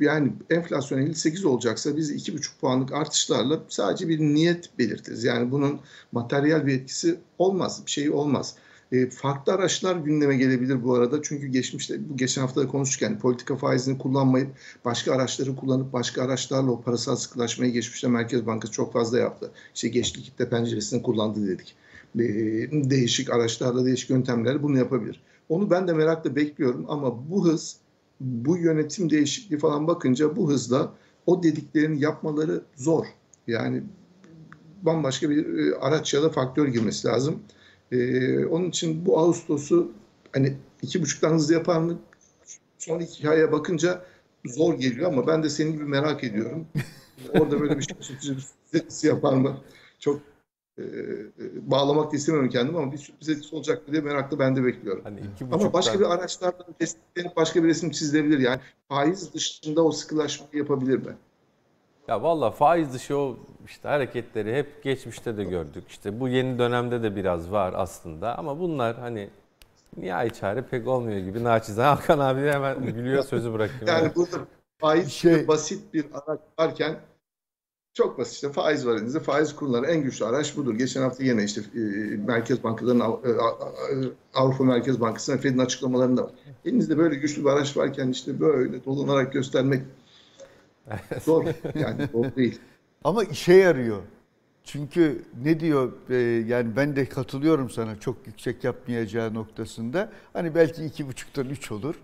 [0.00, 5.24] yani enflasyon 58 olacaksa biz 2,5 puanlık artışlarla sadece bir niyet belirtiriz.
[5.24, 5.80] Yani bunun
[6.12, 8.54] materyal bir etkisi olmaz, bir şey olmaz.
[8.92, 11.22] E, farklı araçlar gündeme gelebilir bu arada.
[11.22, 14.48] Çünkü geçmişte, bu geçen hafta da konuşurken politika faizini kullanmayıp
[14.84, 19.50] başka araçları kullanıp başka araçlarla o parasal sıkılaşmayı geçmişte Merkez Bankası çok fazla yaptı.
[19.74, 21.74] İşte geçti kitle penceresini kullandı dedik.
[22.14, 22.24] E,
[22.90, 25.22] değişik araçlarla, değişik yöntemlerle bunu yapabilir.
[25.48, 27.76] Onu ben de merakla bekliyorum ama bu hız
[28.20, 30.92] bu yönetim değişikliği falan bakınca bu hızla
[31.26, 33.06] o dediklerini yapmaları zor.
[33.46, 33.82] Yani
[34.82, 37.40] bambaşka bir e, araç ya da faktör girmesi lazım.
[37.92, 39.92] Ee, onun için bu Ağustos'u
[40.32, 41.98] hani iki buçuktan hızlı yapar mı?
[42.78, 44.04] Son iki aya bakınca
[44.44, 46.66] zor geliyor ama ben de senin gibi merak ediyorum.
[47.40, 47.86] Orada böyle bir
[49.00, 49.60] şey yapar mı?
[49.98, 50.20] Çok
[50.78, 54.64] e, e, bağlamak da istemiyorum kendimi ama bir sürpriz etkisi olacak diye meraklı ben de
[54.64, 55.04] bekliyorum.
[55.04, 55.20] Hani
[55.52, 58.38] ama başka bir araçlardan desteklenip başka bir resim çizilebilir.
[58.38, 61.16] Yani faiz dışında o sıkılaşmayı yapabilir mi?
[62.08, 65.84] Ya valla faiz dışı o işte hareketleri hep geçmişte de gördük.
[65.88, 69.30] İşte bu yeni dönemde de biraz var aslında ama bunlar hani
[69.96, 71.88] nihai çare pek olmuyor gibi naçizane.
[71.88, 73.86] Hakan abi hemen gülüyor sözü bırakayım.
[73.86, 74.36] yani burada
[74.78, 75.48] faiz şey...
[75.48, 76.96] basit bir araç varken
[77.94, 79.20] çok basit işte faiz var elinizde.
[79.20, 80.74] Faiz kurları en güçlü araç budur.
[80.74, 81.80] Geçen hafta yine işte e,
[82.16, 83.30] Merkez Bankalarının e,
[84.34, 86.30] Avrupa Merkez Bankası ve Fed'in açıklamalarında var.
[86.64, 89.82] Elinizde böyle güçlü bir araç varken işte böyle dolanarak göstermek
[91.24, 91.44] zor.
[91.74, 92.58] Yani zor değil.
[93.04, 94.02] Ama işe yarıyor.
[94.64, 96.14] Çünkü ne diyor e,
[96.48, 100.10] yani ben de katılıyorum sana çok yüksek yapmayacağı noktasında.
[100.32, 101.94] Hani belki iki buçuktan üç olur.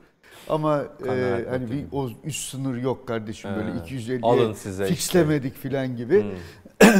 [0.49, 3.57] Ama e, hani bir o üst sınır yok kardeşim He.
[3.57, 5.69] böyle 250 Alın size fixlemedik işte.
[5.69, 6.25] filan gibi.
[6.81, 6.91] Hmm.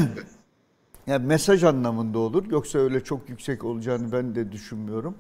[1.07, 2.51] yani mesaj anlamında olur.
[2.51, 5.15] Yoksa öyle çok yüksek olacağını ben de düşünmüyorum.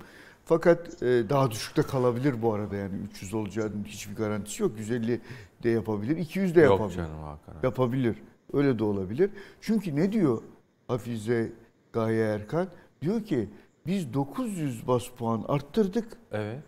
[0.44, 4.72] Fakat e, daha düşükte kalabilir bu arada yani 300 olacağının hiçbir garantisi yok.
[4.78, 5.20] 150
[5.62, 6.98] de yapabilir, 200 de yapabilir.
[6.98, 7.54] Yok canım Hakan.
[7.62, 8.16] Yapabilir.
[8.52, 9.30] Öyle de olabilir.
[9.60, 10.42] Çünkü ne diyor
[10.88, 11.52] Hafize
[11.92, 12.68] Gaye Erkan?
[13.02, 13.48] Diyor ki
[13.86, 16.16] biz 900 bas puan arttırdık.
[16.32, 16.58] Evet.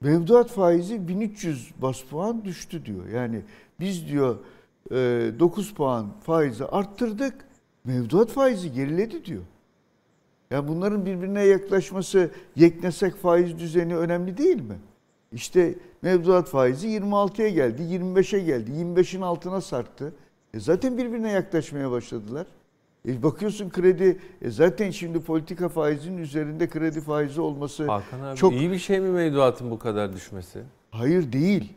[0.00, 3.08] Mevduat faizi 1300 bas puan düştü diyor.
[3.08, 3.42] Yani
[3.80, 4.38] biz diyor
[4.90, 7.34] 9 puan faizi arttırdık.
[7.84, 9.42] Mevduat faizi geriledi diyor.
[10.50, 14.74] Yani bunların birbirine yaklaşması yeknesek faiz düzeni önemli değil mi?
[15.32, 20.14] İşte mevduat faizi 26'ya geldi, 25'e geldi, 25'in altına sarktı.
[20.54, 22.46] E zaten birbirine yaklaşmaya başladılar.
[23.08, 28.52] E bakıyorsun kredi e zaten şimdi politika faizinin üzerinde kredi faizi olması Hakan abi çok
[28.52, 30.62] iyi bir şey mi mevduatın bu kadar düşmesi?
[30.90, 31.72] Hayır değil.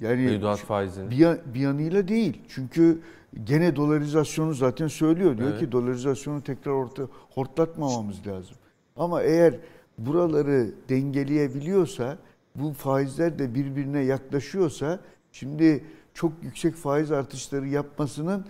[0.00, 1.10] Yani mevduat faizinin.
[1.10, 2.40] Bir, bir yanıyla değil.
[2.48, 3.00] Çünkü
[3.44, 5.38] gene dolarizasyonu zaten söylüyor.
[5.38, 5.60] Diyor evet.
[5.60, 7.02] ki dolarizasyonu tekrar orta,
[7.34, 8.56] hortlatmamamız lazım.
[8.96, 9.54] Ama eğer
[9.98, 12.18] buraları dengeleyebiliyorsa,
[12.58, 15.00] bu faizler de birbirine yaklaşıyorsa,
[15.32, 15.84] şimdi
[16.14, 18.46] çok yüksek faiz artışları yapmasının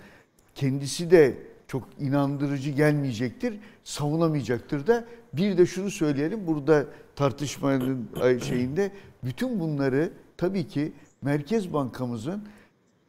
[0.55, 1.39] kendisi de
[1.69, 5.05] çok inandırıcı gelmeyecektir, savunamayacaktır da.
[5.33, 8.09] Bir de şunu söyleyelim, burada tartışmanın
[8.43, 8.93] şeyinde
[9.24, 10.93] bütün bunları tabii ki
[11.23, 12.43] Merkez Bankamızın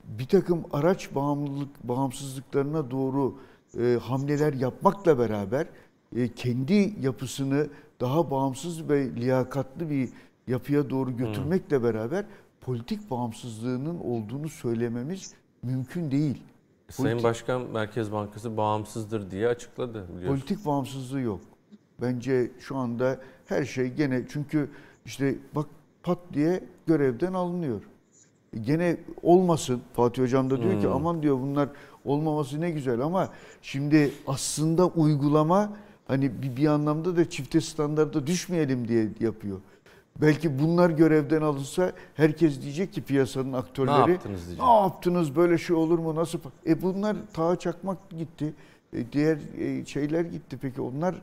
[0.03, 3.35] bir takım araç bağımlılık bağımsızlıklarına doğru
[3.79, 5.67] e, hamleler yapmakla beraber
[6.15, 7.67] e, kendi yapısını
[7.99, 10.09] daha bağımsız ve liyakatlı bir
[10.47, 12.25] yapıya doğru götürmekle beraber
[12.61, 15.33] politik bağımsızlığının olduğunu söylememiz
[15.63, 16.43] mümkün değil.
[16.89, 20.27] Sayın politik, Başkan Merkez Bankası bağımsızdır diye açıkladı biliyorsun.
[20.27, 21.41] Politik bağımsızlığı yok.
[22.01, 24.69] Bence şu anda her şey gene çünkü
[25.05, 25.65] işte bak
[26.03, 27.81] pat diye görevden alınıyor.
[28.61, 29.81] Gene olmasın.
[29.93, 30.81] Fatih Hocam da diyor hmm.
[30.81, 31.69] ki aman diyor bunlar
[32.05, 33.29] olmaması ne güzel ama
[33.61, 35.73] şimdi aslında uygulama
[36.07, 39.59] hani bir, bir anlamda da çifte standarda düşmeyelim diye yapıyor.
[40.21, 44.65] Belki bunlar görevden alınsa herkes diyecek ki piyasanın aktörleri ne yaptınız, diyecek.
[44.65, 46.39] ne yaptınız böyle şey olur mu nasıl?
[46.67, 48.53] E bunlar Taha Çakmak gitti.
[48.93, 50.57] E diğer e, şeyler gitti.
[50.61, 51.15] Peki onlar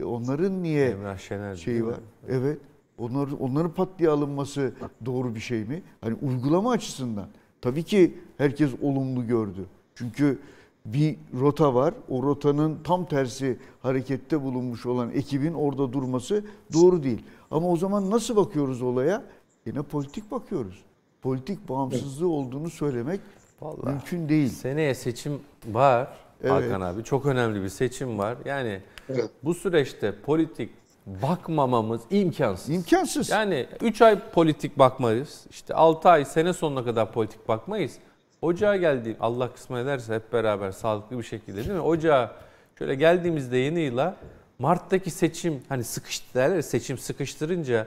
[0.00, 1.96] e, onların niye Emrah Şener şeyi var?
[2.28, 2.58] Evet.
[2.98, 4.72] Onlar, onların pat diye alınması
[5.06, 5.82] doğru bir şey mi?
[6.00, 7.26] Hani uygulama açısından.
[7.60, 9.66] Tabii ki herkes olumlu gördü.
[9.94, 10.38] Çünkü
[10.86, 11.94] bir rota var.
[12.08, 17.22] O rotanın tam tersi harekette bulunmuş olan ekibin orada durması doğru değil.
[17.50, 19.22] Ama o zaman nasıl bakıyoruz olaya?
[19.66, 20.84] Yine politik bakıyoruz.
[21.22, 23.20] Politik bağımsızlığı olduğunu söylemek
[23.60, 24.48] Vallahi mümkün değil.
[24.48, 26.08] Seneye seçim var
[26.42, 26.52] evet.
[26.52, 27.04] Hakan abi.
[27.04, 28.36] Çok önemli bir seçim var.
[28.44, 29.30] Yani evet.
[29.42, 30.70] bu süreçte politik
[31.06, 32.68] bakmamamız imkansız.
[32.70, 33.30] İmkansız.
[33.30, 35.46] Yani 3 ay politik bakmayız.
[35.50, 37.98] İşte 6 ay sene sonuna kadar politik bakmayız.
[38.42, 41.80] Ocağa geldi Allah kısmet ederse hep beraber sağlıklı bir şekilde değil mi?
[41.80, 42.36] Ocağa
[42.78, 44.16] şöyle geldiğimizde yeni yıla
[44.58, 47.86] Mart'taki seçim hani sıkıştı derler seçim sıkıştırınca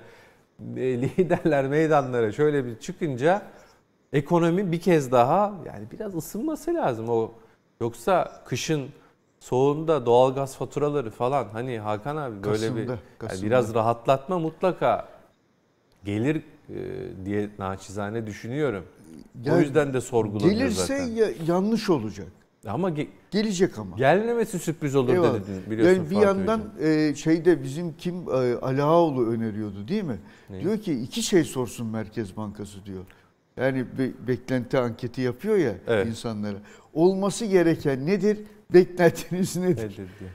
[0.75, 3.41] e, liderler meydanlara şöyle bir çıkınca
[4.13, 7.31] ekonomi bir kez daha yani biraz ısınması lazım o
[7.81, 8.89] yoksa kışın
[9.39, 13.33] soğuğunda doğalgaz faturaları falan hani Hakan abi böyle Kasım'da, bir Kasım'da.
[13.33, 15.07] Yani biraz rahatlatma mutlaka
[16.05, 16.35] gelir
[16.69, 16.75] e,
[17.25, 18.85] diye naçizane düşünüyorum.
[19.43, 21.15] Yani o yüzden de sorgulanıyor gelirse zaten.
[21.15, 22.27] Gelirse ya, yanlış olacak.
[22.68, 23.98] Ama ge- gelecek ama.
[23.98, 25.34] Gelmemesi sürpriz olur Eyvallah.
[25.34, 25.95] dedi biliyorsun.
[25.95, 30.18] Yani bir Fatih yandan e, şeyde bizim kim e, Alaoğlu öneriyordu değil mi?
[30.49, 30.61] Ne?
[30.61, 33.03] Diyor ki iki şey sorsun Merkez Bankası diyor.
[33.57, 36.07] Yani be, beklenti anketi yapıyor ya evet.
[36.07, 36.57] insanlara.
[36.94, 38.40] Olması gereken nedir?
[38.73, 39.84] Beklentiniz nedir?
[39.84, 40.30] nedir diye.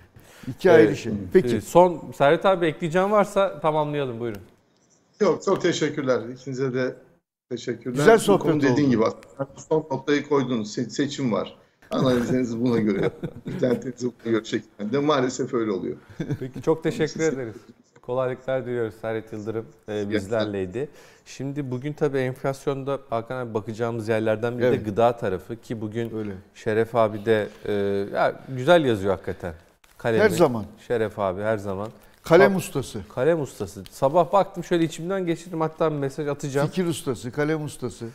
[0.49, 0.79] İki evet.
[0.79, 1.13] ayrı şey.
[1.33, 1.61] Peki.
[1.61, 4.43] Son Serhat abi ekleyeceğim varsa tamamlayalım buyurun.
[5.21, 6.29] Yok çok teşekkürler.
[6.29, 6.97] İkinize de
[7.51, 7.97] teşekkürler.
[7.97, 8.63] Güzel sohbet oldu.
[8.63, 9.03] dediğin gibi
[9.71, 10.79] son noktayı koydunuz.
[10.79, 11.57] Se- seçim var.
[11.95, 13.11] Analizlerinizi buna göre,
[13.47, 14.99] beklentinizi buna göre şeklinde.
[14.99, 15.97] Maalesef öyle oluyor.
[16.41, 17.55] Peki çok teşekkür ederiz.
[18.03, 20.89] Kolaylıklar diliyoruz Serhat Yıldırım e, bizlerleydi.
[21.25, 24.81] Şimdi bugün tabii enflasyonda Hakan abi bakacağımız yerlerden biri evet.
[24.81, 26.33] de gıda tarafı ki bugün Öyle.
[26.55, 27.73] Şeref abi de e,
[28.15, 29.55] ya, güzel yazıyor hakikaten.
[29.99, 30.23] Kalemi.
[30.23, 30.65] Her zaman.
[30.87, 31.89] Şeref abi her zaman.
[32.23, 33.01] Kalem Sab- ustası.
[33.15, 33.85] Kalem ustası.
[33.91, 36.69] Sabah baktım şöyle içimden geçirdim hatta mesaj atacağım.
[36.69, 38.07] Fikir ustası, kalem ustası.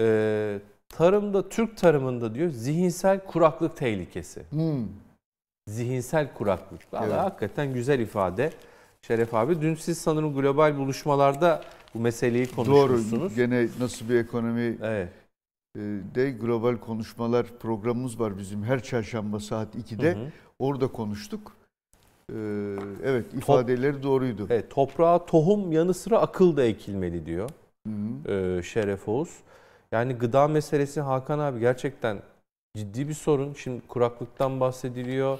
[0.00, 0.58] Ee,
[0.88, 4.42] tarımda, Türk tarımında diyor zihinsel kuraklık tehlikesi.
[4.50, 4.84] Hmm.
[5.68, 6.80] Zihinsel kuraklık.
[6.92, 7.12] Evet.
[7.12, 8.52] hakikaten güzel ifade.
[9.02, 11.62] Şeref abi dün siz sanırım global buluşmalarda
[11.94, 13.12] bu meseleyi konuşmuşsunuz.
[13.12, 13.34] Doğru.
[13.36, 15.08] Gene nasıl bir ekonomi evet.
[15.76, 15.80] E,
[16.14, 20.14] de global konuşmalar programımız var bizim her çarşamba saat 2'de.
[20.14, 20.28] Hı hı.
[20.58, 21.56] Orada konuştuk.
[22.32, 22.36] Ee,
[23.04, 24.46] evet ifadeleri Top, doğruydu.
[24.50, 27.50] Evet, toprağa tohum yanı sıra akıl da ekilmeli diyor
[27.86, 28.32] hı hı.
[28.32, 29.36] Ee, Şeref Oğuz.
[29.92, 32.18] Yani gıda meselesi Hakan abi gerçekten
[32.76, 33.54] ciddi bir sorun.
[33.54, 35.38] Şimdi kuraklıktan bahsediliyor.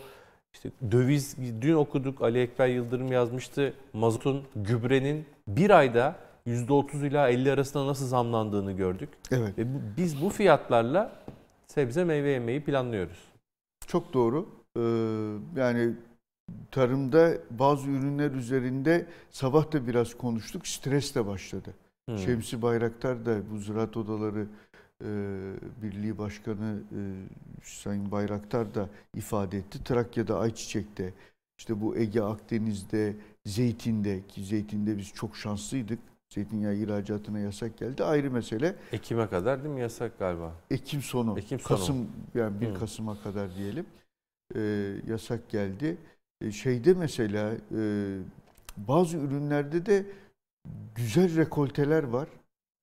[0.55, 3.75] İşte döviz, dün okuduk Ali Ekber Yıldırım yazmıştı.
[3.93, 6.17] Mazotun, gübrenin bir ayda
[6.47, 9.09] %30 ila 50 arasında nasıl zamlandığını gördük.
[9.31, 9.59] Evet.
[9.59, 9.67] Ve
[9.97, 11.13] biz bu fiyatlarla
[11.67, 13.19] sebze meyve yemeyi planlıyoruz.
[13.87, 14.49] Çok doğru.
[14.77, 14.81] Ee,
[15.61, 15.95] yani
[16.71, 20.67] tarımda bazı ürünler üzerinde sabah da biraz konuştuk.
[20.67, 21.75] Stres de başladı.
[22.09, 22.19] Hmm.
[22.19, 24.47] Şemsi Bayraktar da bu Ziraat Odaları
[25.05, 25.09] e,
[25.83, 27.01] Birliği Başkanı e,
[27.63, 29.85] Sayın Bayraktar da ifade etti.
[29.85, 31.15] Trakya'da ayçiçekte,
[31.59, 33.17] işte bu Ege Akdeniz'de,
[33.47, 35.99] zeytinde ki zeytinde biz çok şanslıydık.
[36.35, 38.05] Zeytinyağı ihracatına yasak geldi.
[38.05, 38.77] Ayrı mesele.
[38.93, 40.53] Ekim'e kadar değil mi yasak galiba?
[40.71, 41.39] Ekim sonu.
[41.39, 41.79] Ekim sonu.
[41.79, 43.87] Kasım yani 1 Kasım'a kadar diyelim.
[44.57, 44.61] E,
[45.07, 45.97] yasak geldi.
[46.41, 48.19] E, şeyde mesela e,
[48.77, 50.07] bazı ürünlerde de
[50.95, 52.29] güzel rekolteler var.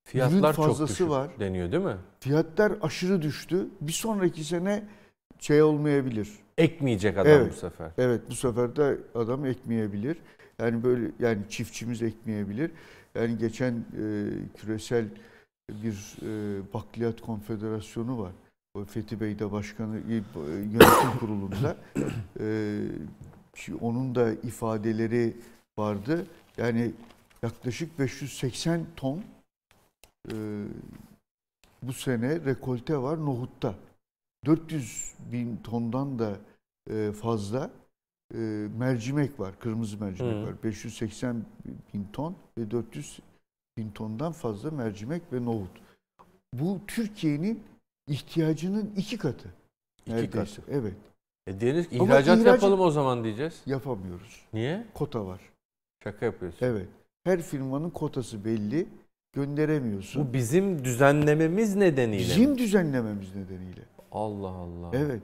[0.04, 1.40] Fiyatlar Ürün fazlası çok düşük var.
[1.40, 1.98] deniyor değil mi?
[2.20, 3.68] Fiyatlar aşırı düştü.
[3.82, 4.84] Bir sonraki sene
[5.40, 6.30] şey olmayabilir.
[6.58, 7.92] Ekmeyecek adam evet, bu sefer.
[7.98, 10.18] Evet bu sefer de adam ekmeyebilir.
[10.60, 12.72] Yani böyle yani çiftçimiz ekmeyebilir.
[13.16, 14.06] Yani geçen e,
[14.58, 15.06] küresel
[15.70, 18.32] bir e, bakliyat konfederasyonu var.
[18.74, 20.14] O Fethi Bey de başkanı e,
[20.50, 21.78] yönetim kurulunda.
[22.40, 22.78] E,
[23.82, 25.34] onun da ifadeleri
[25.78, 26.26] vardı.
[26.58, 26.92] Yani
[27.44, 29.24] yaklaşık 580 ton
[30.32, 30.36] e,
[31.84, 33.76] bu sene rekolte var nohutta.
[34.46, 36.38] 400 bin tondan da
[36.90, 37.72] e, fazla
[38.34, 38.38] e,
[38.78, 40.48] mercimek var, kırmızı mercimek Hı.
[40.48, 40.64] var.
[40.64, 41.46] 580
[41.94, 43.20] bin ton ve 400
[43.78, 45.72] bin tondan fazla mercimek ve nohut.
[46.54, 47.64] Bu Türkiye'nin
[48.08, 49.54] ihtiyacının iki katı.
[50.02, 50.62] İki neredeyse.
[50.62, 50.72] katı.
[50.72, 50.96] Evet.
[51.48, 53.62] E deriz ihracat ihraç yapalım o zaman diyeceğiz.
[53.66, 54.46] Yapamıyoruz.
[54.54, 54.88] Niye?
[54.94, 55.42] Kota var.
[56.04, 56.66] Şaka yapıyorsun.
[56.66, 56.88] Evet.
[57.24, 58.88] Her firmanın kotası belli.
[59.34, 60.28] Gönderemiyorsun.
[60.28, 62.24] Bu bizim düzenlememiz nedeniyle.
[62.24, 63.82] Bizim düzenlememiz nedeniyle.
[64.12, 64.92] Allah Allah.
[64.94, 65.22] Evet.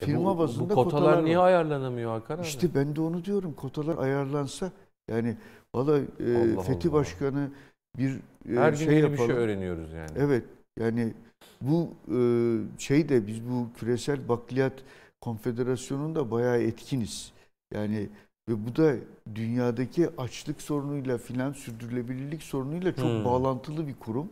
[0.00, 1.46] Firma e bu, bazında bu kotalar, kotalar niye var.
[1.46, 2.42] ayarlanamıyor Hakan abi?
[2.42, 3.54] İşte ben de onu diyorum.
[3.54, 4.72] Kotalar ayarlansa
[5.10, 5.36] yani
[5.74, 6.04] valla e,
[6.66, 6.92] Fethi Allah.
[6.92, 7.50] Başkanı
[7.98, 8.20] bir
[8.50, 9.12] e, Her şey gün yapalım.
[9.12, 10.10] bir şey öğreniyoruz yani.
[10.16, 10.44] Evet.
[10.80, 11.12] Yani
[11.60, 12.18] bu e,
[12.78, 14.72] şey de biz bu küresel bakliyat
[15.20, 17.32] konfederasyonunda bayağı etkiniz.
[17.74, 18.08] Yani
[18.48, 18.94] ve bu da
[19.34, 23.24] dünyadaki açlık sorunuyla filan sürdürülebilirlik sorunuyla çok hmm.
[23.24, 24.28] bağlantılı bir kurum.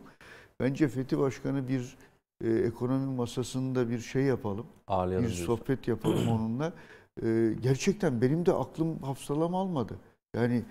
[0.59, 1.97] Bence Fethi Başkanı bir
[2.43, 4.65] e, ekonomi masasında bir şey yapalım.
[4.87, 5.55] Ağlayalım bir diyorsun.
[5.55, 6.73] sohbet yapalım onunla.
[7.23, 9.95] E, gerçekten benim de aklım hafsalam almadı.
[10.35, 10.63] Yani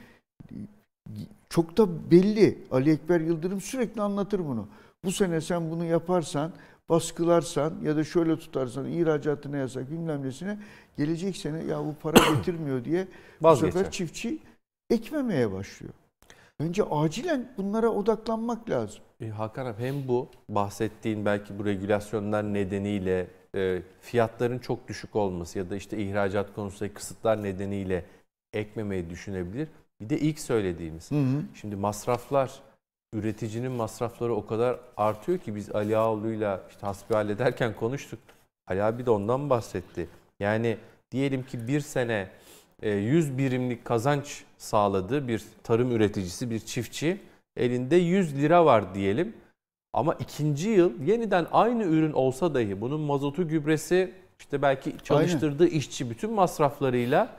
[1.48, 2.58] çok da belli.
[2.70, 4.68] Ali Ekber Yıldırım sürekli anlatır bunu.
[5.04, 6.52] Bu sene sen bunu yaparsan,
[6.88, 10.58] baskılarsan ya da şöyle tutarsan ihracatına yasak bilmem nesine
[10.98, 13.08] gelecek sene ya bu para getirmiyor diye
[13.42, 14.38] bu sefer çiftçi
[14.90, 15.92] ekmemeye başlıyor.
[16.60, 19.00] Bence acilen bunlara odaklanmak lazım.
[19.20, 25.58] E, Hakan abi hem bu bahsettiğin belki bu regülasyonlar nedeniyle e, fiyatların çok düşük olması
[25.58, 28.04] ya da işte ihracat konusundaki kısıtlar nedeniyle
[28.52, 29.68] ekmemeyi düşünebilir.
[30.00, 31.10] Bir de ilk söylediğimiz.
[31.10, 31.42] Hı hı.
[31.54, 32.60] Şimdi masraflar,
[33.14, 38.18] üreticinin masrafları o kadar artıyor ki biz Ali Ağoğlu'yla işte hasbihal ederken konuştuk.
[38.66, 40.08] Ali abi de ondan bahsetti.
[40.40, 40.76] Yani
[41.10, 42.28] diyelim ki bir sene
[42.82, 47.20] 100 e, birimlik kazanç sağladığı bir tarım üreticisi, bir çiftçi
[47.56, 49.36] elinde 100 lira var diyelim.
[49.92, 55.76] Ama ikinci yıl yeniden aynı ürün olsa dahi bunun mazotu gübresi işte belki çalıştırdığı Aynen.
[55.76, 57.36] işçi bütün masraflarıyla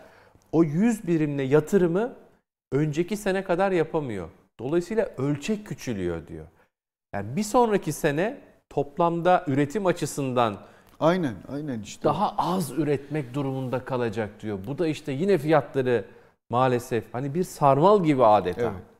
[0.52, 2.14] o 100 birimle yatırımı
[2.72, 4.30] önceki sene kadar yapamıyor.
[4.60, 6.46] Dolayısıyla ölçek küçülüyor diyor.
[7.14, 8.38] Yani bir sonraki sene
[8.70, 10.58] toplamda üretim açısından
[11.00, 12.04] Aynen, aynen işte.
[12.04, 14.60] Daha az üretmek durumunda kalacak diyor.
[14.68, 16.06] Bu da işte yine fiyatları
[16.50, 18.62] maalesef hani bir sarmal gibi adeta.
[18.62, 18.96] Evet.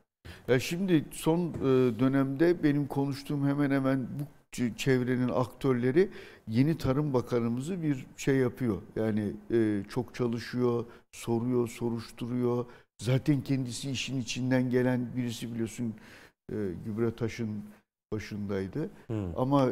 [0.48, 4.24] Ya şimdi son e, dönemde benim konuştuğum hemen hemen bu
[4.76, 6.08] çevrenin aktörleri
[6.48, 8.82] yeni Tarım Bakanımızı bir şey yapıyor.
[8.96, 12.64] Yani e, çok çalışıyor, soruyor, soruşturuyor.
[13.02, 15.94] Zaten kendisi işin içinden gelen birisi biliyorsun
[16.52, 16.56] e,
[16.86, 17.64] Gübre Taş'ın
[18.12, 18.90] başındaydı.
[19.06, 19.38] Hmm.
[19.38, 19.68] Ama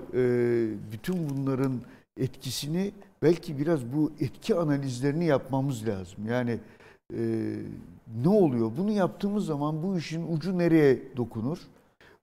[0.93, 1.81] bütün bunların
[2.21, 2.93] etkisini
[3.23, 6.27] belki biraz bu etki analizlerini yapmamız lazım.
[6.29, 6.59] Yani
[7.13, 7.53] e,
[8.25, 8.73] ne oluyor?
[8.79, 11.59] Bunu yaptığımız zaman bu işin ucu nereye dokunur?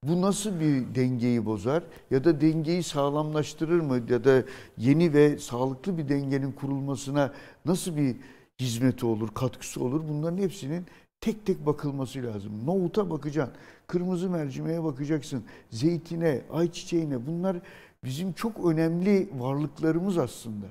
[0.04, 1.84] Bu nasıl bir dengeyi bozar?
[2.12, 4.02] Ya da dengeyi sağlamlaştırır mı?
[4.10, 4.44] Ya da
[4.78, 7.34] yeni ve sağlıklı bir dengenin kurulmasına
[7.66, 8.16] nasıl bir
[8.60, 10.02] hizmeti olur, katkısı olur?
[10.10, 10.86] Bunların hepsinin
[11.22, 12.52] tek tek bakılması lazım.
[12.66, 13.56] Nohuta bakacaksın,
[13.88, 17.58] kırmızı mercimeğe bakacaksın, zeytine, ayçiçeğine bunlar
[18.04, 20.66] bizim çok önemli varlıklarımız aslında.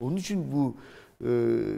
[0.00, 0.74] Onun için bu
[1.24, 1.30] e,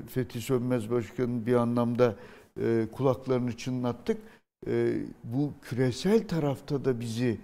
[0.08, 2.16] Fethi Sönmez Başkan'ın bir anlamda
[2.60, 4.18] e, kulaklarını çınlattık.
[4.66, 4.94] E,
[5.24, 7.38] bu küresel tarafta da bizi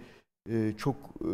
[0.51, 1.31] e, çok e,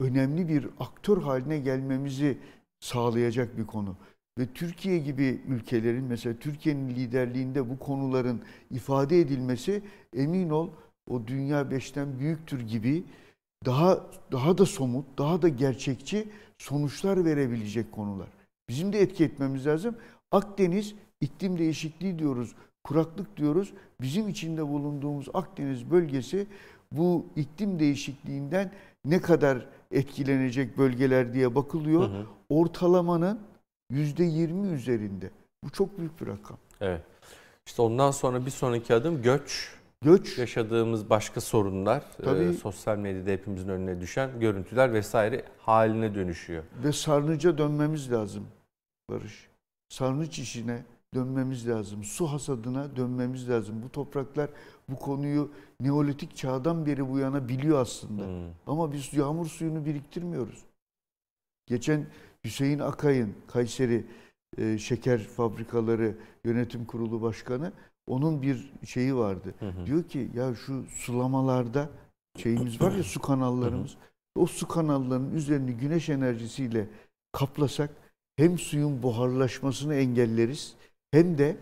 [0.00, 2.38] önemli bir aktör haline gelmemizi
[2.80, 3.96] sağlayacak bir konu.
[4.38, 9.82] Ve Türkiye gibi ülkelerin mesela Türkiye'nin liderliğinde bu konuların ifade edilmesi
[10.16, 10.70] emin ol
[11.10, 13.04] o dünya beşten büyüktür gibi
[13.64, 14.00] daha
[14.32, 16.28] daha da somut, daha da gerçekçi
[16.58, 18.28] sonuçlar verebilecek konular.
[18.68, 19.96] Bizim de etki etmemiz lazım.
[20.32, 22.54] Akdeniz iklim değişikliği diyoruz,
[22.84, 23.72] kuraklık diyoruz.
[24.00, 26.46] Bizim içinde bulunduğumuz Akdeniz bölgesi
[26.92, 28.70] bu iklim değişikliğinden
[29.04, 32.02] ne kadar etkilenecek bölgeler diye bakılıyor.
[32.02, 32.26] Hı hı.
[32.48, 33.40] Ortalamanın
[33.90, 35.30] yüzde yirmi üzerinde.
[35.64, 36.58] Bu çok büyük bir rakam.
[36.80, 37.02] Evet.
[37.66, 39.74] İşte ondan sonra bir sonraki adım göç.
[40.04, 40.38] Göç.
[40.38, 42.44] Yaşadığımız başka sorunlar, Tabii.
[42.44, 46.64] E, sosyal medyada hepimizin önüne düşen görüntüler vesaire haline dönüşüyor.
[46.84, 48.46] Ve sarnıca dönmemiz lazım
[49.10, 49.48] Barış.
[49.88, 50.82] Sarnıç işine
[51.14, 52.04] dönmemiz lazım.
[52.04, 53.82] Su hasadına dönmemiz lazım.
[53.82, 54.50] Bu topraklar
[54.88, 55.50] bu konuyu
[55.80, 58.22] Neolitik çağdan beri bu yana biliyor aslında.
[58.22, 58.52] Hmm.
[58.66, 60.64] Ama biz yağmur suyunu biriktirmiyoruz.
[61.66, 62.06] Geçen
[62.44, 64.06] Hüseyin Akay'ın Kayseri
[64.58, 66.14] e, Şeker Fabrikaları
[66.44, 67.72] Yönetim Kurulu Başkanı
[68.06, 69.54] onun bir şeyi vardı.
[69.58, 69.86] Hı hı.
[69.86, 71.88] Diyor ki ya şu sulamalarda
[72.36, 73.90] şeyimiz var ya su kanallarımız.
[73.90, 74.42] Hı hı.
[74.42, 76.86] O su kanallarının üzerini güneş enerjisiyle
[77.32, 77.90] kaplasak
[78.36, 80.74] hem suyun buharlaşmasını engelleriz
[81.10, 81.56] hem de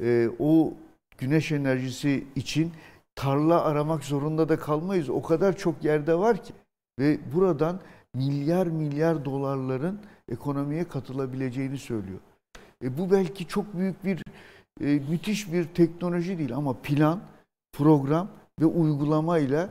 [0.00, 0.74] e, o
[1.18, 2.72] güneş enerjisi için
[3.14, 5.08] tarla aramak zorunda da kalmayız.
[5.08, 6.52] O kadar çok yerde var ki
[6.98, 7.80] ve buradan
[8.14, 12.18] milyar milyar dolarların ekonomiye katılabileceğini söylüyor.
[12.84, 14.22] E, bu belki çok büyük bir
[14.80, 17.20] e, müthiş bir teknoloji değil ama plan,
[17.72, 18.28] program
[18.60, 19.68] ve uygulamayla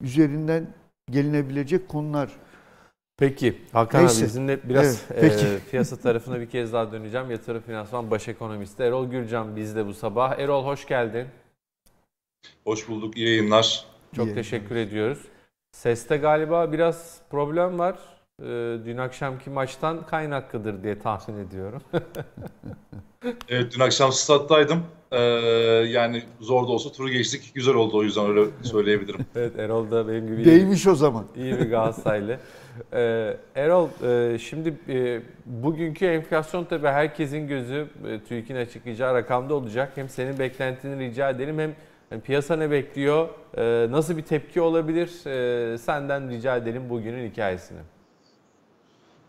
[0.00, 0.66] üzerinden
[1.10, 2.30] gelinebilecek konular.
[3.16, 4.20] Peki Hakan Neyse.
[4.22, 5.46] abi sizinle biraz evet, peki.
[5.46, 7.30] E, piyasa tarafına bir kez daha döneceğim.
[7.30, 10.38] Yatırım Finansman Baş Ekonomisti Erol Gürcan bizde bu sabah.
[10.38, 11.26] Erol hoş geldin.
[12.64, 13.16] Hoş bulduk.
[13.16, 13.84] İyi yayınlar.
[14.16, 14.92] Çok İyi teşekkür yayınlar.
[14.92, 15.18] ediyoruz.
[15.72, 17.98] Seste galiba biraz problem var.
[18.42, 21.82] Ee, dün akşamki maçtan kaynaklıdır diye tahmin ediyorum.
[23.48, 24.82] evet dün akşam stat'taydım.
[25.12, 25.18] Ee,
[25.88, 27.52] yani zor da olsa turu geçtik.
[27.54, 29.20] Güzel oldu o yüzden öyle söyleyebilirim.
[29.36, 31.24] evet Erol da benim gibi Değmiş o zaman.
[31.36, 32.38] İyi bir Galatasaraylı.
[32.92, 39.92] Ee, Erol e, şimdi e, bugünkü enflasyon tabii herkesin gözü e, TÜİK'in açıklayacağı rakamda olacak.
[39.94, 41.74] Hem senin beklentini rica edelim hem
[42.10, 43.28] yani piyasa ne bekliyor?
[43.56, 45.26] E, nasıl bir tepki olabilir?
[45.26, 47.80] E, senden rica edelim bugünün hikayesini.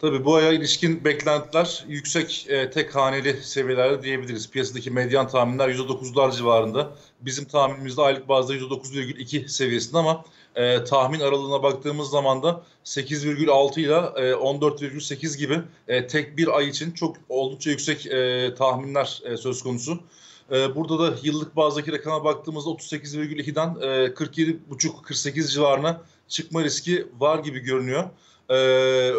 [0.06, 4.52] Tabii bu aya ilişkin beklentiler yüksek e, tek haneli seviyelerde diyebiliriz.
[4.52, 6.91] Piyasadaki medyan tahminler %9'lar civarında.
[7.22, 10.26] Bizim tahminimizde aylık bazda %9,2 seviyesinde ama
[10.56, 13.94] e, tahmin aralığına baktığımız zaman da 8,6 ile
[14.27, 19.64] e, 14,8 gibi e, tek bir ay için çok oldukça yüksek e, tahminler e, söz
[19.64, 19.99] konusu.
[20.52, 27.60] E, burada da yıllık bazdaki rakama baktığımızda 38,2'den e, 47,5-48 civarına çıkma riski var gibi
[27.60, 28.10] görünüyor.
[28.49, 28.53] Ee,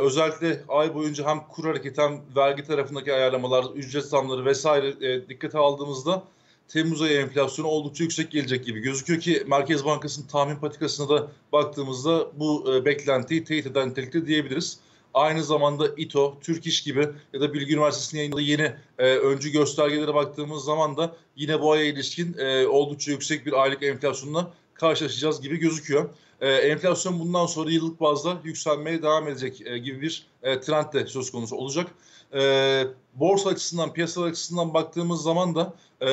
[0.02, 5.58] özellikle ay boyunca hem kur hareketi hem vergi tarafındaki ayarlamalar, ücret zamları vesaire e, dikkate
[5.58, 6.22] aldığımızda
[6.68, 12.26] Temmuz ayı enflasyonu oldukça yüksek gelecek gibi gözüküyor ki Merkez Bankası'nın tahmin patikasına da baktığımızda
[12.38, 14.78] bu e, beklentiyi teyit eden nitelikte diyebiliriz.
[15.14, 20.14] Aynı zamanda İTO, Türk İş gibi ya da Bilgi Üniversitesi'nin yayınladığı yeni e, öncü göstergelere
[20.14, 25.56] baktığımız zaman da yine bu aya ilişkin e, oldukça yüksek bir aylık enflasyonla karşılaşacağız gibi
[25.56, 26.10] gözüküyor.
[26.40, 31.06] E, enflasyon bundan sonra yıllık bazda yükselmeye devam edecek e, gibi bir e, trend de
[31.06, 31.86] söz konusu olacak.
[32.34, 32.82] E,
[33.14, 36.08] borsa açısından, piyasalar açısından baktığımız zaman da e,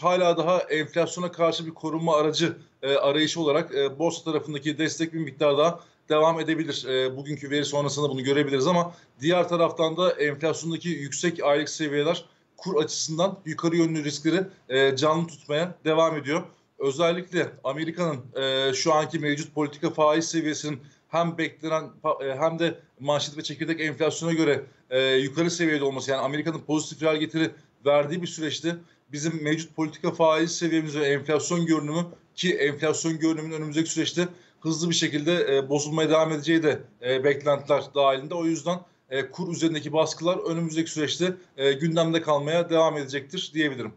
[0.00, 5.18] hala daha enflasyona karşı bir korunma aracı e, arayışı olarak e, borsa tarafındaki destek bir
[5.18, 6.86] miktar daha devam edebilir.
[6.88, 12.24] E, bugünkü veri sonrasında bunu görebiliriz ama diğer taraftan da enflasyondaki yüksek aylık seviyeler
[12.56, 16.42] kur açısından yukarı yönlü riskleri e, canlı tutmaya devam ediyor
[16.78, 21.84] özellikle Amerika'nın e, şu anki mevcut politika faiz seviyesinin hem beklenen
[22.24, 27.02] e, hem de manşet ve çekirdek enflasyona göre e, yukarı seviyede olması yani Amerika'nın pozitif
[27.02, 27.50] reel getiri
[27.86, 28.76] verdiği bir süreçte
[29.12, 34.28] bizim mevcut politika faiz seviyemiz ve enflasyon görünümü ki enflasyon görünümünün önümüzdeki süreçte
[34.60, 38.34] hızlı bir şekilde e, bozulmaya devam edeceği de e, beklentiler dahilinde.
[38.34, 38.78] O yüzden
[39.10, 43.92] e, kur üzerindeki baskılar önümüzdeki süreçte e, gündemde kalmaya devam edecektir diyebilirim.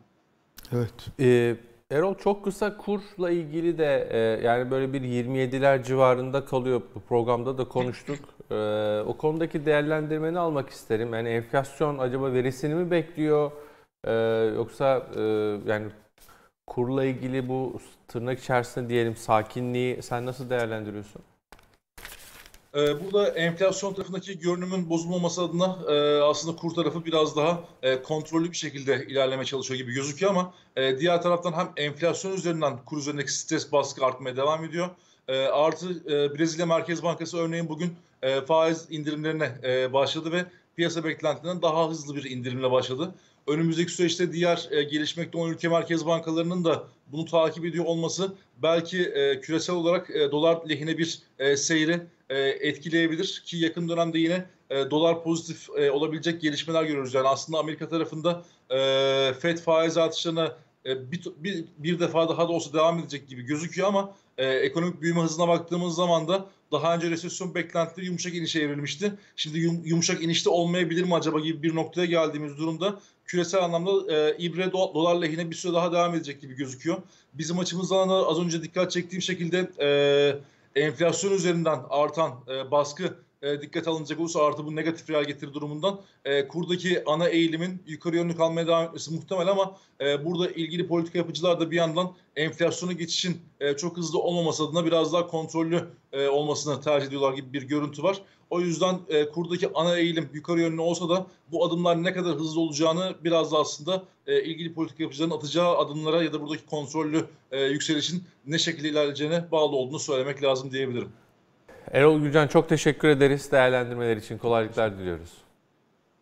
[0.71, 0.93] Evet.
[1.19, 1.55] Ee,
[1.91, 4.17] Erol çok kısa kurla ilgili de e,
[4.47, 6.81] yani böyle bir 27'ler civarında kalıyor.
[6.95, 8.19] Bu programda da konuştuk.
[8.51, 8.55] E,
[9.07, 11.13] o konudaki değerlendirmeni almak isterim.
[11.13, 13.51] Yani enflasyon acaba verisini mi bekliyor?
[14.03, 14.11] E,
[14.55, 15.21] yoksa e,
[15.67, 15.87] yani
[16.67, 21.21] kurla ilgili bu tırnak içerisinde diyelim sakinliği sen nasıl değerlendiriyorsun?
[22.75, 28.51] Ee, burada enflasyon tarafındaki görünümün bozulmaması adına e, aslında kur tarafı biraz daha e, kontrollü
[28.51, 33.33] bir şekilde ilerleme çalışıyor gibi gözüküyor ama e, diğer taraftan hem enflasyon üzerinden kur üzerindeki
[33.33, 34.89] stres baskı artmaya devam ediyor.
[35.51, 37.93] Artı Brezilya Merkez Bankası örneğin bugün
[38.47, 39.51] faiz indirimlerine
[39.93, 43.15] başladı ve piyasa beklentilerinden daha hızlı bir indirimle başladı.
[43.47, 48.33] Önümüzdeki süreçte diğer gelişmekte olan ülke merkez bankalarının da bunu takip ediyor olması
[48.63, 51.21] belki küresel olarak dolar lehine bir
[51.55, 57.13] seyri e, etkileyebilir ki yakın dönemde yine e, dolar pozitif e, olabilecek gelişmeler görüyoruz.
[57.13, 58.43] Yani aslında Amerika tarafında
[59.39, 64.15] FED faiz artışlarına bir, bir, bir defa daha da olsa devam edecek gibi gözüküyor ama
[64.37, 69.13] ekonomik büyüme hızına baktığımız zaman da daha önce resesyon beklentileri yumuşak inişe evrilmişti.
[69.35, 74.37] Şimdi yum, yumuşak inişte olmayabilir mi acaba gibi bir noktaya geldiğimiz durumda küresel anlamda e,
[74.37, 76.97] ibre do, dolar lehine bir süre daha devam edecek gibi gözüküyor.
[77.33, 79.89] Bizim açımızdan da az önce dikkat çektiğim şekilde e,
[80.75, 86.01] enflasyon üzerinden artan e, baskı e, dikkat alınacak olursa artı bu negatif reel getiri durumundan
[86.25, 91.17] e, kurdaki ana eğilimin yukarı yönlü kalmaya devam etmesi muhtemel ama e, burada ilgili politika
[91.17, 96.27] yapıcılar da bir yandan enflasyonu geçişin e, çok hızlı olmaması adına biraz daha kontrollü e,
[96.27, 98.21] olmasını tercih ediyorlar gibi bir görüntü var.
[98.49, 102.61] O yüzden e, kurdaki ana eğilim yukarı yönlü olsa da bu adımlar ne kadar hızlı
[102.61, 107.61] olacağını biraz da aslında e, ilgili politika yapıcıların atacağı adımlara ya da buradaki kontrollü e,
[107.63, 111.09] yükselişin ne şekilde ilerleyeceğine bağlı olduğunu söylemek lazım diyebilirim.
[111.91, 113.51] Erol Gülcan çok teşekkür ederiz.
[113.51, 115.33] Değerlendirmeler için kolaylıklar diliyoruz.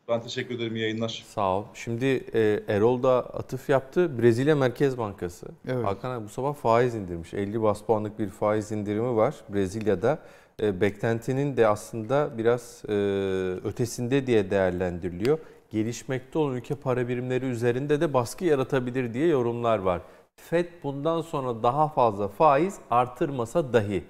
[0.07, 0.75] Ben teşekkür ederim.
[0.75, 1.25] İyi yayınlar.
[1.27, 1.63] Sağ ol.
[1.73, 4.21] Şimdi e, Erol da atıf yaptı.
[4.21, 5.47] Brezilya Merkez Bankası.
[5.67, 5.85] Evet.
[5.85, 7.33] Hakan abi bu sabah faiz indirmiş.
[7.33, 10.19] 50 bas puanlık bir faiz indirimi var Brezilya'da.
[10.61, 12.93] E, beklentinin de aslında biraz e,
[13.63, 15.39] ötesinde diye değerlendiriliyor.
[15.71, 20.01] Gelişmekte olan ülke para birimleri üzerinde de baskı yaratabilir diye yorumlar var.
[20.35, 24.03] FED bundan sonra daha fazla faiz artırmasa dahi.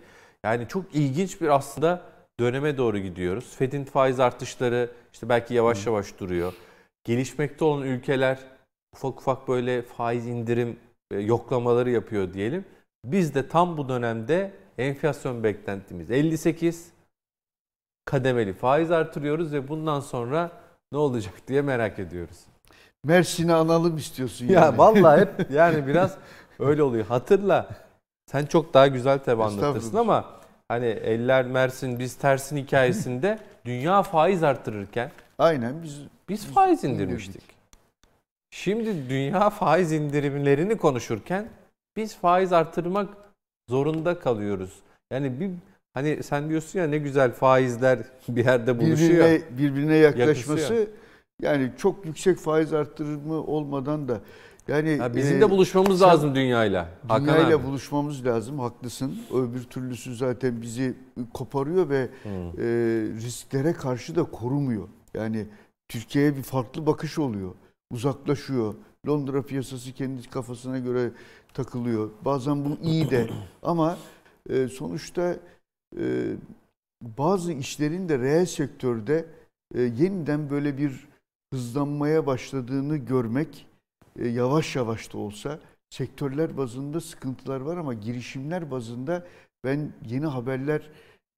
[0.46, 2.02] Yani çok ilginç bir aslında
[2.40, 3.56] döneme doğru gidiyoruz.
[3.56, 6.54] Fed'in faiz artışları işte belki yavaş yavaş duruyor.
[7.04, 8.40] Gelişmekte olan ülkeler
[8.94, 10.80] ufak ufak böyle faiz indirim
[11.12, 12.66] e, yoklamaları yapıyor diyelim.
[13.06, 16.92] Biz de tam bu dönemde enflasyon beklentimiz 58
[18.06, 20.52] kademeli faiz artırıyoruz ve bundan sonra
[20.92, 22.38] ne olacak diye merak ediyoruz.
[23.04, 24.54] Mersin'i analım istiyorsun yani.
[24.54, 26.18] Ya vallahi hep yani biraz
[26.60, 27.06] öyle oluyor.
[27.06, 27.87] Hatırla
[28.32, 30.26] sen çok daha güzel tabi anlatırsın ama
[30.68, 37.44] hani eller Mersin biz tersin hikayesinde dünya faiz artırırken Aynen biz biz faiz indirmiştik.
[38.52, 41.50] Şimdi dünya faiz indirimlerini konuşurken
[41.96, 43.10] biz faiz artırmak
[43.70, 44.80] zorunda kalıyoruz.
[45.12, 45.52] Yani bir
[45.94, 48.00] hani sen diyorsun ya ne güzel faizler
[48.30, 49.26] bir yerde buluşuyor.
[49.26, 50.88] Birbirine, birbirine yaklaşması yakışıyor.
[51.42, 54.22] yani çok yüksek faiz arttırımı olmadan da
[54.68, 56.90] yani ha, bizim e, de buluşmamız lazım dünyayla.
[57.20, 58.60] Dünyayla buluşmamız lazım.
[58.60, 59.20] Haklısın.
[59.34, 60.94] Öbür türlüsü zaten bizi
[61.34, 62.32] koparıyor ve hmm.
[62.32, 62.64] e,
[63.26, 64.88] risklere karşı da korumuyor.
[65.14, 65.46] Yani
[65.88, 67.52] Türkiye'ye bir farklı bakış oluyor.
[67.92, 68.76] Uzaklaşıyor.
[69.08, 71.12] Londra piyasası kendi kafasına göre
[71.54, 72.10] takılıyor.
[72.26, 73.30] Bazen bu iyi de
[73.64, 73.98] ama
[74.50, 75.36] e, sonuçta
[76.00, 76.34] e,
[77.02, 79.26] bazı işlerin de reel sektörde
[79.76, 81.08] e, yeniden böyle bir
[81.54, 83.67] hızlanmaya başladığını görmek
[84.18, 89.28] yavaş yavaş da olsa sektörler bazında sıkıntılar var ama girişimler bazında
[89.64, 90.90] ben yeni haberler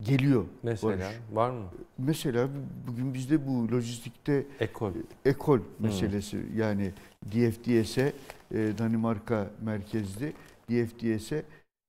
[0.03, 0.45] geliyor.
[0.64, 1.15] Mesela Barış.
[1.31, 1.65] var mı?
[1.97, 2.49] Mesela
[2.88, 4.91] bugün bizde bu lojistikte ekol
[5.26, 5.65] ekol hmm.
[5.80, 6.60] meselesi hmm.
[6.60, 6.91] yani
[7.26, 8.14] DFDS'e
[8.51, 10.34] e, Danimarka merkezli
[10.69, 11.43] DFDS'e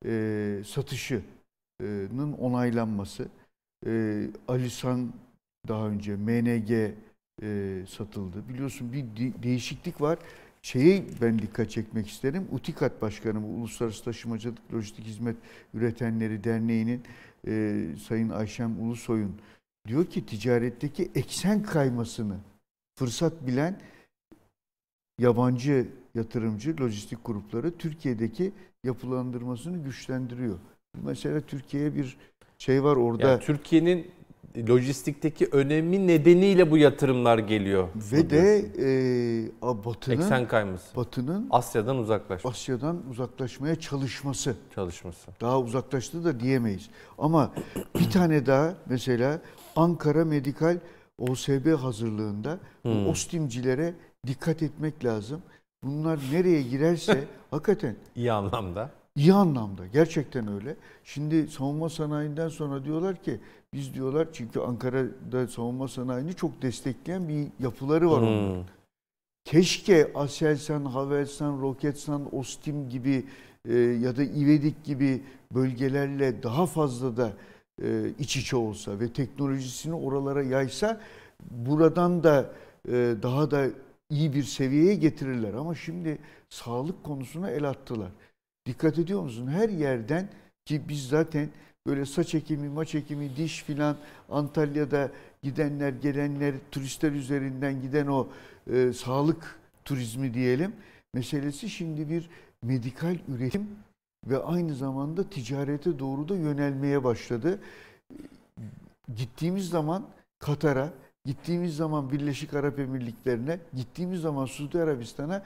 [0.06, 3.28] e, satışının onaylanması.
[3.86, 5.12] E, Alisan
[5.68, 6.70] daha önce MNG
[7.42, 8.48] e, satıldı.
[8.48, 10.18] Biliyorsun bir de, değişiklik var.
[10.62, 12.48] Şeyi ben dikkat çekmek isterim.
[12.52, 15.36] UTİKAT Başkanı, Uluslararası Taşımacılık Lojistik Hizmet
[15.74, 17.02] Üretenleri Derneği'nin
[17.46, 19.34] e, Sayın Ayşem Ulusoy'un
[19.86, 22.36] diyor ki ticaretteki eksen kaymasını
[22.98, 23.80] fırsat bilen
[25.18, 28.52] yabancı yatırımcı lojistik grupları Türkiye'deki
[28.84, 30.58] yapılandırmasını güçlendiriyor.
[31.02, 32.16] Mesela Türkiye'ye bir
[32.58, 33.28] şey var orada.
[33.28, 34.10] Yani Türkiye'nin
[34.56, 37.88] lojistikteki önemi nedeniyle bu yatırımlar geliyor.
[38.12, 40.96] Ve de e, Batı'nın eksen kayması.
[40.96, 42.48] Batı'nın Asya'dan uzaklaşması.
[42.48, 44.54] Asya'dan uzaklaşmaya çalışması.
[44.74, 45.30] Çalışması.
[45.40, 46.90] Daha uzaklaştı da diyemeyiz.
[47.18, 47.52] Ama
[47.98, 49.40] bir tane daha mesela
[49.76, 50.78] Ankara Medikal
[51.18, 53.08] OSB hazırlığında hmm.
[53.08, 53.94] OSTİM'cilere
[54.26, 55.42] dikkat etmek lazım.
[55.82, 58.90] Bunlar nereye girerse hakikaten iyi anlamda.
[59.16, 60.76] İyi anlamda gerçekten öyle.
[61.04, 63.40] Şimdi savunma sanayinden sonra diyorlar ki
[63.74, 68.28] biz diyorlar çünkü Ankara'da savunma sanayini çok destekleyen bir yapıları var hmm.
[68.28, 68.64] onların.
[69.44, 73.24] Keşke Aselsan, Havelsan, Roketsan, Ostim gibi
[73.68, 75.22] e, ya da İvedik gibi
[75.54, 77.32] bölgelerle daha fazla da
[77.82, 81.00] e, iç içe olsa ve teknolojisini oralara yaysa
[81.50, 82.52] buradan da
[82.88, 83.66] e, daha da
[84.10, 85.54] iyi bir seviyeye getirirler.
[85.54, 86.18] Ama şimdi
[86.48, 88.10] sağlık konusuna el attılar.
[88.66, 89.46] Dikkat ediyor musun?
[89.46, 90.28] Her yerden
[90.64, 91.48] ki biz zaten
[91.86, 93.96] böyle saç ekimi, maç ekimi, diş filan
[94.30, 95.10] Antalya'da
[95.42, 98.28] gidenler, gelenler, turistler üzerinden giden o
[98.72, 100.72] e, sağlık turizmi diyelim
[101.14, 102.30] meselesi şimdi bir
[102.62, 103.68] medikal üretim
[104.26, 107.58] ve aynı zamanda ticarete doğru da yönelmeye başladı.
[109.16, 110.06] Gittiğimiz zaman
[110.38, 110.92] Katar'a,
[111.24, 115.42] gittiğimiz zaman Birleşik Arap Emirlikleri'ne, gittiğimiz zaman Suudi Arabistan'a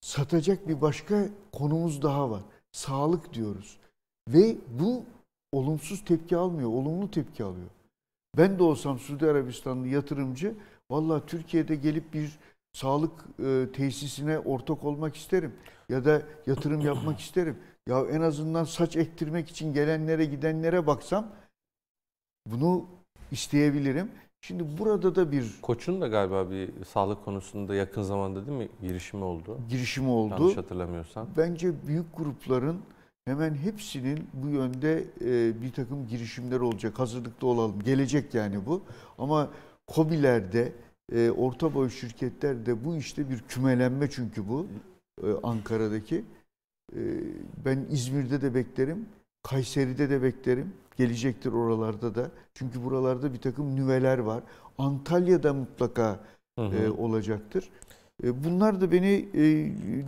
[0.00, 2.42] satacak bir başka konumuz daha var.
[2.72, 3.78] Sağlık diyoruz.
[4.28, 5.04] Ve bu
[5.52, 7.68] olumsuz tepki almıyor, olumlu tepki alıyor.
[8.36, 10.54] Ben de olsam Suudi Arabistanlı yatırımcı,
[10.90, 12.38] valla Türkiye'de gelip bir
[12.72, 13.12] sağlık
[13.44, 15.54] e, tesisine ortak olmak isterim.
[15.88, 17.58] Ya da yatırım yapmak isterim.
[17.88, 21.32] Ya en azından saç ektirmek için gelenlere gidenlere baksam
[22.46, 22.86] bunu
[23.30, 24.10] isteyebilirim.
[24.40, 25.58] Şimdi burada da bir...
[25.62, 29.58] Koç'un da galiba bir sağlık konusunda yakın zamanda değil mi girişimi oldu?
[29.68, 30.34] Girişimi oldu.
[30.38, 31.28] Yanlış hatırlamıyorsam.
[31.36, 32.80] Bence büyük grupların
[33.24, 36.98] hemen hepsinin bu yönde e, bir takım girişimler olacak.
[36.98, 37.82] Hazırlıklı olalım.
[37.84, 38.82] Gelecek yani bu.
[39.18, 39.50] Ama
[39.88, 40.72] COBİ'lerde,
[41.12, 44.66] e, orta boy şirketlerde bu işte bir kümelenme çünkü bu.
[45.22, 46.24] E, Ankara'daki.
[46.92, 47.00] E,
[47.64, 49.06] ben İzmir'de de beklerim.
[49.42, 50.72] Kayseri'de de beklerim.
[50.98, 52.30] Gelecektir oralarda da.
[52.54, 54.42] Çünkü buralarda bir takım nüveler var.
[54.78, 56.20] Antalya'da mutlaka
[56.58, 56.76] hı hı.
[56.76, 57.70] E, olacaktır.
[58.24, 59.40] E, bunlar da beni e,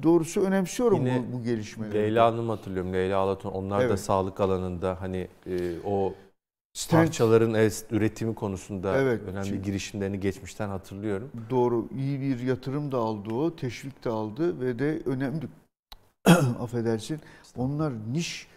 [0.02, 1.94] doğrusu önemsiyorum Yine bu, bu gelişmeleri.
[1.94, 2.92] Leyla Hanım hatırlıyorum.
[2.92, 3.50] Leyla Alaton.
[3.50, 3.90] Onlar evet.
[3.90, 6.14] da sağlık alanında hani e, o
[6.72, 7.02] Stent.
[7.02, 9.22] parçaların üretimi konusunda evet.
[9.22, 11.30] önemli girişimlerini geçmişten hatırlıyorum.
[11.50, 11.88] Doğru.
[11.96, 13.56] iyi bir yatırım da aldı o.
[13.56, 15.46] Teşvik de aldı ve de önemli
[16.60, 17.20] affedersin
[17.56, 18.49] onlar niş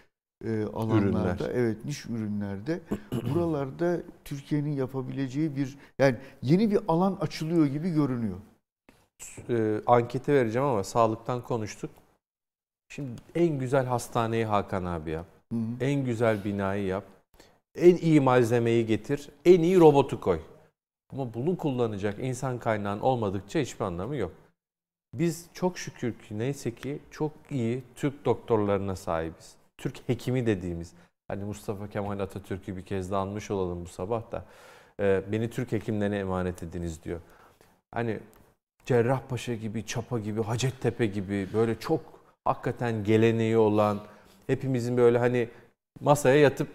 [0.44, 1.52] e, alanlarda, Ürünler.
[1.54, 2.80] evet niş ürünlerde
[3.34, 8.38] buralarda Türkiye'nin yapabileceği bir yani yeni bir alan açılıyor gibi görünüyor.
[9.50, 11.92] E, anketi vereceğim ama sağlıktan konuştuk.
[12.90, 15.26] Şimdi en güzel hastaneyi Hakan abi yap.
[15.52, 15.62] Hı hı.
[15.82, 17.04] En güzel binayı yap.
[17.76, 19.30] En iyi malzemeyi getir.
[19.46, 20.40] En iyi robotu koy.
[21.14, 24.32] Ama bunu kullanacak insan kaynağın olmadıkça hiçbir anlamı yok.
[25.14, 29.56] Biz çok şükür ki neyse ki çok iyi Türk doktorlarına sahibiz.
[29.78, 30.94] Türk hekimi dediğimiz.
[31.28, 34.46] Hani Mustafa Kemal Atatürk'ü bir kez daha anmış olalım bu sabah da.
[35.00, 37.20] E, beni Türk hekimlerine emanet ediniz diyor.
[37.92, 38.20] Hani
[38.86, 42.02] Cerrahpaşa gibi, Çapa gibi, Hacettepe gibi böyle çok
[42.46, 44.00] hakikaten geleneği olan
[44.48, 45.50] hepimizin böyle hani
[46.02, 46.68] masaya yatıp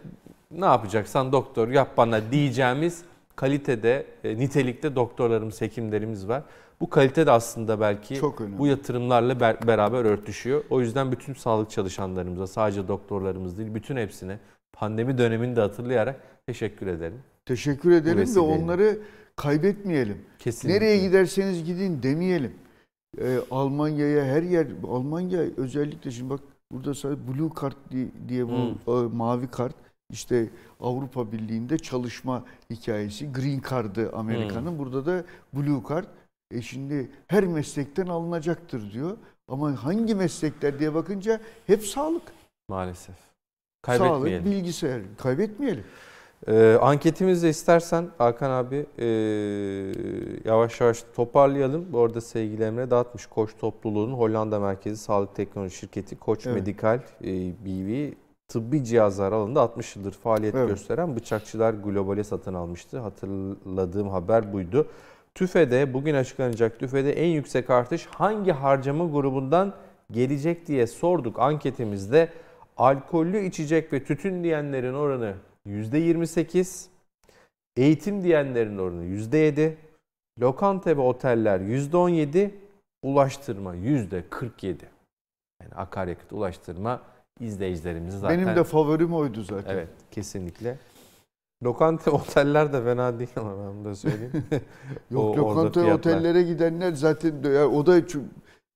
[0.51, 3.05] ne yapacaksan doktor yap bana diyeceğimiz
[3.39, 6.43] kalitede, e, nitelikte doktorlarımız, hekimlerimiz var.
[6.81, 10.65] Bu kalite de aslında belki Çok bu yatırımlarla ber- beraber örtüşüyor.
[10.71, 14.39] O yüzden bütün sağlık çalışanlarımıza, sadece doktorlarımız değil, bütün hepsine
[14.73, 17.19] pandemi dönemini de hatırlayarak teşekkür ederim.
[17.47, 18.99] Teşekkür edelim ve onları
[19.37, 20.19] kaybetmeyelim.
[20.39, 20.77] Kesinlikle.
[20.77, 22.53] Nereye giderseniz gidin demeyelim.
[23.21, 26.41] Ee, Almanya'ya her yer, Almanya özellikle şimdi bak
[26.73, 27.77] burada sadece Blue Card
[28.29, 29.17] diye bu hmm.
[29.17, 29.75] mavi kart
[30.11, 30.49] işte
[30.81, 33.33] Avrupa Birliği'nde çalışma hikayesi.
[33.33, 34.71] Green Card'ı Amerika'nın.
[34.71, 34.79] Hmm.
[34.79, 36.05] Burada da Blue Card.
[36.51, 39.17] E şimdi her meslekten alınacaktır diyor.
[39.49, 42.23] Ama hangi meslekler diye bakınca hep sağlık.
[42.69, 43.17] Maalesef.
[43.83, 44.43] Kaybetmeyelim.
[44.43, 45.03] Sağlık, bilgisayar.
[45.19, 45.85] Kaybetmeyelim.
[46.47, 49.07] Ee, anketimizde istersen Hakan abi e,
[50.45, 51.93] yavaş yavaş toparlayalım.
[51.93, 56.57] Bu arada sevgili Emre dağıtmış Koç topluluğunun Hollanda merkezi sağlık teknoloji şirketi Koç evet.
[56.57, 57.31] Medical e,
[57.65, 58.13] BV
[58.49, 60.69] tıbbi cihazlar alanında 60 yıldır faaliyet evet.
[60.69, 62.99] gösteren bıçakçılar globale satın almıştı.
[62.99, 64.87] Hatırladığım haber buydu.
[65.35, 69.75] TÜFE'de bugün açıklanacak TÜFE'de en yüksek artış hangi harcama grubundan
[70.11, 72.33] gelecek diye sorduk anketimizde.
[72.77, 75.35] Alkollü içecek ve tütün diyenlerin oranı
[75.67, 76.87] %28,
[77.77, 79.75] eğitim diyenlerin oranı %7,
[80.41, 82.51] lokanta ve oteller %17,
[83.03, 84.77] ulaştırma %47.
[85.63, 87.01] Yani akaryakıt ulaştırma
[87.41, 88.39] izleyicilerimiz zaten.
[88.39, 89.75] Benim de favorim oydu zaten.
[89.75, 90.77] Evet kesinlikle.
[91.63, 94.45] Lokanta oteller de fena değil ama ben de söyleyeyim.
[95.11, 98.01] Yok o, lokanta otellere gidenler zaten yani o da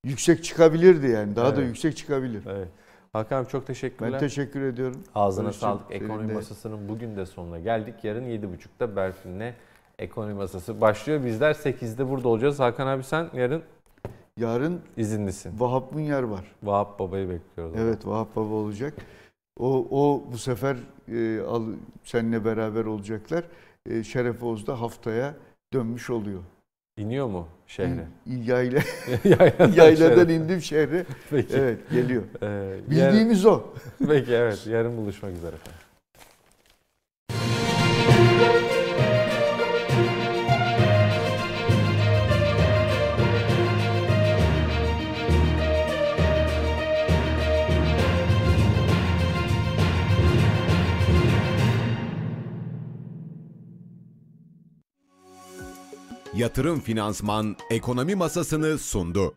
[0.05, 1.37] yüksek çıkabilirdi yani.
[1.37, 1.57] Daha evet.
[1.57, 2.43] da yüksek çıkabilir.
[2.47, 2.69] Evet.
[3.13, 4.13] Hakan çok teşekkürler.
[4.13, 5.05] Ben teşekkür ediyorum.
[5.15, 5.83] Ağzına Barış'cığım, sağlık.
[5.91, 6.33] Ekonomi de.
[6.33, 7.95] Masası'nın bugün de sonuna geldik.
[8.03, 9.55] Yarın 7.30'da Berfin'le
[9.99, 11.25] Ekonomi Masası başlıyor.
[11.25, 12.61] Bizler 8'de burada olacağız.
[12.61, 13.63] Hakan abi sen yarın
[14.41, 15.61] Yarın izinlisin.
[15.61, 16.45] Vahap Münyer var.
[16.63, 17.77] Vahap Baba'yı bekliyoruz.
[17.79, 18.95] Evet Vahap Baba olacak.
[19.59, 20.77] O, o bu sefer
[21.09, 21.63] e, al,
[22.05, 23.45] seninle beraber olacaklar.
[23.91, 25.35] E, Şeref Oğuz da haftaya
[25.73, 26.41] dönmüş oluyor.
[26.97, 28.07] İniyor mu şehre?
[28.27, 28.81] Yayla,
[29.77, 31.07] yayladan indim şehre.
[31.31, 31.55] Peki.
[31.57, 32.23] Evet geliyor.
[32.43, 33.65] Ee, Bildiğimiz yarın, o.
[34.09, 35.82] Peki evet yarın buluşmak üzere efendim.
[56.35, 59.35] Yatırım Finansman Ekonomi Masasını sundu.